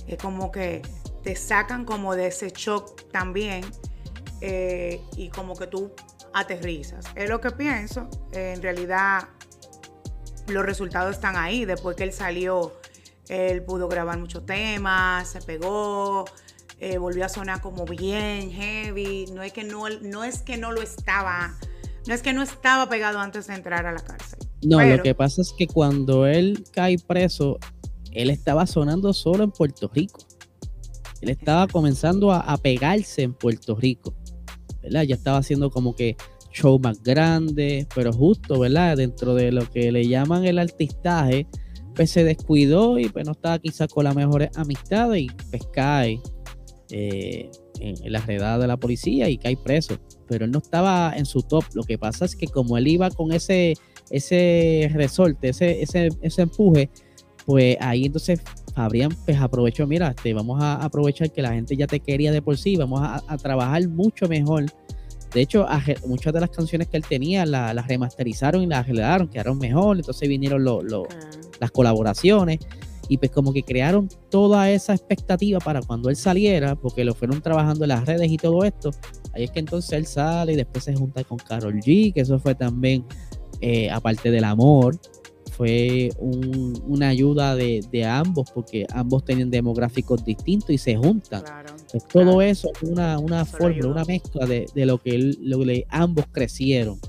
es 0.06 0.18
como 0.18 0.52
que 0.52 0.82
te 1.26 1.34
sacan 1.34 1.84
como 1.84 2.14
de 2.14 2.28
ese 2.28 2.52
shock 2.54 3.10
también 3.10 3.64
eh, 4.40 5.00
y 5.16 5.28
como 5.30 5.56
que 5.56 5.66
tú 5.66 5.90
aterrizas. 6.32 7.04
Es 7.16 7.28
lo 7.28 7.40
que 7.40 7.50
pienso. 7.50 8.08
en 8.30 8.62
realidad, 8.62 9.30
los 10.46 10.64
resultados 10.64 11.16
están 11.16 11.34
ahí. 11.34 11.64
Después 11.64 11.96
que 11.96 12.04
él 12.04 12.12
salió, 12.12 12.74
él 13.28 13.64
pudo 13.64 13.88
grabar 13.88 14.20
muchos 14.20 14.46
temas, 14.46 15.28
se 15.28 15.40
pegó, 15.40 16.26
eh, 16.78 16.96
volvió 16.98 17.24
a 17.24 17.28
sonar 17.28 17.60
como 17.60 17.86
bien 17.86 18.52
heavy. 18.52 19.26
No 19.32 19.42
es 19.42 19.52
que 19.52 19.64
no, 19.64 19.88
no 20.02 20.22
es 20.22 20.42
que 20.42 20.56
no 20.56 20.70
lo 20.70 20.80
estaba, 20.80 21.58
no 22.06 22.14
es 22.14 22.22
que 22.22 22.34
no 22.34 22.42
estaba 22.44 22.88
pegado 22.88 23.18
antes 23.18 23.48
de 23.48 23.54
entrar 23.54 23.84
a 23.84 23.90
la 23.90 24.00
cárcel. 24.00 24.38
No, 24.62 24.80
lo 24.80 25.02
que 25.02 25.16
pasa 25.16 25.42
es 25.42 25.52
que 25.58 25.66
cuando 25.66 26.24
él 26.24 26.62
cae 26.70 27.00
preso, 27.00 27.58
él 28.12 28.30
estaba 28.30 28.64
sonando 28.68 29.12
solo 29.12 29.42
en 29.42 29.50
Puerto 29.50 29.90
Rico. 29.92 30.25
Él 31.26 31.32
estaba 31.32 31.66
comenzando 31.66 32.32
a 32.32 32.56
pegarse 32.56 33.22
en 33.22 33.34
Puerto 33.34 33.74
Rico. 33.74 34.14
Ya 34.88 35.02
estaba 35.02 35.38
haciendo 35.38 35.70
como 35.70 35.94
que 35.96 36.16
show 36.52 36.78
más 36.78 37.02
grande, 37.02 37.86
pero 37.94 38.12
justo, 38.12 38.60
¿verdad? 38.60 38.96
Dentro 38.96 39.34
de 39.34 39.50
lo 39.50 39.68
que 39.68 39.90
le 39.90 40.06
llaman 40.06 40.44
el 40.44 40.58
artistaje, 40.58 41.48
pues 41.94 42.10
se 42.10 42.22
descuidó 42.22 42.98
y 42.98 43.08
pues 43.08 43.26
no 43.26 43.32
estaba 43.32 43.58
quizás 43.58 43.92
con 43.92 44.04
las 44.04 44.14
mejores 44.14 44.50
amistades 44.56 45.22
y 45.22 45.26
pues 45.50 45.66
cae 45.72 46.20
eh, 46.90 47.50
en, 47.80 48.12
la 48.12 48.20
redada 48.20 48.58
de 48.58 48.66
la 48.68 48.76
policía 48.76 49.28
y 49.28 49.36
cae 49.36 49.56
preso. 49.56 49.98
Pero 50.28 50.44
él 50.44 50.52
no 50.52 50.58
estaba 50.58 51.12
en 51.16 51.26
su 51.26 51.42
top. 51.42 51.64
Lo 51.74 51.82
que 51.82 51.98
pasa 51.98 52.24
es 52.24 52.36
que 52.36 52.46
como 52.46 52.78
él 52.78 52.86
iba 52.86 53.10
con 53.10 53.32
ese, 53.32 53.74
ese 54.10 54.90
resorte, 54.94 55.48
ese, 55.48 55.82
ese, 55.82 56.08
ese 56.22 56.42
empuje, 56.42 56.88
pues 57.44 57.76
ahí 57.80 58.06
entonces 58.06 58.40
Fabrián 58.76 59.10
pues 59.24 59.40
aprovechó, 59.40 59.86
mira, 59.86 60.12
te 60.12 60.34
vamos 60.34 60.62
a 60.62 60.74
aprovechar 60.74 61.32
que 61.32 61.40
la 61.40 61.54
gente 61.54 61.74
ya 61.78 61.86
te 61.86 61.98
quería 61.98 62.30
de 62.30 62.42
por 62.42 62.58
sí, 62.58 62.76
vamos 62.76 63.00
a, 63.02 63.38
trabajar 63.38 63.88
mucho 63.88 64.28
mejor. 64.28 64.66
De 65.32 65.40
hecho, 65.40 65.66
muchas 66.06 66.34
de 66.34 66.40
las 66.40 66.50
canciones 66.50 66.86
que 66.88 66.98
él 66.98 67.04
tenía 67.08 67.46
las 67.46 67.86
remasterizaron 67.86 68.62
y 68.62 68.66
las 68.66 68.80
arreglaron, 68.80 69.28
quedaron 69.28 69.56
mejor, 69.56 69.96
entonces 69.96 70.28
vinieron 70.28 70.62
las 71.58 71.70
colaboraciones 71.70 72.58
y 73.08 73.16
pues 73.16 73.30
como 73.30 73.54
que 73.54 73.62
crearon 73.62 74.10
toda 74.30 74.70
esa 74.70 74.92
expectativa 74.92 75.58
para 75.58 75.80
cuando 75.80 76.10
él 76.10 76.16
saliera, 76.16 76.74
porque 76.76 77.02
lo 77.02 77.14
fueron 77.14 77.40
trabajando 77.40 77.84
en 77.84 77.88
las 77.88 78.04
redes 78.04 78.30
y 78.30 78.36
todo 78.36 78.62
esto. 78.62 78.90
Ahí 79.32 79.44
es 79.44 79.50
que 79.52 79.60
entonces 79.60 79.92
él 79.92 80.04
sale 80.04 80.52
y 80.52 80.56
después 80.56 80.84
se 80.84 80.94
junta 80.94 81.24
con 81.24 81.38
Carol 81.38 81.76
G, 81.76 82.12
que 82.12 82.20
eso 82.20 82.38
fue 82.38 82.54
también, 82.54 83.06
eh, 83.62 83.90
aparte 83.90 84.30
del 84.30 84.44
amor, 84.44 84.98
fue 85.56 86.10
una 86.18 87.08
ayuda 87.08 87.56
de, 87.56 88.04
ambos, 88.04 88.50
porque 88.50 88.86
ambos 88.92 89.24
tenían 89.24 89.50
demográficos 89.50 90.22
distintos 90.22 90.70
y 90.70 90.78
se 90.78 90.96
juntan. 90.96 91.42
Pues 91.90 92.06
todo 92.08 92.42
eso 92.42 92.70
es 92.74 92.82
una, 92.88 93.18
una 93.18 93.44
fórmula, 93.46 93.88
una 93.88 94.04
mezcla 94.04 94.44
de, 94.44 94.66
lo, 94.74 94.98
que 94.98 95.18
lo 95.40 95.58
ambos 95.88 96.26
crecieron. 96.30 97.00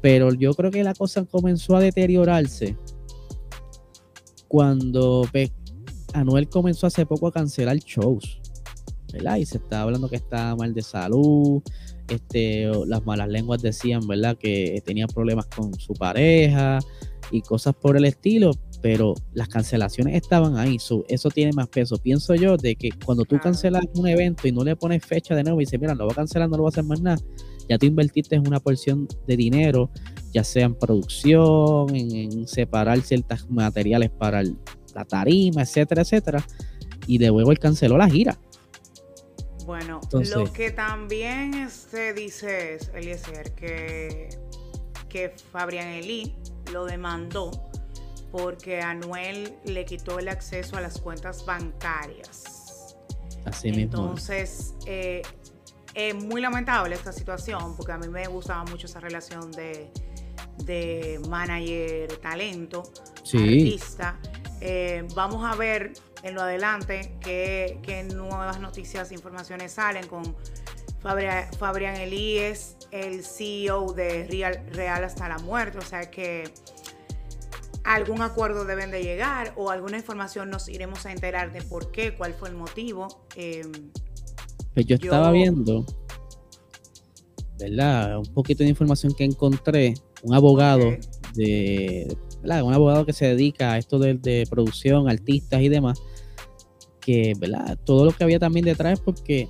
Pero 0.00 0.32
yo 0.32 0.54
creo 0.54 0.70
que 0.70 0.82
la 0.84 0.94
cosa 0.94 1.24
comenzó 1.24 1.76
a 1.76 1.80
deteriorarse 1.80 2.76
cuando 4.48 5.28
pues, 5.30 5.50
Anuel 6.14 6.48
comenzó 6.48 6.86
hace 6.86 7.04
poco 7.04 7.26
a 7.26 7.32
cancelar 7.32 7.76
shows. 7.76 8.40
¿verdad? 9.12 9.36
Y 9.36 9.44
se 9.44 9.58
estaba 9.58 9.82
hablando 9.82 10.08
que 10.08 10.16
estaba 10.16 10.56
mal 10.56 10.72
de 10.72 10.82
salud, 10.82 11.62
este, 12.08 12.70
las 12.86 13.04
malas 13.04 13.28
lenguas 13.28 13.60
decían, 13.60 14.06
¿verdad? 14.06 14.36
Que 14.36 14.82
tenía 14.84 15.06
problemas 15.06 15.46
con 15.46 15.74
su 15.78 15.94
pareja, 15.94 16.78
y 17.30 17.42
cosas 17.42 17.74
por 17.74 17.96
el 17.96 18.04
estilo, 18.04 18.52
pero 18.82 19.14
las 19.32 19.48
cancelaciones 19.48 20.14
estaban 20.14 20.56
ahí, 20.56 20.76
eso 21.08 21.28
tiene 21.30 21.52
más 21.52 21.68
peso. 21.68 21.96
Pienso 21.98 22.34
yo 22.34 22.56
de 22.56 22.76
que 22.76 22.90
cuando 23.04 23.24
tú 23.24 23.38
cancelas 23.38 23.84
un 23.94 24.06
evento 24.06 24.46
y 24.46 24.52
no 24.52 24.62
le 24.62 24.76
pones 24.76 25.04
fecha 25.04 25.34
de 25.34 25.42
nuevo 25.42 25.60
y 25.60 25.64
dices, 25.64 25.80
mira, 25.80 25.94
lo 25.94 26.04
voy 26.04 26.12
a 26.12 26.16
cancelar, 26.16 26.48
no 26.48 26.56
lo 26.56 26.62
voy 26.62 26.68
a 26.68 26.72
hacer 26.72 26.84
más 26.84 27.00
nada, 27.00 27.18
ya 27.68 27.78
tú 27.78 27.86
invertiste 27.86 28.36
en 28.36 28.46
una 28.46 28.60
porción 28.60 29.08
de 29.26 29.36
dinero, 29.36 29.90
ya 30.32 30.44
sea 30.44 30.66
en 30.66 30.74
producción, 30.74 31.94
en, 31.94 32.46
separar 32.46 33.00
ciertos 33.00 33.48
materiales 33.50 34.10
para 34.10 34.42
la 34.42 35.04
tarima, 35.04 35.62
etcétera, 35.62 36.02
etcétera, 36.02 36.46
y 37.06 37.18
de 37.18 37.28
nuevo 37.28 37.50
él 37.50 37.58
canceló 37.58 37.98
la 37.98 38.08
gira. 38.08 38.38
Bueno, 39.66 40.00
lo 40.12 40.52
que 40.52 40.70
también 40.70 41.68
se 41.70 42.14
dice 42.14 42.74
es, 42.74 42.92
Eliezer, 42.94 43.52
que, 43.56 44.28
que 45.08 45.32
Fabrián 45.50 45.88
Elí 45.88 46.36
lo 46.72 46.84
demandó 46.84 47.50
porque 48.30 48.80
Anuel 48.80 49.56
le 49.64 49.84
quitó 49.84 50.18
el 50.18 50.28
acceso 50.28 50.76
a 50.76 50.80
las 50.80 51.00
cuentas 51.00 51.44
bancarias. 51.46 52.96
Así 53.44 53.68
Entonces, 53.68 54.74
eh, 54.86 55.22
es 55.94 56.14
muy 56.14 56.40
lamentable 56.40 56.94
esta 56.94 57.12
situación 57.12 57.76
porque 57.76 57.92
a 57.92 57.98
mí 57.98 58.08
me 58.08 58.26
gustaba 58.26 58.64
mucho 58.64 58.86
esa 58.86 59.00
relación 59.00 59.52
de, 59.52 59.90
de 60.64 61.20
manager, 61.28 62.16
talento, 62.18 62.82
artista. 63.18 64.18
Eh, 64.60 65.06
vamos 65.14 65.44
a 65.44 65.54
ver 65.54 65.92
en 66.22 66.34
lo 66.34 66.42
adelante 66.42 67.16
qué, 67.20 67.78
qué 67.82 68.02
nuevas 68.02 68.60
noticias, 68.60 69.12
informaciones 69.12 69.72
salen 69.72 70.06
con 70.08 70.36
Fabrián 71.02 71.96
Elíes, 71.96 72.75
el 72.90 73.24
CEO 73.24 73.92
de 73.92 74.26
Real, 74.26 74.64
Real 74.72 75.04
hasta 75.04 75.28
la 75.28 75.38
muerte, 75.38 75.78
o 75.78 75.82
sea 75.82 76.10
que 76.10 76.44
algún 77.86 78.20
acuerdo 78.20 78.64
deben 78.64 78.90
de 78.90 79.02
llegar 79.02 79.52
o 79.56 79.70
alguna 79.70 79.96
información 79.96 80.50
nos 80.50 80.68
iremos 80.68 81.06
a 81.06 81.12
enterar 81.12 81.52
de 81.52 81.62
por 81.62 81.92
qué, 81.92 82.16
cuál 82.16 82.34
fue 82.34 82.48
el 82.48 82.56
motivo. 82.56 83.06
Em, 83.36 83.70
pues 84.74 84.86
yo 84.86 84.96
estaba 84.96 85.30
viendo, 85.30 85.86
¿verdad? 87.58 88.18
Un 88.18 88.34
poquito 88.34 88.64
de 88.64 88.70
información 88.70 89.14
que 89.14 89.24
encontré, 89.24 89.94
un 90.22 90.34
abogado 90.34 90.96
de, 91.34 92.16
¿verdad? 92.42 92.62
Un 92.64 92.74
abogado 92.74 93.06
que 93.06 93.12
se 93.12 93.26
dedica 93.26 93.72
a 93.72 93.78
esto 93.78 93.98
de, 94.00 94.14
de 94.14 94.46
producción, 94.50 95.08
artistas 95.08 95.62
y 95.62 95.68
demás, 95.68 96.02
que, 97.00 97.34
¿verdad? 97.38 97.78
Todo 97.84 98.04
lo 98.04 98.12
que 98.12 98.24
había 98.24 98.40
también 98.40 98.64
detrás 98.64 98.94
es 98.94 99.00
porque 99.00 99.48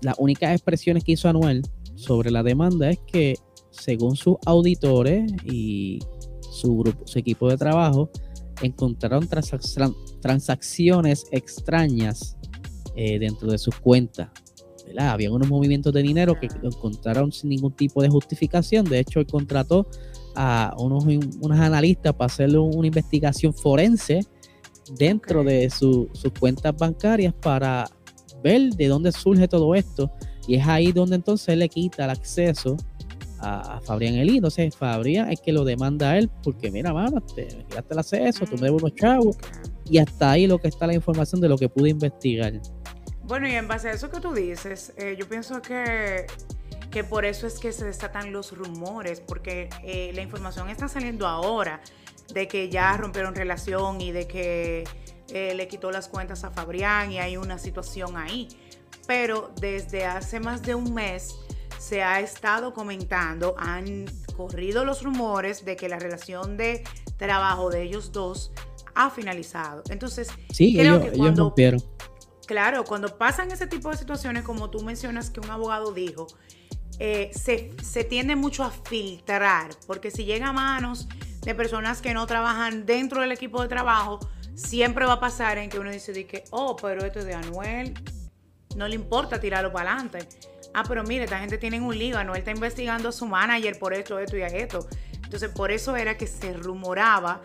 las 0.00 0.16
únicas 0.18 0.52
expresiones 0.52 1.04
que 1.04 1.12
hizo 1.12 1.28
Anuel 1.28 1.62
sobre 2.06 2.30
la 2.30 2.42
demanda 2.42 2.90
es 2.90 2.98
que, 3.06 3.34
según 3.70 4.16
sus 4.16 4.36
auditores 4.46 5.30
y 5.44 5.98
su, 6.40 6.78
grupo, 6.78 7.06
su 7.06 7.18
equipo 7.18 7.48
de 7.48 7.56
trabajo, 7.56 8.10
encontraron 8.62 9.28
transacciones 10.20 11.26
extrañas 11.30 12.36
eh, 12.94 13.18
dentro 13.18 13.50
de 13.50 13.58
sus 13.58 13.74
cuentas. 13.76 14.30
Había 14.98 15.32
unos 15.32 15.48
movimientos 15.48 15.92
de 15.92 16.00
dinero 16.00 16.38
que 16.40 16.48
encontraron 16.62 17.32
sin 17.32 17.50
ningún 17.50 17.72
tipo 17.72 18.00
de 18.00 18.08
justificación. 18.08 18.84
De 18.84 19.00
hecho, 19.00 19.18
él 19.18 19.26
contrató 19.26 19.86
a 20.36 20.74
unos, 20.78 21.04
unos 21.04 21.58
analistas 21.58 22.14
para 22.14 22.26
hacerle 22.26 22.58
una 22.58 22.86
investigación 22.86 23.52
forense 23.52 24.20
dentro 24.96 25.42
de 25.42 25.68
sus 25.70 26.08
cuentas 26.38 26.74
bancarias 26.76 27.34
para 27.34 27.84
ver 28.42 28.70
de 28.74 28.86
dónde 28.86 29.10
surge 29.10 29.48
todo 29.48 29.74
esto 29.74 30.10
Y 30.46 30.56
es 30.56 30.66
ahí 30.66 30.92
donde 30.92 31.16
entonces 31.16 31.48
él 31.48 31.60
le 31.60 31.68
quita 31.68 32.04
el 32.04 32.10
acceso 32.10 32.76
a, 33.40 33.80
Fabrián 33.84 34.14
Elí. 34.14 34.36
Entonces 34.36 34.74
Fabrián 34.74 35.30
es 35.30 35.40
que 35.40 35.52
lo 35.52 35.64
demanda 35.64 36.10
a 36.10 36.18
él 36.18 36.30
porque 36.42 36.70
mira, 36.70 36.92
mamá, 36.92 37.20
te 37.34 37.48
el 37.48 37.98
acceso, 37.98 38.44
tú 38.46 38.56
me 38.56 38.66
debes 38.66 38.82
unos 38.82 38.94
chavos. 38.94 39.36
Y 39.88 39.98
hasta 39.98 40.32
ahí 40.32 40.46
lo 40.46 40.58
que 40.58 40.68
está 40.68 40.86
la 40.86 40.94
información 40.94 41.40
de 41.40 41.48
lo 41.48 41.56
que 41.56 41.68
pude 41.68 41.90
investigar. 41.90 42.52
Bueno, 43.24 43.48
y 43.48 43.52
en 43.52 43.66
base 43.66 43.88
a 43.88 43.92
eso 43.92 44.10
que 44.10 44.20
tú 44.20 44.32
dices, 44.32 44.92
eh, 44.96 45.16
yo 45.18 45.28
pienso 45.28 45.60
que, 45.60 46.26
que 46.90 47.02
por 47.02 47.24
eso 47.24 47.46
es 47.46 47.58
que 47.58 47.72
se 47.72 47.84
desatan 47.84 48.32
los 48.32 48.56
rumores, 48.56 49.20
porque 49.20 49.68
eh, 49.84 50.12
la 50.14 50.22
información 50.22 50.70
está 50.70 50.88
saliendo 50.88 51.26
ahora 51.26 51.80
de 52.32 52.48
que 52.48 52.68
ya 52.68 52.96
rompieron 52.96 53.34
relación 53.34 54.00
y 54.00 54.12
de 54.12 54.26
que 54.26 54.84
eh, 55.28 55.54
le 55.54 55.68
quitó 55.68 55.90
las 55.90 56.08
cuentas 56.08 56.44
a 56.44 56.50
Fabrián 56.50 57.10
y 57.12 57.18
hay 57.18 57.36
una 57.36 57.58
situación 57.58 58.16
ahí. 58.16 58.48
Pero 59.06 59.52
desde 59.60 60.04
hace 60.04 60.40
más 60.40 60.62
de 60.62 60.74
un 60.74 60.94
mes 60.94 61.36
se 61.78 62.02
ha 62.02 62.20
estado 62.20 62.72
comentando, 62.72 63.54
han 63.58 64.06
corrido 64.36 64.84
los 64.84 65.02
rumores 65.02 65.64
de 65.64 65.76
que 65.76 65.88
la 65.88 65.98
relación 65.98 66.56
de 66.56 66.82
trabajo 67.16 67.70
de 67.70 67.82
ellos 67.82 68.12
dos 68.12 68.52
ha 68.94 69.10
finalizado. 69.10 69.82
Entonces, 69.90 70.28
sí, 70.50 70.74
creo 70.74 71.00
que 71.00 71.12
cuando, 71.12 71.44
rompieron. 71.44 71.82
Claro, 72.46 72.84
cuando 72.84 73.16
pasan 73.16 73.50
ese 73.50 73.66
tipo 73.66 73.90
de 73.90 73.96
situaciones, 73.96 74.42
como 74.42 74.70
tú 74.70 74.82
mencionas 74.82 75.30
que 75.30 75.40
un 75.40 75.50
abogado 75.50 75.92
dijo, 75.92 76.26
eh, 76.98 77.30
se, 77.34 77.72
se 77.82 78.04
tiende 78.04 78.36
mucho 78.36 78.64
a 78.64 78.70
filtrar, 78.70 79.70
porque 79.86 80.10
si 80.10 80.24
llega 80.24 80.48
a 80.48 80.52
manos 80.52 81.08
de 81.42 81.54
personas 81.54 82.00
que 82.00 82.14
no 82.14 82.26
trabajan 82.26 82.86
dentro 82.86 83.20
del 83.20 83.32
equipo 83.32 83.60
de 83.62 83.68
trabajo, 83.68 84.18
siempre 84.54 85.04
va 85.04 85.14
a 85.14 85.20
pasar 85.20 85.58
en 85.58 85.68
que 85.68 85.78
uno 85.78 85.90
dice 85.90 86.26
que, 86.26 86.44
oh, 86.50 86.74
pero 86.76 87.04
esto 87.04 87.18
es 87.18 87.26
de 87.26 87.34
Anuel, 87.34 87.94
no 88.76 88.86
le 88.86 88.94
importa 88.94 89.40
tirarlo 89.40 89.72
para 89.72 89.92
adelante. 89.92 90.20
Ah, 90.74 90.84
pero 90.86 91.02
mire, 91.02 91.24
esta 91.24 91.38
gente 91.38 91.58
tiene 91.58 91.80
un 91.80 91.96
lío, 91.98 92.18
Anuel 92.18 92.38
está 92.38 92.50
investigando 92.50 93.08
a 93.08 93.12
su 93.12 93.26
manager 93.26 93.78
por 93.78 93.94
esto, 93.94 94.18
esto 94.18 94.36
y 94.36 94.42
esto. 94.42 94.86
Entonces, 95.24 95.50
por 95.50 95.72
eso 95.72 95.96
era 95.96 96.16
que 96.16 96.26
se 96.26 96.52
rumoraba, 96.52 97.40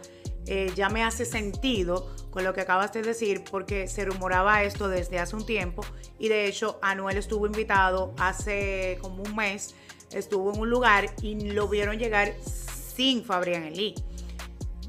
eh, 0.45 0.71
ya 0.75 0.89
me 0.89 1.03
hace 1.03 1.25
sentido 1.25 2.13
con 2.32 2.43
lo 2.43 2.53
que 2.53 2.61
acabas 2.61 2.91
de 2.93 3.01
decir, 3.01 3.43
porque 3.49 3.88
se 3.88 4.05
rumoraba 4.05 4.63
esto 4.63 4.88
desde 4.88 5.19
hace 5.19 5.36
un 5.36 5.45
tiempo 5.45 5.84
y 6.17 6.29
de 6.29 6.47
hecho 6.47 6.79
Anuel 6.82 7.17
estuvo 7.17 7.45
invitado 7.45 8.13
hace 8.17 8.97
como 9.01 9.21
un 9.23 9.36
mes, 9.36 9.75
estuvo 10.11 10.53
en 10.53 10.59
un 10.59 10.69
lugar 10.69 11.13
y 11.21 11.51
lo 11.51 11.67
vieron 11.67 11.97
llegar 11.97 12.34
sin 12.41 13.23
Fabrián 13.23 13.63
Elí. 13.63 13.95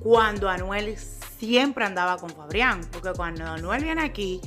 Cuando 0.01 0.49
Anuel 0.49 0.97
siempre 0.97 1.85
andaba 1.85 2.17
con 2.17 2.31
Fabrián, 2.31 2.81
porque 2.93 3.13
cuando 3.13 3.45
Anuel 3.45 3.85
viene 3.85 4.03
aquí, 4.03 4.41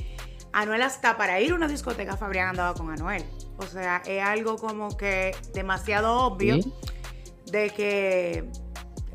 Anuel 0.56 0.80
hasta 0.80 1.18
para 1.18 1.38
ir 1.38 1.52
a 1.52 1.54
una 1.54 1.68
discoteca, 1.68 2.16
Fabrián 2.16 2.48
andaba 2.48 2.72
con 2.72 2.90
Anuel. 2.90 3.22
O 3.58 3.66
sea, 3.66 4.02
es 4.06 4.22
algo 4.22 4.56
como 4.56 4.96
que 4.96 5.36
demasiado 5.52 6.16
obvio 6.20 6.56
de 7.44 7.68
que 7.68 8.50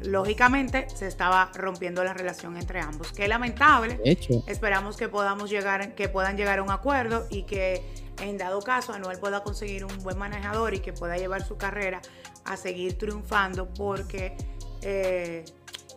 lógicamente 0.02 0.88
se 0.94 1.08
estaba 1.08 1.52
rompiendo 1.56 2.04
la 2.04 2.14
relación 2.14 2.58
entre 2.58 2.80
ambos. 2.80 3.12
Qué 3.12 3.28
lamentable. 3.28 4.00
Esperamos 4.46 4.98
que 4.98 5.10
podamos 5.10 5.50
llegar, 5.50 5.96
que 5.96 6.10
puedan 6.10 6.38
llegar 6.38 6.60
a 6.60 6.62
un 6.62 6.70
acuerdo 6.70 7.26
y 7.32 7.42
que 7.44 7.82
en 8.22 8.38
dado 8.38 8.62
caso 8.62 8.94
Anuel 8.94 9.18
pueda 9.18 9.42
conseguir 9.42 9.84
un 9.84 9.98
buen 10.04 10.20
manejador 10.20 10.76
y 10.76 10.80
que 10.80 10.94
pueda 10.94 11.18
llevar 11.18 11.44
su 11.44 11.58
carrera 11.58 12.04
a 12.46 12.56
seguir 12.56 13.00
triunfando 13.00 13.68
porque 13.74 14.38
eh, 14.84 15.44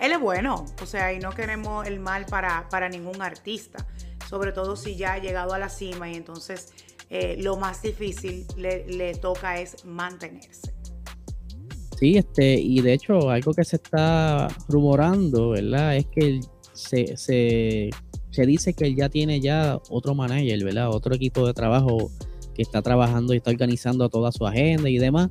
él 0.00 0.12
es 0.12 0.20
bueno, 0.20 0.66
o 0.82 0.86
sea, 0.86 1.12
y 1.12 1.18
no 1.18 1.30
queremos 1.30 1.86
el 1.86 2.00
mal 2.00 2.26
para, 2.26 2.68
para 2.68 2.88
ningún 2.88 3.22
artista, 3.22 3.86
sobre 4.28 4.52
todo 4.52 4.76
si 4.76 4.96
ya 4.96 5.14
ha 5.14 5.18
llegado 5.18 5.54
a 5.54 5.58
la 5.58 5.68
cima 5.68 6.10
y 6.10 6.14
entonces 6.14 6.72
eh, 7.10 7.36
lo 7.40 7.56
más 7.56 7.82
difícil 7.82 8.46
le, 8.56 9.14
toca 9.14 9.60
es 9.60 9.84
mantenerse. 9.84 10.72
Sí, 11.98 12.16
este, 12.16 12.54
y 12.54 12.80
de 12.80 12.94
hecho 12.94 13.30
algo 13.30 13.52
que 13.52 13.64
se 13.64 13.76
está 13.76 14.48
rumorando, 14.68 15.50
¿verdad? 15.50 15.96
Es 15.96 16.06
que 16.06 16.40
se, 16.72 17.16
se, 17.16 17.90
se 18.30 18.46
dice 18.46 18.74
que 18.74 18.86
él 18.86 18.96
ya 18.96 19.08
tiene 19.08 19.40
ya 19.40 19.78
otro 19.90 20.14
manager, 20.14 20.64
¿verdad? 20.64 20.90
Otro 20.90 21.14
equipo 21.14 21.46
de 21.46 21.54
trabajo 21.54 22.10
que 22.54 22.62
está 22.62 22.82
trabajando 22.82 23.34
y 23.34 23.36
está 23.36 23.50
organizando 23.50 24.08
toda 24.08 24.32
su 24.32 24.46
agenda 24.46 24.88
y 24.88 24.98
demás, 24.98 25.30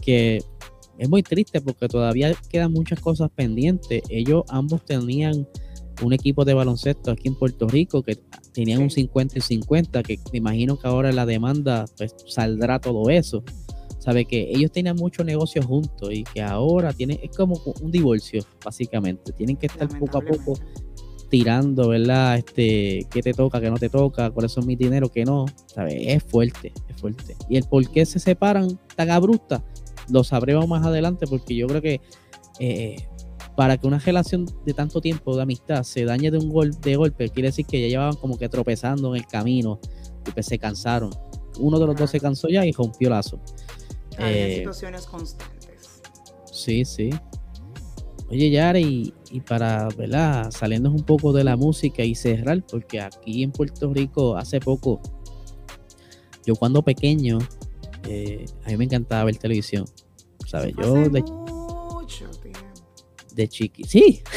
que 0.00 0.42
es 0.98 1.08
muy 1.08 1.22
triste 1.22 1.60
porque 1.60 1.88
todavía 1.88 2.34
quedan 2.48 2.72
muchas 2.72 3.00
cosas 3.00 3.30
pendientes. 3.34 4.02
Ellos 4.08 4.44
ambos 4.48 4.84
tenían 4.84 5.46
un 6.02 6.12
equipo 6.12 6.44
de 6.44 6.54
baloncesto 6.54 7.10
aquí 7.10 7.28
en 7.28 7.34
Puerto 7.34 7.68
Rico 7.68 8.02
que 8.02 8.18
tenían 8.52 8.82
un 8.82 8.90
50 8.90 9.38
y 9.38 9.40
50, 9.40 10.02
que 10.02 10.18
me 10.32 10.38
imagino 10.38 10.78
que 10.78 10.88
ahora 10.88 11.12
la 11.12 11.26
demanda 11.26 11.86
pues 11.96 12.14
saldrá 12.26 12.78
todo 12.80 13.10
eso. 13.10 13.42
Sabe 13.98 14.24
que 14.24 14.50
ellos 14.50 14.70
tenían 14.70 14.96
mucho 14.96 15.24
negocio 15.24 15.62
juntos 15.62 16.10
y 16.12 16.22
que 16.22 16.40
ahora 16.40 16.92
tienen, 16.92 17.18
es 17.22 17.36
como 17.36 17.60
un 17.80 17.90
divorcio, 17.90 18.44
básicamente. 18.64 19.32
Tienen 19.32 19.56
que 19.56 19.66
estar 19.66 19.88
poco 19.98 20.18
a 20.18 20.20
poco 20.20 20.54
tirando, 21.28 21.88
¿verdad? 21.88 22.38
Este, 22.38 23.06
qué 23.10 23.20
te 23.20 23.32
toca, 23.32 23.60
qué 23.60 23.68
no 23.68 23.78
te 23.78 23.88
toca, 23.88 24.30
cuáles 24.30 24.52
son 24.52 24.66
mis 24.66 24.78
dinero, 24.78 25.08
qué 25.10 25.24
no. 25.24 25.46
¿Sabe? 25.66 26.12
Es 26.12 26.22
fuerte, 26.22 26.72
es 26.88 27.00
fuerte. 27.00 27.36
Y 27.48 27.56
el 27.56 27.64
por 27.64 27.90
qué 27.90 28.06
se 28.06 28.20
separan 28.20 28.78
tan 28.94 29.10
abrupta, 29.10 29.64
lo 30.08 30.24
sabremos 30.24 30.66
más 30.68 30.84
adelante 30.84 31.26
porque 31.26 31.54
yo 31.54 31.66
creo 31.66 31.82
que 31.82 32.00
eh, 32.58 33.08
para 33.56 33.78
que 33.78 33.86
una 33.86 33.98
relación 33.98 34.46
de 34.64 34.74
tanto 34.74 35.00
tiempo 35.00 35.34
de 35.34 35.42
amistad 35.42 35.82
se 35.82 36.04
dañe 36.04 36.30
de 36.30 36.38
un 36.38 36.50
gol 36.50 36.78
de 36.80 36.96
golpe, 36.96 37.30
quiere 37.30 37.48
decir 37.48 37.66
que 37.66 37.80
ya 37.80 37.88
llevaban 37.88 38.16
como 38.16 38.38
que 38.38 38.48
tropezando 38.48 39.14
en 39.14 39.22
el 39.22 39.26
camino 39.26 39.80
y 40.26 40.30
pues 40.30 40.46
se 40.46 40.58
cansaron. 40.58 41.10
Uno 41.58 41.78
de 41.78 41.86
los 41.86 41.96
dos 41.96 42.10
se 42.10 42.20
cansó 42.20 42.48
ya 42.48 42.66
y 42.66 42.72
rompió 42.72 43.08
lazo. 43.08 43.40
Hay 44.18 44.34
eh, 44.34 44.54
situaciones 44.56 45.06
constantes. 45.06 46.02
Sí, 46.52 46.84
sí. 46.84 47.10
Oye, 48.28 48.50
Yari, 48.50 49.14
y, 49.30 49.40
para, 49.40 49.88
¿verdad? 49.96 50.50
Saliendo 50.50 50.90
un 50.90 51.04
poco 51.04 51.32
de 51.32 51.44
la 51.44 51.56
música 51.56 52.02
y 52.02 52.14
cerrar, 52.14 52.64
porque 52.66 53.00
aquí 53.00 53.44
en 53.44 53.52
Puerto 53.52 53.92
Rico 53.92 54.36
hace 54.36 54.58
poco, 54.58 55.00
yo 56.44 56.56
cuando 56.56 56.82
pequeño, 56.82 57.38
eh, 58.08 58.44
a 58.64 58.68
mí 58.68 58.76
me 58.76 58.84
encantaba 58.84 59.24
ver 59.24 59.36
televisión. 59.36 59.84
¿Sabes? 60.46 60.74
Yo 60.80 60.94
de, 61.08 61.24
de 63.34 63.48
chiqui. 63.48 63.84
Sí. 63.84 64.22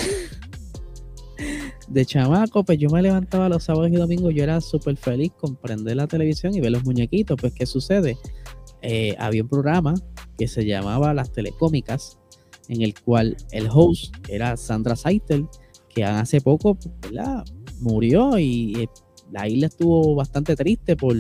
De 1.87 2.05
chamaco, 2.05 2.63
pues 2.63 2.77
yo 2.77 2.87
me 2.89 3.01
levantaba 3.01 3.49
los 3.49 3.63
sábados 3.63 3.89
y 3.91 3.95
domingos, 3.95 4.31
yo 4.35 4.43
era 4.43 4.61
súper 4.61 4.95
feliz 4.95 5.31
con 5.35 5.55
prender 5.55 5.95
la 5.95 6.05
televisión 6.05 6.53
y 6.53 6.61
ver 6.61 6.71
los 6.71 6.83
muñequitos. 6.83 7.35
Pues, 7.39 7.51
¿qué 7.53 7.65
sucede? 7.65 8.15
Eh, 8.83 9.15
había 9.17 9.41
un 9.41 9.49
programa 9.49 9.95
que 10.37 10.47
se 10.47 10.65
llamaba 10.65 11.15
Las 11.15 11.31
Telecómicas, 11.31 12.19
en 12.67 12.83
el 12.83 12.93
cual 12.99 13.35
el 13.51 13.67
host 13.71 14.15
era 14.27 14.55
Sandra 14.55 14.95
Seitel, 14.95 15.47
que 15.89 16.03
hace 16.03 16.41
poco 16.41 16.77
¿verdad? 17.01 17.43
murió 17.79 18.37
y 18.37 18.83
eh, 18.83 18.89
la 19.31 19.47
isla 19.47 19.67
estuvo 19.67 20.13
bastante 20.13 20.55
triste 20.55 20.95
por, 20.95 21.15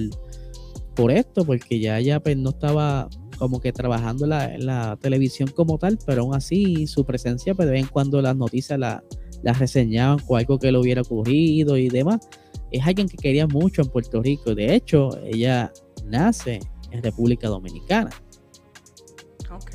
por 0.99 1.11
esto, 1.11 1.45
porque 1.45 1.79
ya 1.79 1.97
ella 1.97 2.19
pues, 2.19 2.35
no 2.35 2.49
estaba 2.49 3.07
como 3.37 3.61
que 3.61 3.71
trabajando 3.71 4.25
en 4.25 4.65
la, 4.65 4.97
televisión 4.97 5.49
como 5.55 5.77
tal, 5.77 5.97
pero 6.05 6.23
aún 6.23 6.35
así 6.35 6.87
su 6.87 7.05
presencia, 7.05 7.55
pues 7.55 7.67
de 7.69 7.75
vez 7.75 7.83
en 7.83 7.87
cuando 7.87 8.21
las 8.21 8.35
noticias 8.35 8.77
las 8.77 9.01
la 9.41 9.53
reseñaban 9.53 10.19
con 10.19 10.37
algo 10.37 10.59
que 10.59 10.69
le 10.69 10.77
hubiera 10.77 11.01
ocurrido 11.01 11.77
y 11.77 11.87
demás. 11.87 12.27
Es 12.69 12.85
alguien 12.85 13.07
que 13.07 13.15
quería 13.15 13.47
mucho 13.47 13.81
en 13.81 13.87
Puerto 13.87 14.21
Rico. 14.21 14.53
De 14.53 14.75
hecho, 14.75 15.17
ella 15.23 15.71
nace 16.05 16.59
en 16.91 17.01
República 17.01 17.47
Dominicana. 17.47 18.09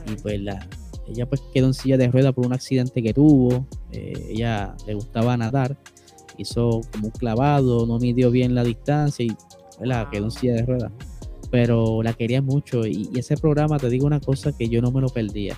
Y 0.07 0.17
pues 0.17 0.43
la, 0.43 0.69
ella 1.09 1.27
pues 1.27 1.41
quedó 1.55 1.69
en 1.69 1.75
silla 1.75 1.97
de 1.97 2.09
ruedas 2.09 2.35
por 2.35 2.45
un 2.45 2.53
accidente 2.53 3.03
que 3.03 3.15
tuvo. 3.15 3.67
Eh, 3.93 4.27
ella 4.29 4.77
le 4.87 4.93
gustaba 4.93 5.35
nadar. 5.39 5.79
Hizo 6.37 6.83
como 6.93 7.07
un 7.07 7.13
clavado, 7.13 7.87
no 7.87 7.99
midió 7.99 8.31
bien 8.31 8.55
la 8.55 8.63
distancia 8.63 9.25
y 9.25 9.35
la 9.81 10.11
quedó 10.11 10.27
en 10.27 10.31
silla 10.31 10.53
de 10.53 10.67
ruedas 10.67 10.93
pero 11.55 12.03
la 12.03 12.15
quería 12.15 12.43
mucho 12.43 12.85
y, 12.85 13.09
ese 13.15 13.37
programa, 13.37 13.79
te 13.79 13.89
digo 13.89 14.09
una 14.09 14.19
cosa 14.19 14.51
que 14.51 14.69
yo 14.69 14.83
no 14.83 14.91
me 14.91 15.01
lo 15.01 15.09
perdía. 15.09 15.57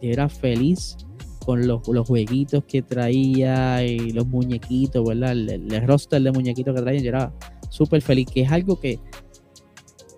era 0.00 0.30
feliz 0.30 0.96
con 1.44 1.68
los, 1.68 1.82
jueguitos 2.06 2.64
que 2.64 2.80
traía 2.80 3.84
y 3.84 4.12
los 4.12 4.26
muñequitos, 4.26 5.06
¿verdad? 5.06 5.32
El, 5.32 5.86
roster 5.86 6.22
de 6.22 6.32
muñequitos 6.32 6.74
que 6.74 6.80
traía, 6.80 7.02
yo 7.02 7.08
era 7.10 7.34
súper 7.68 8.00
feliz, 8.00 8.28
que 8.32 8.40
es 8.40 8.50
algo 8.50 8.80
que 8.80 8.98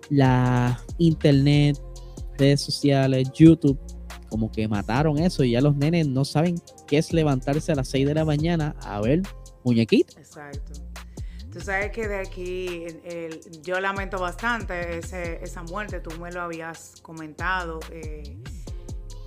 la 0.09 0.81
internet, 0.99 1.77
redes 2.37 2.61
sociales, 2.61 3.29
YouTube, 3.33 3.77
como 4.29 4.49
que 4.53 4.69
mataron 4.69 5.17
eso 5.17 5.43
y 5.43 5.51
ya 5.51 5.59
los 5.59 5.75
nenes 5.75 6.07
no 6.07 6.23
saben 6.23 6.55
qué 6.87 6.97
es 6.97 7.11
levantarse 7.11 7.73
a 7.73 7.75
las 7.75 7.89
6 7.89 8.07
de 8.07 8.13
la 8.13 8.23
mañana 8.23 8.73
a 8.83 9.01
ver 9.01 9.21
muñequitos. 9.65 10.15
Exacto. 10.15 10.90
Tú 11.51 11.59
sabes 11.59 11.91
que 11.91 12.07
de 12.07 12.19
aquí 12.19 12.85
yo 13.61 13.79
lamento 13.79 14.19
bastante 14.19 14.99
esa 14.99 15.63
muerte, 15.63 15.99
tú 15.99 16.11
me 16.19 16.31
lo 16.31 16.41
habías 16.41 16.95
comentado. 17.01 17.79
Eh, 17.91 18.37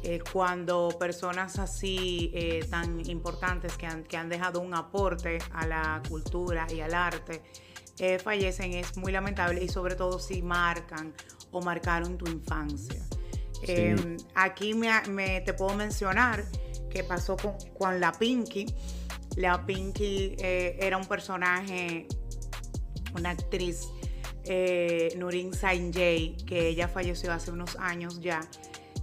eh, 0.03 0.21
cuando 0.33 0.89
personas 0.99 1.59
así 1.59 2.31
eh, 2.35 2.67
tan 2.69 3.09
importantes 3.09 3.77
que 3.77 3.87
han, 3.87 4.05
que 4.05 4.17
han 4.17 4.29
dejado 4.29 4.61
un 4.61 4.75
aporte 4.75 5.39
a 5.53 5.67
la 5.67 6.03
cultura 6.09 6.67
y 6.71 6.81
al 6.81 6.95
arte 6.95 7.43
fallecen 8.23 8.73
es 8.73 8.97
muy 8.97 9.13
lamentable 9.13 9.63
y 9.63 9.69
sobre 9.69 9.95
todo 9.95 10.19
si 10.19 10.43
marcan 10.43 11.15
o 11.53 11.63
marcaron 11.63 12.19
tu 12.19 12.29
infancia. 12.29 13.01
Em, 13.67 14.17
aquí 14.35 14.75
me, 14.75 15.41
te 15.41 15.55
puedo 15.55 15.75
mencionar 15.75 16.45
que 16.91 17.05
pasó 17.05 17.37
con, 17.37 18.01
la 18.01 18.13
Pinky. 18.13 18.67
La 19.37 19.65
Pinky 19.67 20.37
eh, 20.39 20.77
era 20.81 20.97
un 20.97 21.07
personaje, 21.07 22.07
una 23.15 23.31
actriz, 23.31 23.89
eh, 24.45 25.15
Nurin 25.17 25.53
Saint 25.53 25.95
Jay, 25.95 26.37
que 26.47 26.69
ella 26.69 26.89
falleció 26.89 27.33
hace 27.33 27.51
unos 27.51 27.77
años 27.77 28.21
ya. 28.21 28.41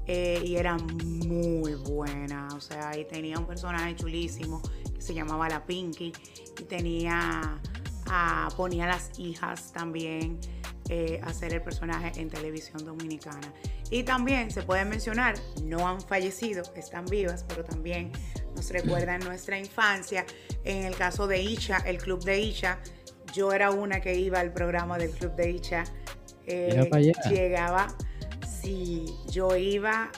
Eh, 0.07 0.41
y 0.43 0.55
era 0.55 0.77
muy 0.77 1.75
buena, 1.75 2.47
o 2.55 2.59
sea, 2.59 2.97
y 2.97 3.05
tenía 3.05 3.37
un 3.37 3.45
personaje 3.45 3.95
chulísimo 3.95 4.61
que 4.93 5.01
se 5.01 5.13
llamaba 5.13 5.47
La 5.47 5.65
Pinky 5.65 6.11
y 6.59 6.63
tenía, 6.63 7.59
a, 8.07 8.47
ponía 8.57 8.85
a 8.85 8.87
las 8.87 9.17
hijas 9.19 9.71
también 9.71 10.39
eh, 10.89 11.21
a 11.23 11.27
hacer 11.27 11.53
el 11.53 11.61
personaje 11.61 12.19
en 12.19 12.29
televisión 12.29 12.83
dominicana. 12.83 13.53
Y 13.89 14.03
también 14.03 14.51
se 14.51 14.63
puede 14.63 14.83
mencionar, 14.85 15.35
no 15.63 15.87
han 15.87 16.01
fallecido, 16.01 16.63
están 16.75 17.05
vivas, 17.05 17.45
pero 17.47 17.63
también 17.63 18.11
nos 18.55 18.69
recuerdan 18.69 19.21
nuestra 19.21 19.57
infancia. 19.57 20.25
En 20.63 20.85
el 20.85 20.95
caso 20.95 21.27
de 21.27 21.41
Isha, 21.41 21.77
el 21.85 21.97
club 21.97 22.23
de 22.23 22.39
Isha, 22.39 22.79
yo 23.33 23.53
era 23.53 23.71
una 23.71 24.01
que 24.01 24.15
iba 24.15 24.39
al 24.39 24.51
programa 24.51 24.97
del 24.97 25.11
club 25.11 25.35
de 25.35 25.51
Isha. 25.51 25.83
Eh, 26.45 26.89
llegaba 27.29 27.95
si 28.61 29.05
yo 29.27 29.55
iba, 29.55 30.11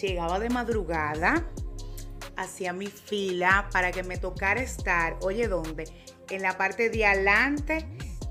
llegaba 0.00 0.38
de 0.38 0.48
madrugada, 0.48 1.46
hacía 2.36 2.72
mi 2.72 2.86
fila 2.86 3.68
para 3.72 3.90
que 3.90 4.02
me 4.02 4.16
tocara 4.16 4.60
estar, 4.62 5.16
oye, 5.22 5.48
¿dónde? 5.48 5.84
En 6.28 6.42
la 6.42 6.56
parte 6.56 6.90
de 6.90 7.06
adelante 7.06 7.86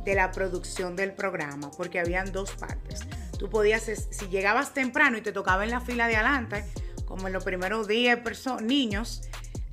de 0.05 0.15
la 0.15 0.31
producción 0.31 0.95
del 0.95 1.13
programa, 1.13 1.71
porque 1.71 1.99
habían 1.99 2.31
dos 2.31 2.51
partes. 2.51 3.01
Tú 3.37 3.49
podías, 3.49 3.83
si 3.83 4.27
llegabas 4.27 4.73
temprano 4.73 5.17
y 5.17 5.21
te 5.21 5.31
tocaba 5.31 5.63
en 5.63 5.71
la 5.71 5.81
fila 5.81 6.07
de 6.07 6.15
adelante, 6.15 6.65
como 7.05 7.27
en 7.27 7.33
los 7.33 7.43
primeros 7.43 7.87
10 7.87 8.19
niños, 8.61 9.28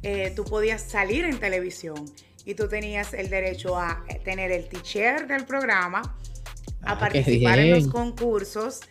eh, 0.09 0.33
tú 0.37 0.45
podías 0.45 0.83
salir 0.83 1.25
en 1.25 1.41
televisión 1.41 2.09
y 2.45 2.55
tú 2.55 2.69
tenías 2.69 3.13
el 3.13 3.29
derecho 3.29 3.77
a 3.77 4.05
tener 4.23 4.53
el 4.53 4.69
teacher 4.69 5.27
del 5.27 5.45
programa, 5.47 5.99
a 6.83 6.93
ah, 6.93 6.99
participar 7.01 7.59
en 7.59 7.73
los 7.73 7.89
concursos. 7.89 8.83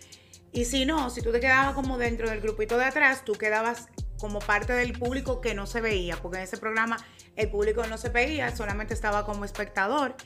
Y 0.52 0.66
si 0.66 0.84
no, 0.84 1.10
si 1.10 1.22
tú 1.22 1.32
te 1.32 1.40
quedabas 1.40 1.74
como 1.74 1.98
dentro 1.98 2.30
del 2.30 2.42
grupito 2.42 2.78
de 2.78 2.84
atrás, 2.84 3.24
tú 3.24 3.32
quedabas 3.32 3.88
como 4.20 4.40
parte 4.40 4.74
del 4.74 4.92
público 4.92 5.40
que 5.40 5.54
no 5.54 5.68
se 5.68 5.80
veía, 5.80 6.18
porque 6.18 6.40
en 6.40 6.44
ese 6.44 6.58
programa 6.58 6.98
el 7.38 7.50
público 7.50 7.88
no 7.88 7.98
se 7.98 8.10
veía, 8.10 8.54
solamente 8.54 8.94
estaba 8.94 9.26
como 9.26 9.46
espectador, 9.46 10.18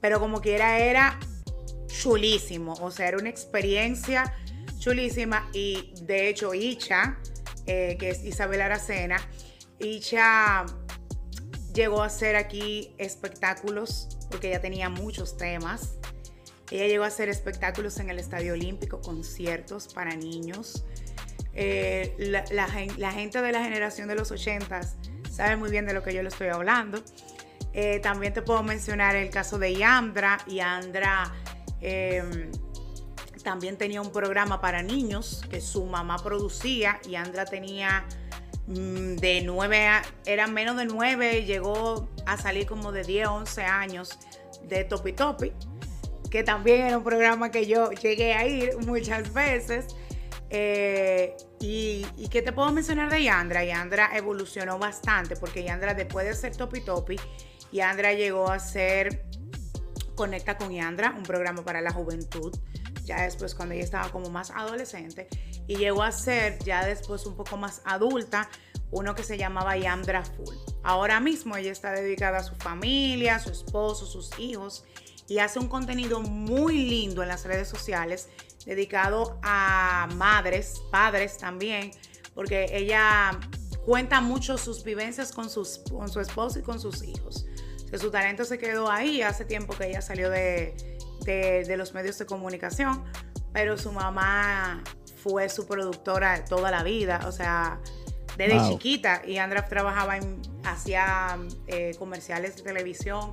pero 0.00 0.20
como 0.20 0.40
quiera 0.40 0.78
era 0.78 1.18
chulísimo, 1.88 2.74
o 2.74 2.92
sea, 2.92 3.08
era 3.08 3.18
una 3.18 3.30
experiencia 3.30 4.32
chulísima. 4.78 5.50
Y 5.52 5.92
de 6.02 6.28
hecho 6.28 6.54
Icha, 6.54 7.18
eh, 7.66 7.96
que 7.98 8.10
es 8.10 8.22
Isabel 8.22 8.60
Aracena, 8.60 9.18
Icha 9.78 10.66
llegó 11.74 12.02
a 12.02 12.06
hacer 12.06 12.36
aquí 12.36 12.94
espectáculos 12.98 14.08
porque 14.30 14.48
ella 14.48 14.60
tenía 14.60 14.88
muchos 14.88 15.36
temas 15.36 15.96
ella 16.70 16.86
llegó 16.86 17.04
a 17.04 17.08
hacer 17.08 17.28
espectáculos 17.28 17.98
en 17.98 18.10
el 18.10 18.18
Estadio 18.18 18.54
Olímpico, 18.54 19.00
conciertos 19.00 19.92
para 19.92 20.16
niños. 20.16 20.84
Eh, 21.54 22.14
la, 22.18 22.68
gente 22.68 23.40
de 23.40 23.52
la 23.52 23.62
generación 23.62 24.08
de 24.08 24.14
los 24.14 24.30
80 24.30 24.80
sabe 25.30 25.56
muy 25.56 25.70
bien 25.70 25.86
de 25.86 25.94
lo 25.94 26.02
que 26.02 26.12
yo 26.12 26.22
le 26.22 26.28
estoy 26.28 26.48
hablando. 26.48 27.02
Eh, 27.72 28.00
también 28.00 28.32
te 28.32 28.42
puedo 28.42 28.62
mencionar 28.62 29.16
el 29.16 29.30
caso 29.30 29.58
de 29.58 29.74
Yandra. 29.74 30.38
Yandra 30.48 31.32
em, 31.80 32.50
también 33.44 33.76
tenía 33.76 34.00
un 34.00 34.10
programa 34.10 34.60
para 34.60 34.82
niños 34.82 35.44
que 35.48 35.60
su 35.60 35.84
mamá 35.86 36.16
producía. 36.18 37.00
Yandra 37.08 37.44
tenía 37.44 38.04
de 38.66 39.42
9, 39.44 39.88
era 40.24 40.46
menos 40.46 40.76
de 40.76 40.86
9, 40.86 41.44
llegó 41.44 42.08
a 42.26 42.36
salir 42.36 42.66
como 42.66 42.92
de 42.92 43.04
10, 43.04 43.28
11 43.28 43.62
años 43.62 44.18
de 44.68 44.84
Topi 44.84 45.12
Topi 45.12 45.52
que 46.36 46.42
también 46.42 46.82
era 46.82 46.98
un 46.98 47.04
programa 47.04 47.50
que 47.50 47.66
yo 47.66 47.90
llegué 47.92 48.34
a 48.34 48.46
ir 48.46 48.76
muchas 48.86 49.32
veces. 49.32 49.86
Eh, 50.50 51.36
y, 51.58 52.06
y 52.16 52.28
que 52.28 52.42
te 52.42 52.52
puedo 52.52 52.70
mencionar 52.72 53.10
de 53.10 53.22
Yandra. 53.22 53.64
Yandra 53.64 54.10
evolucionó 54.14 54.78
bastante 54.78 55.34
porque 55.36 55.64
Yandra 55.64 55.94
después 55.94 56.26
de 56.26 56.34
ser 56.34 56.56
Topi 56.56 56.82
Topi, 56.82 57.16
Yandra 57.72 58.12
llegó 58.12 58.50
a 58.50 58.58
ser 58.58 59.24
Conecta 60.14 60.56
con 60.56 60.70
Yandra, 60.70 61.14
un 61.16 61.24
programa 61.24 61.64
para 61.64 61.80
la 61.80 61.92
juventud. 61.92 62.54
Ya 63.04 63.22
después 63.22 63.54
cuando 63.54 63.74
ella 63.74 63.84
estaba 63.84 64.10
como 64.10 64.30
más 64.30 64.50
adolescente 64.50 65.28
y 65.66 65.76
llegó 65.76 66.02
a 66.02 66.12
ser 66.12 66.58
ya 66.64 66.84
después 66.84 67.26
un 67.26 67.36
poco 67.36 67.56
más 67.56 67.82
adulta, 67.84 68.48
uno 68.90 69.14
que 69.14 69.24
se 69.24 69.36
llamaba 69.36 69.76
Yandra 69.76 70.24
Full. 70.24 70.54
Ahora 70.82 71.20
mismo 71.20 71.56
ella 71.56 71.72
está 71.72 71.92
dedicada 71.92 72.38
a 72.38 72.42
su 72.42 72.54
familia, 72.56 73.36
a 73.36 73.38
su 73.38 73.50
esposo, 73.50 74.06
sus 74.06 74.38
hijos 74.38 74.84
y 75.28 75.38
hace 75.38 75.58
un 75.58 75.68
contenido 75.68 76.20
muy 76.20 76.84
lindo 76.88 77.22
en 77.22 77.28
las 77.28 77.44
redes 77.44 77.68
sociales 77.68 78.28
dedicado 78.64 79.38
a 79.42 80.08
madres, 80.14 80.82
padres 80.90 81.38
también, 81.38 81.90
porque 82.34 82.66
ella 82.72 83.38
cuenta 83.84 84.20
mucho 84.20 84.58
sus 84.58 84.82
vivencias 84.84 85.32
con, 85.32 85.48
sus, 85.48 85.78
con 85.90 86.08
su 86.08 86.20
esposo 86.20 86.58
y 86.58 86.62
con 86.62 86.80
sus 86.80 87.02
hijos. 87.02 87.46
Su 87.98 88.10
talento 88.10 88.44
se 88.44 88.58
quedó 88.58 88.90
ahí 88.90 89.22
hace 89.22 89.44
tiempo 89.44 89.74
que 89.76 89.88
ella 89.88 90.02
salió 90.02 90.28
de, 90.28 90.74
los 91.76 91.94
medios 91.94 92.18
de 92.18 92.26
comunicación, 92.26 93.04
pero 93.52 93.78
su 93.78 93.92
mamá 93.92 94.82
fue 95.28 95.48
su 95.48 95.66
productora 95.66 96.44
toda 96.44 96.70
la 96.70 96.84
vida, 96.84 97.24
o 97.26 97.32
sea, 97.32 97.80
desde 98.36 98.68
chiquita. 98.68 99.22
Y 99.26 99.38
Andra 99.38 99.66
trabajaba 99.66 100.16
en, 100.16 100.40
hacía 100.64 101.38
eh, 101.66 101.96
comerciales 101.98 102.56
de 102.56 102.62
televisión 102.62 103.30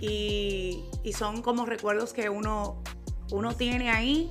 y, 0.00 0.84
son 1.16 1.42
como 1.42 1.66
recuerdos 1.66 2.12
que 2.12 2.28
uno, 2.28 2.82
uno 3.30 3.56
tiene 3.56 3.90
ahí 3.90 4.30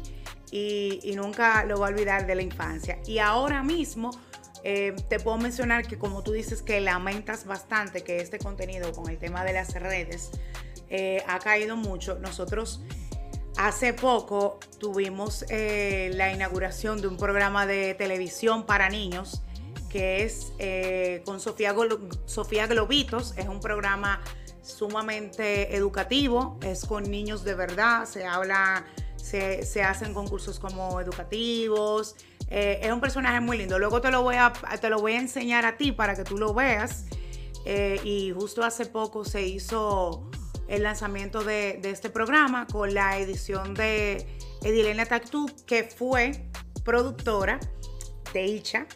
y, 0.52 1.12
nunca 1.16 1.66
lo 1.66 1.80
va 1.80 1.88
a 1.88 1.90
olvidar 1.90 2.28
de 2.28 2.36
la 2.36 2.42
infancia. 2.42 3.00
Y 3.06 3.20
ahora 3.20 3.62
mismo 3.62 4.12
eh, 4.64 4.96
te 5.10 5.20
puedo 5.20 5.38
mencionar 5.38 5.86
que 5.86 5.98
como 5.98 6.24
tú 6.24 6.32
dices 6.32 6.62
que 6.62 6.80
lamentas 6.80 7.46
bastante 7.46 8.04
que 8.04 8.18
este 8.18 8.40
contenido 8.40 8.94
con 8.94 9.10
el 9.10 9.18
tema 9.18 9.44
de 9.44 9.54
las 9.54 9.74
redes 9.74 10.32
eh, 10.90 11.24
ha 11.28 11.40
caído 11.40 11.76
mucho, 11.76 12.20
nosotros... 12.20 12.82
Hace 13.58 13.94
poco 13.94 14.60
tuvimos 14.80 15.46
eh, 15.50 16.12
la 16.14 16.32
inauguración 16.32 17.02
de 17.02 17.08
un 17.08 17.18
programa 17.18 17.66
de 17.66 17.94
televisión 17.94 18.66
para 18.66 18.90
niños 18.90 19.42
que 19.90 20.24
es 20.24 20.52
con 21.24 21.40
Sofía, 21.40 21.74
Sofía 22.26 22.68
Globitos. 22.68 23.34
Es 23.38 23.48
un 23.48 23.62
programa 23.62 24.22
sumamente 24.66 25.76
educativo, 25.76 26.58
es 26.62 26.86
con 26.86 27.04
niños 27.04 27.44
de 27.44 27.56
verdad, 27.56 28.06
se 28.06 28.26
habla, 28.26 28.86
se, 29.16 29.84
hacen 29.84 30.14
concursos 30.14 30.60
como 30.60 31.00
educativos, 31.00 32.16
eh, 32.50 32.80
es 32.82 32.92
un 32.92 33.00
personaje 33.02 33.40
muy 33.40 33.58
lindo. 33.58 33.80
Luego 33.80 34.02
te 34.02 34.12
lo 34.12 34.24
voy 34.24 34.36
a, 34.36 34.54
te 34.80 34.90
lo 34.90 35.00
voy 35.00 35.14
a 35.14 35.20
enseñar 35.20 35.66
a 35.66 35.78
ti 35.78 35.92
para 35.92 36.16
que 36.16 36.24
tú 36.24 36.38
lo 36.38 36.54
veas. 36.54 37.06
Eh, 37.68 38.00
y 38.04 38.32
justo 38.32 38.64
hace 38.64 38.86
poco 38.86 39.26
se 39.26 39.42
hizo 39.42 40.30
el 40.68 40.84
lanzamiento 40.84 41.44
de, 41.44 41.80
este 41.84 42.10
programa 42.10 42.68
con 42.68 42.94
la 42.94 43.18
edición 43.18 43.74
de 43.74 44.26
Edilena 44.64 45.06
Tactú, 45.06 45.50
que 45.66 45.84
fue 45.84 46.50
productora 46.84 47.60
de 48.34 48.46
Icha, 48.46 48.88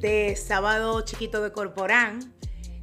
de 0.00 0.34
Sábado 0.36 1.00
Chiquito 1.02 1.42
de 1.42 1.52
Corporán, 1.52 2.34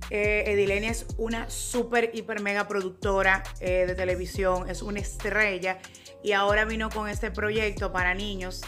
eh, 0.10 0.46
Edilenia 0.48 0.92
es 0.92 1.06
una 1.18 1.50
súper, 1.50 2.12
hiper, 2.14 2.42
mega 2.42 2.68
productora 2.68 3.44
eh, 3.60 3.86
de 3.86 3.96
televisión, 3.96 4.70
es 4.70 4.82
una 4.82 5.00
estrella 5.00 5.80
y 6.24 6.32
ahora 6.32 6.66
vino 6.66 6.90
con 6.90 7.10
este 7.10 7.30
proyecto 7.30 7.92
para 7.92 8.14
niños 8.14 8.62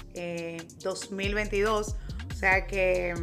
2022. 0.84 1.90
Eh, 1.90 1.94
o 2.30 2.36
sea 2.36 2.68
que 2.68 3.14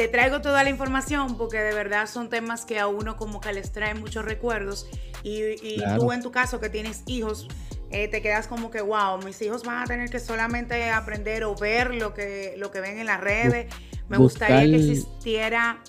te 0.00 0.08
traigo 0.08 0.40
toda 0.40 0.64
la 0.64 0.70
información 0.70 1.36
porque 1.36 1.58
de 1.58 1.74
verdad 1.74 2.06
son 2.06 2.30
temas 2.30 2.64
que 2.64 2.78
a 2.78 2.86
uno 2.86 3.18
como 3.18 3.38
que 3.38 3.52
les 3.52 3.70
traen 3.70 4.00
muchos 4.00 4.24
recuerdos 4.24 4.88
y, 5.22 5.76
tú 5.98 6.10
en 6.12 6.22
tu 6.22 6.30
caso 6.30 6.58
que 6.58 6.70
tienes 6.70 7.02
hijos, 7.04 7.46
te 7.90 8.22
quedas 8.22 8.46
como 8.46 8.70
que, 8.70 8.80
wow, 8.80 9.18
mis 9.22 9.42
hijos 9.42 9.62
van 9.62 9.82
a 9.82 9.84
tener 9.84 10.08
que 10.08 10.18
solamente 10.18 10.88
aprender 10.88 11.44
o 11.44 11.54
ver 11.54 11.94
lo 11.94 12.14
que, 12.14 12.54
lo 12.56 12.70
que 12.70 12.80
ven 12.80 12.98
en 12.98 13.04
las 13.04 13.20
redes. 13.20 13.66
Me 14.08 14.16
gustaría 14.16 14.62
que 14.70 14.76
existiera 14.76 15.82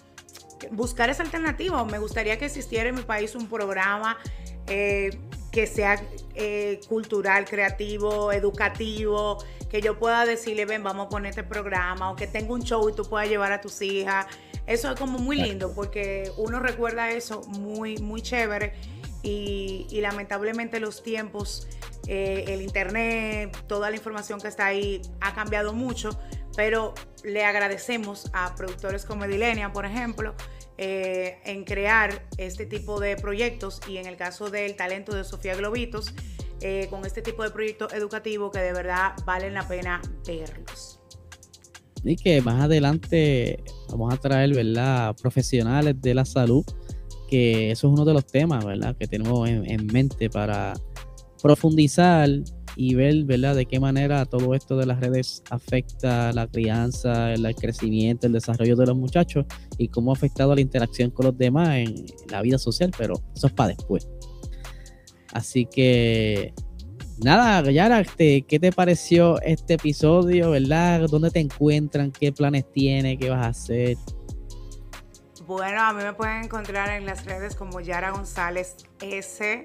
buscar 0.72 1.10
esa 1.10 1.24
alternativa. 1.24 1.82
Me 1.86 1.98
gustaría 1.98 2.38
que 2.38 2.48
existiera 2.48 2.90
en 2.90 2.96
mi 2.96 3.04
país 3.04 3.34
un 3.34 3.48
programa 3.48 4.18
eh, 4.68 5.18
que 5.54 5.68
sea 5.68 6.04
eh, 6.36 6.82
cultural, 6.90 7.46
creativo, 7.46 8.34
educativo, 8.34 9.38
que 9.72 9.82
yo 9.82 9.98
pueda 9.98 10.26
decirle, 10.26 10.66
ven, 10.66 10.84
vamos 10.84 11.06
a 11.06 11.10
poner 11.10 11.30
este 11.30 11.44
programa, 11.44 12.12
o 12.12 12.16
que 12.18 12.28
tenga 12.28 12.54
un 12.54 12.62
show 12.62 12.90
y 12.90 12.94
tú 12.94 13.08
puedas 13.08 13.30
llevar 13.30 13.54
a 13.54 13.62
tus 13.62 13.82
hijas. 13.82 14.26
Eso 14.68 14.92
es 14.92 15.00
como 15.00 15.18
muy 15.18 15.38
lindo 15.38 15.74
porque 15.74 16.30
uno 16.36 16.60
recuerda 16.60 17.10
eso 17.12 17.42
muy, 17.48 17.98
muy 18.00 18.22
chévere 18.22 18.74
y, 19.24 19.88
lamentablemente 20.02 20.82
los 20.82 21.02
tiempos, 21.02 21.70
eh, 22.06 22.44
el 22.50 22.62
internet, 22.62 23.56
toda 23.68 23.90
la 23.90 23.96
información 23.96 24.42
que 24.42 24.50
está 24.50 24.66
ahí 24.66 25.02
ha 25.22 25.34
cambiado 25.34 25.72
mucho, 25.72 26.20
pero 26.58 26.94
le 27.24 27.46
agradecemos 27.46 28.30
a 28.34 28.54
productores 28.56 29.06
como 29.06 29.24
Edilenia, 29.24 29.72
por 29.72 29.86
ejemplo, 29.86 30.36
eh, 30.78 31.40
en 31.46 31.64
crear 31.64 32.26
este 32.36 32.66
tipo 32.66 33.00
de 33.00 33.16
proyectos 33.16 33.80
y 33.88 33.98
en 33.98 34.06
el 34.06 34.18
caso 34.18 34.50
del 34.50 34.76
talento 34.76 35.16
de 35.16 35.24
Sofía 35.24 35.56
Globitos, 35.56 36.14
eh, 36.62 36.88
con 36.90 37.06
este 37.06 37.22
tipo 37.22 37.44
de 37.44 37.50
proyectos 37.50 37.92
educativos 37.94 38.52
que 38.52 38.60
de 38.60 38.74
verdad 38.74 39.14
valen 39.26 39.54
la 39.54 39.68
pena 39.68 40.02
verlos. 40.28 41.00
Y 42.04 42.16
que 42.16 42.42
más 42.42 42.64
adelante 42.64 43.64
vamos 43.90 44.14
a 44.14 44.18
traer, 44.18 44.54
¿verdad?, 44.54 45.16
profesionales 45.22 46.00
de 46.02 46.14
la 46.14 46.26
salud, 46.26 46.64
que 47.28 47.72
eso 47.72 47.88
es 47.88 47.94
uno 47.94 48.06
de 48.06 48.14
los 48.14 48.26
temas, 48.26 48.66
¿verdad?, 48.66 48.96
que 48.96 49.08
tenemos 49.08 49.48
en, 49.50 49.86
mente 49.88 50.30
para 50.30 50.74
profundizar 51.42 52.30
y 52.76 52.96
ver, 52.96 53.24
¿verdad?, 53.26 53.56
de 53.56 53.66
qué 53.66 53.80
manera 53.80 54.26
todo 54.26 54.54
esto 54.56 54.78
de 54.78 54.86
las 54.86 55.00
redes 55.00 55.44
afecta 55.50 56.32
la 56.32 56.48
crianza, 56.48 57.34
el 57.34 57.56
crecimiento, 57.56 58.28
el 58.28 58.34
desarrollo 58.34 58.76
de 58.76 58.86
los 58.88 58.96
muchachos 58.96 59.46
y 59.78 59.88
cómo 59.88 60.12
ha 60.12 60.14
afectado 60.16 60.56
la 60.56 60.62
interacción 60.62 61.12
con 61.12 61.28
los 61.28 61.38
demás 61.38 61.78
en 61.78 62.06
la 62.30 62.42
vida 62.42 62.58
social, 62.58 62.92
pero 62.98 63.16
eso 63.36 63.48
es 63.48 63.54
para 63.54 63.70
después. 63.70 64.08
Así 65.32 65.66
que 65.66 66.54
nada, 67.24 67.70
Yara, 67.72 68.00
este, 68.02 68.44
¿qué 68.44 68.60
te 68.60 68.72
pareció 68.72 69.42
este 69.42 69.76
episodio, 69.76 70.52
verdad? 70.52 71.08
¿Dónde 71.10 71.32
te 71.32 71.40
encuentran? 71.40 72.12
¿Qué 72.12 72.32
planes 72.32 72.70
tienes? 72.72 73.18
¿Qué 73.18 73.30
vas 73.30 73.46
a 73.46 73.50
hacer? 73.50 73.98
Bueno, 75.46 75.82
a 75.82 75.94
mí 75.94 76.04
me 76.04 76.14
pueden 76.14 76.46
encontrar 76.46 76.90
en 76.90 77.06
las 77.06 77.26
redes 77.26 77.56
como 77.56 77.80
Yara 77.82 78.12
González 78.12 78.78
S, 79.02 79.64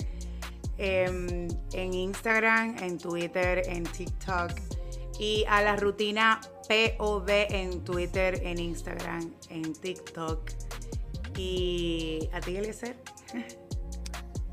em, 0.79 1.49
en 1.73 1.95
Instagram, 1.95 2.77
en 2.83 2.99
Twitter, 2.99 3.63
en 3.67 3.85
TikTok 3.85 4.53
y 5.19 5.45
a 5.49 5.63
la 5.63 5.77
rutina 5.77 6.41
POD 6.69 7.31
en 7.51 7.85
Twitter, 7.85 8.41
en 8.43 8.59
Instagram, 8.59 9.33
en 9.51 9.73
TikTok. 9.75 10.51
¿Y 11.37 12.29
a 12.33 12.41
ti, 12.41 12.57
Eliezer? 12.57 12.97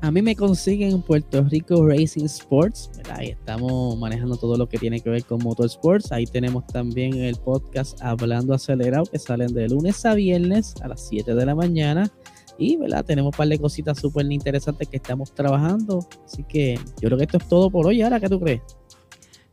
A 0.04 0.10
mí 0.10 0.20
me 0.20 0.36
consiguen 0.36 0.90
en 0.90 1.00
Puerto 1.00 1.42
Rico 1.44 1.88
Racing 1.88 2.26
Sports. 2.26 2.90
Ahí 3.08 3.30
estamos 3.30 3.98
manejando 3.98 4.36
todo 4.36 4.58
lo 4.58 4.68
que 4.68 4.76
tiene 4.76 5.00
que 5.00 5.08
ver 5.08 5.24
con 5.24 5.42
motorsports. 5.42 6.12
Ahí 6.12 6.26
tenemos 6.26 6.66
también 6.66 7.14
el 7.14 7.36
podcast 7.36 7.98
Hablando 8.02 8.52
Acelerado 8.52 9.06
que 9.06 9.18
salen 9.18 9.54
de 9.54 9.66
lunes 9.66 10.04
a 10.04 10.12
viernes 10.12 10.74
a 10.82 10.88
las 10.88 11.08
7 11.08 11.34
de 11.34 11.46
la 11.46 11.54
mañana. 11.54 12.12
Y 12.58 12.76
¿verdad? 12.76 13.02
tenemos 13.02 13.32
un 13.32 13.38
par 13.38 13.48
de 13.48 13.58
cositas 13.58 13.98
súper 13.98 14.30
interesantes 14.30 14.86
que 14.88 14.98
estamos 14.98 15.34
trabajando. 15.34 16.06
Así 16.22 16.44
que 16.44 16.78
yo 17.00 17.08
creo 17.08 17.16
que 17.16 17.24
esto 17.24 17.38
es 17.38 17.48
todo 17.48 17.70
por 17.70 17.86
hoy. 17.86 18.02
Ahora, 18.02 18.20
¿qué 18.20 18.28
tú 18.28 18.38
crees? 18.38 18.60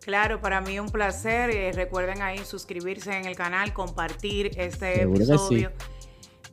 Claro, 0.02 0.42
para 0.42 0.60
mí 0.60 0.78
un 0.80 0.90
placer. 0.90 1.50
Eh, 1.52 1.72
recuerden 1.72 2.22
ahí 2.22 2.40
suscribirse 2.40 3.18
en 3.18 3.24
el 3.24 3.38
canal, 3.38 3.72
compartir 3.72 4.52
este 4.58 5.04
episodio. 5.04 5.72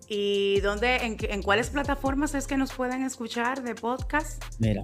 ¿Y 0.09 0.61
dónde, 0.61 0.97
en, 1.05 1.43
cuáles 1.43 1.69
plataformas 1.69 2.35
es 2.35 2.47
que 2.47 2.57
nos 2.57 2.73
pueden 2.73 3.03
escuchar 3.03 3.63
de 3.63 3.75
podcast? 3.75 4.43
Mira, 4.59 4.83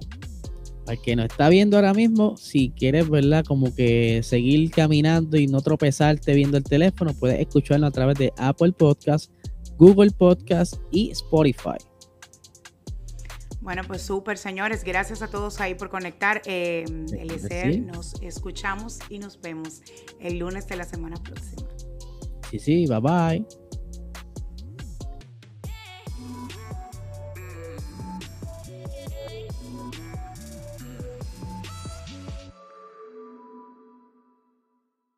al 0.87 1.01
que 1.01 1.15
nos 1.15 1.25
está 1.25 1.49
viendo 1.49 1.77
ahora 1.77 1.93
mismo, 1.93 2.37
si 2.37 2.69
quieres, 2.69 3.09
¿verdad? 3.09 3.43
Como 3.43 3.73
que 3.73 4.21
seguir 4.21 4.69
caminando 4.69 5.37
y 5.37 5.47
no 5.47 5.61
tropezarte 5.61 6.35
viendo 6.35 6.57
el 6.57 6.63
teléfono, 6.63 7.13
puedes 7.13 7.39
escucharlo 7.39 7.87
a 7.87 7.91
través 7.91 8.19
de 8.19 8.31
Apple 8.37 8.73
Podcast, 8.73 9.31
Google 9.77 10.11
Podcast 10.11 10.75
y 10.91 11.09
Spotify. 11.09 11.77
Bueno, 13.61 13.81
pues 13.87 14.03
súper, 14.03 14.37
señores. 14.37 14.83
Gracias 14.83 15.23
a 15.23 15.27
todos 15.27 15.59
ahí 15.59 15.73
por 15.73 15.89
conectar. 15.89 16.43
Eh, 16.45 16.85
Eliezer, 17.17 17.81
nos 17.81 18.21
escuchamos 18.21 18.99
y 19.09 19.17
nos 19.17 19.41
vemos 19.41 19.81
el 20.19 20.37
lunes 20.37 20.67
de 20.67 20.75
la 20.75 20.83
semana 20.83 21.15
próxima. 21.15 21.67
Sí, 22.51 22.59
sí, 22.59 22.85
bye 22.85 22.99
bye. 22.99 23.64